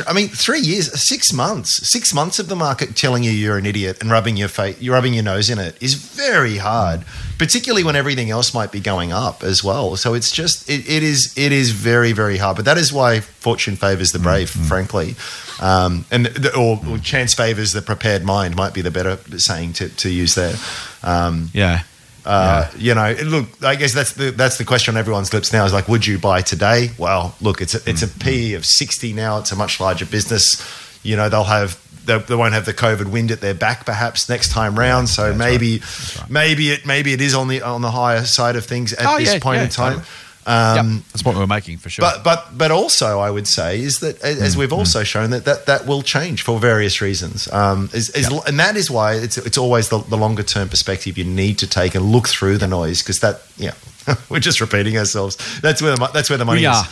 [0.06, 3.66] I mean, three years, six months, six months of the market telling you you're an
[3.66, 7.04] idiot and rubbing your face, you're rubbing your nose in it is very hard,
[7.38, 9.96] particularly when everything else might be going up as well.
[9.96, 12.56] So it's just it, it is it is very very hard.
[12.56, 15.16] But that is why fortune favors the brave, frankly,
[15.60, 19.74] um, and the, or, or chance favors the prepared mind might be the better saying
[19.74, 20.54] to, to use there.
[21.02, 21.82] Um, Yeah.
[22.24, 23.46] Uh, You know, look.
[23.62, 25.64] I guess that's the that's the question on everyone's lips now.
[25.64, 26.90] Is like, would you buy today?
[26.98, 29.38] Well, look, it's a, it's a P of sixty now.
[29.38, 30.62] It's a much larger business.
[31.02, 34.28] You know, they'll have they, they won't have the COVID wind at their back perhaps
[34.28, 35.08] next time round.
[35.08, 35.82] So maybe
[36.28, 39.18] maybe it maybe it is on the on the higher side of things at Oh,
[39.18, 39.92] this yeah, point yeah, in time.
[39.94, 40.10] totally.
[40.46, 42.02] Um, yep, that's what we're making for sure.
[42.02, 45.44] But but but also, I would say is that Mm, as we've also shown that
[45.46, 47.50] that, that will change for various reasons.
[47.52, 51.16] Um, is, is, and that is why it's it's always the, the longer term perspective
[51.16, 53.72] you need to take and look through the noise because that yeah
[54.28, 55.36] we're just repeating ourselves.
[55.60, 56.76] That's where the, mo- that's where the money we is.
[56.76, 56.84] are.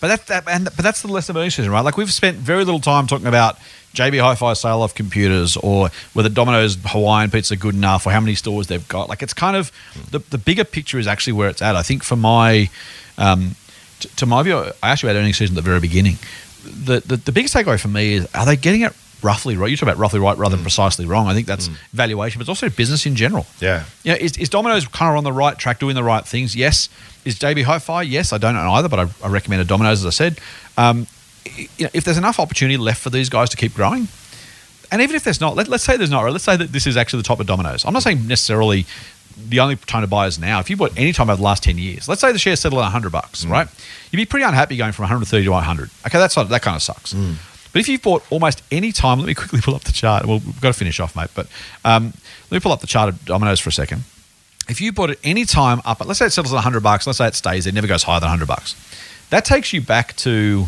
[0.00, 1.84] But that, that and but that's the lesson of earnings season, right?
[1.84, 3.58] Like we've spent very little time talking about
[3.94, 8.34] JB Hi-Fi sale of computers or whether Domino's Hawaiian pizza good enough or how many
[8.34, 9.08] stores they've got.
[9.08, 9.72] Like it's kind of
[10.10, 11.74] the, the bigger picture is actually where it's at.
[11.76, 12.70] I think for my
[13.18, 13.56] um,
[13.98, 16.18] t- to my view, I actually about earnings season at the very beginning.
[16.62, 18.92] The, the the biggest takeaway for me is are they getting it
[19.22, 19.70] roughly right?
[19.70, 21.26] You talk about roughly right rather than precisely wrong.
[21.26, 23.46] I think that's valuation, but it's also business in general.
[23.60, 23.84] Yeah.
[24.02, 26.56] You know, is, is Domino's kind of on the right track, doing the right things?
[26.56, 26.88] Yes.
[27.24, 28.02] Is JB Hi-Fi?
[28.02, 28.32] Yes.
[28.32, 30.38] I don't know either, but I, I recommend a Domino's, as I said.
[30.78, 31.06] Um,
[31.56, 34.08] you know, if there's enough opportunity left for these guys to keep growing,
[34.92, 36.86] and even if there's not, let, let's say there's not, or let's say that this
[36.86, 37.84] is actually the top of Domino's.
[37.84, 38.86] I'm not saying necessarily
[39.48, 40.60] the only time to buy is now.
[40.60, 42.80] If you bought any time over the last 10 years, let's say the share settled
[42.80, 43.68] at 100 bucks, right?
[44.10, 45.90] You'd be pretty unhappy going from 130 to 100.
[46.06, 47.14] Okay, that's not, that kind of sucks.
[47.72, 50.26] But if you've bought almost any time, let me quickly pull up the chart.
[50.26, 51.30] Well, we've got to finish off, mate.
[51.34, 51.46] But
[51.84, 52.12] um,
[52.50, 54.02] let me pull up the chart of Domino's for a second.
[54.68, 57.18] If you bought it any time up, let's say it settles at 100 bucks, let's
[57.18, 58.74] say it stays there, never goes higher than 100 bucks.
[59.30, 60.66] That takes you back to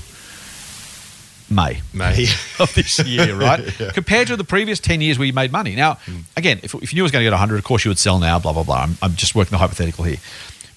[1.55, 2.27] May May.
[2.59, 3.65] of this year, right?
[3.95, 5.75] Compared to the previous 10 years where you made money.
[5.75, 6.21] Now, hmm.
[6.37, 7.99] again, if, if you knew it was going to get 100, of course you would
[7.99, 8.83] sell now, blah, blah, blah.
[8.83, 10.19] I'm, I'm just working the hypothetical here.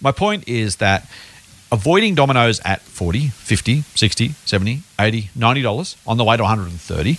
[0.02, 1.10] My point is that
[1.72, 7.18] avoiding Domino's at 40, 50, 60, 70, 80, 90 dollars on the way to 130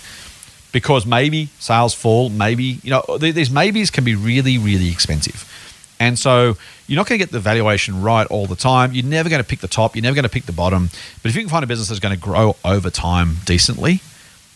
[0.72, 5.50] because maybe sales fall, maybe, you know, these maybes can be really, really expensive.
[5.98, 6.56] And so
[6.86, 8.93] you're not going to get the valuation right all the time.
[8.93, 9.97] You're never going to pick the top.
[9.97, 10.90] You're never going to pick the bottom.
[11.23, 14.01] But if you can find a business that's going to grow over time decently,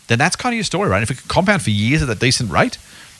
[0.09, 0.99] then that's kind of your story, right?
[0.99, 2.79] And if it can compound for years at a decent rate,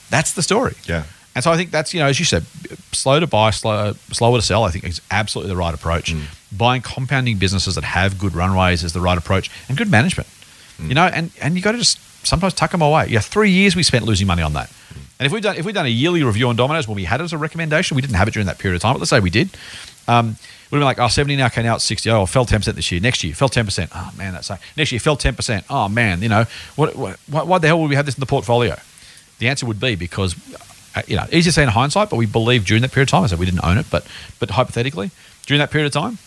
[0.09, 0.75] that's the story.
[0.85, 1.05] Yeah.
[1.33, 2.45] And so I think that's, you know, as you said,
[2.91, 6.13] slow to buy, slow, slower to sell, I think is absolutely the right approach.
[6.13, 6.23] Mm.
[6.55, 10.27] Buying compounding businesses that have good runways is the right approach and good management.
[10.77, 10.89] Mm.
[10.89, 13.07] You know, and, and you got to just sometimes tuck them away.
[13.07, 14.69] Yeah, three years we spent losing money on that.
[15.21, 17.21] And if we've done if we've done a yearly review on Domino's when we had
[17.21, 18.95] it as a recommendation, we didn't have it during that period of time.
[18.95, 19.51] But let's say we did.
[20.07, 20.35] Um,
[20.71, 22.09] we'd been like, oh, 70 now, okay, now it's 60.
[22.09, 22.99] Oh, fell 10% this year.
[22.99, 23.89] Next year, fell 10%.
[23.93, 25.65] Oh, man, that's like, next year, fell 10%.
[25.69, 26.45] Oh, man, you know,
[26.75, 28.75] what, what, why why the hell would we have this in the portfolio?
[29.37, 30.35] The answer would be because,
[30.95, 33.11] uh, you know, easy to say in hindsight, but we believe during that period of
[33.11, 34.07] time, I said we didn't own it, but,
[34.39, 35.11] but hypothetically,
[35.45, 36.17] during that period of time,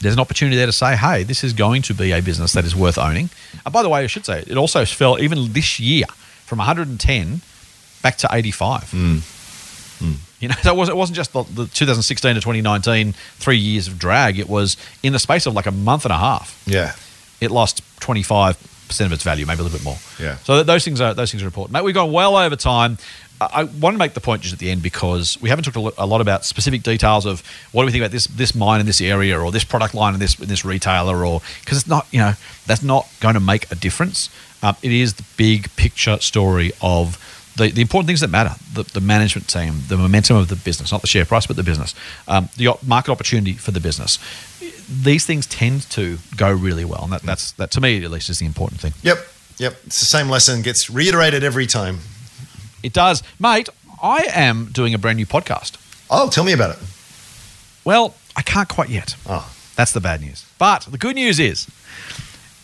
[0.00, 2.64] there's an opportunity there to say, hey, this is going to be a business that
[2.64, 3.28] is worth owning.
[3.66, 6.06] And by the way, I should say, it also fell even this year
[6.46, 7.42] from 110
[8.02, 8.94] back to 85.
[10.40, 13.88] You know, so it wasn't, it wasn't just the, the 2016 to 2019, three years
[13.88, 14.38] of drag.
[14.38, 16.62] It was in the space of like a month and a half.
[16.66, 16.94] Yeah.
[17.40, 19.98] It lost 25% of its value, maybe a little bit more.
[20.18, 20.36] Yeah.
[20.38, 21.72] So th- those things are those things are important.
[21.72, 22.98] Mate, we've gone well over time.
[23.42, 26.04] I, want to make the point just at the end because we haven't talked a
[26.04, 28.86] a lot about specific details of what do we think about this this mine in
[28.86, 32.06] this area or this product line in this in this retailer or because it's not
[32.10, 32.34] you know
[32.66, 34.28] that's not going to make a difference.
[34.62, 37.16] Um, it is the big picture story of
[37.60, 40.90] the, the important things that matter the, the management team, the momentum of the business,
[40.92, 41.94] not the share price, but the business,
[42.26, 44.18] um, the market opportunity for the business.
[44.88, 48.28] These things tend to go really well, and that, that's that to me at least
[48.28, 48.92] is the important thing.
[49.02, 49.18] Yep.
[49.58, 49.76] Yep.
[49.86, 51.98] It's the same lesson gets reiterated every time.
[52.82, 53.68] It does, mate.
[54.02, 55.76] I am doing a brand new podcast.
[56.08, 56.78] Oh, tell me about it.
[57.84, 59.16] Well, I can't quite yet.
[59.26, 59.52] Oh.
[59.76, 60.46] That's the bad news.
[60.58, 61.68] But the good news is,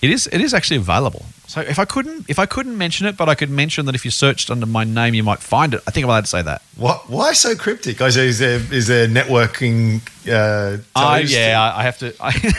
[0.02, 1.26] it is it is actually available.
[1.46, 4.04] So if I couldn't if I couldn't mention it, but I could mention that if
[4.04, 5.82] you searched under my name, you might find it.
[5.86, 6.60] I think I'm allowed to say that.
[6.76, 7.08] What?
[7.08, 8.00] Why so cryptic?
[8.00, 10.00] Is there, is there, networking?
[10.28, 12.12] Uh, I yeah, I I have to.
[12.20, 12.52] I,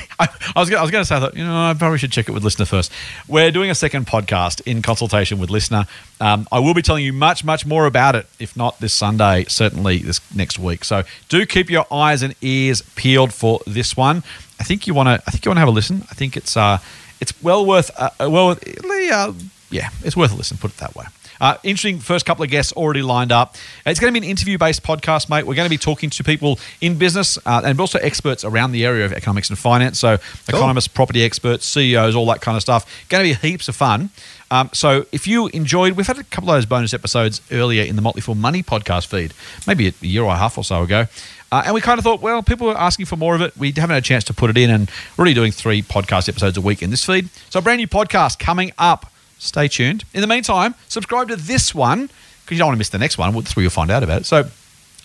[0.55, 2.29] I, was gonna, I was going to say that you know I probably should check
[2.29, 2.91] it with listener first.
[3.27, 5.85] We're doing a second podcast in consultation with listener.
[6.21, 8.25] Um, I will be telling you much much more about it.
[8.39, 10.85] If not this Sunday, certainly this next week.
[10.85, 14.23] So do keep your eyes and ears peeled for this one.
[14.59, 15.23] I think you want to.
[15.27, 16.03] I think you want to have a listen.
[16.09, 16.79] I think it's uh,
[17.19, 17.91] it's well worth.
[17.97, 19.33] Uh, uh, well, worth- uh,
[19.69, 20.57] yeah, it's worth a listen.
[20.57, 21.05] Put it that way.
[21.39, 23.55] Uh, interesting first couple of guests already lined up.
[23.85, 25.45] It's going to be an interview based podcast, mate.
[25.45, 28.85] We're going to be talking to people in business uh, and also experts around the
[28.85, 29.99] area of economics and finance.
[29.99, 30.17] So,
[30.47, 33.07] economists, property experts, CEOs, all that kind of stuff.
[33.09, 34.09] Going to be heaps of fun.
[34.49, 37.95] Um, so, if you enjoyed, we've had a couple of those bonus episodes earlier in
[37.95, 39.33] the Motley Fool Money podcast feed,
[39.67, 41.07] maybe a year or a half or so ago.
[41.51, 43.55] Uh, and we kind of thought, well, people were asking for more of it.
[43.57, 46.27] We haven't had a chance to put it in, and we're already doing three podcast
[46.27, 47.29] episodes a week in this feed.
[47.49, 49.11] So, a brand new podcast coming up.
[49.39, 50.03] Stay tuned.
[50.13, 52.09] In the meantime, subscribe to this one
[52.43, 53.33] because you don't want to miss the next one.
[53.33, 54.25] That's where you'll find out about it.
[54.25, 54.49] So,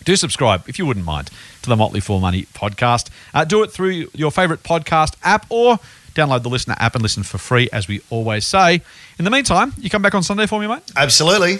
[0.03, 1.29] do subscribe if you wouldn't mind
[1.61, 3.09] to the Motley Fool Money podcast.
[3.33, 5.79] Uh, do it through your favorite podcast app or
[6.13, 8.81] Download the Listener app and listen for free, as we always say.
[9.17, 10.83] In the meantime, you come back on Sunday for me, mate?
[10.95, 11.57] Absolutely.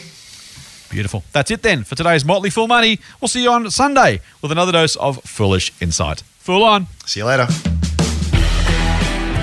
[0.94, 1.24] Beautiful.
[1.32, 3.00] That's it then for today's Motley Fool Money.
[3.20, 6.22] We'll see you on Sunday with another dose of foolish insight.
[6.38, 6.86] Fool on.
[7.06, 7.48] See you later.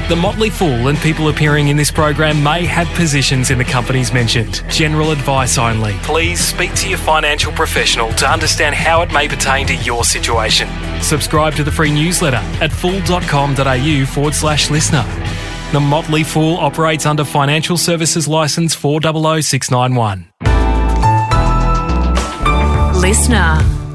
[0.08, 4.12] The Motley Fool and people appearing in this program may have positions in the companies
[4.12, 4.64] mentioned.
[4.68, 5.92] General advice only.
[6.02, 10.68] Please speak to your financial professional to understand how it may pertain to your situation.
[11.00, 15.04] Subscribe to the free newsletter at fool.com.au forward slash listener.
[15.72, 20.26] The Motley Fool operates under Financial Services Licence 400691.
[23.00, 23.89] Listener.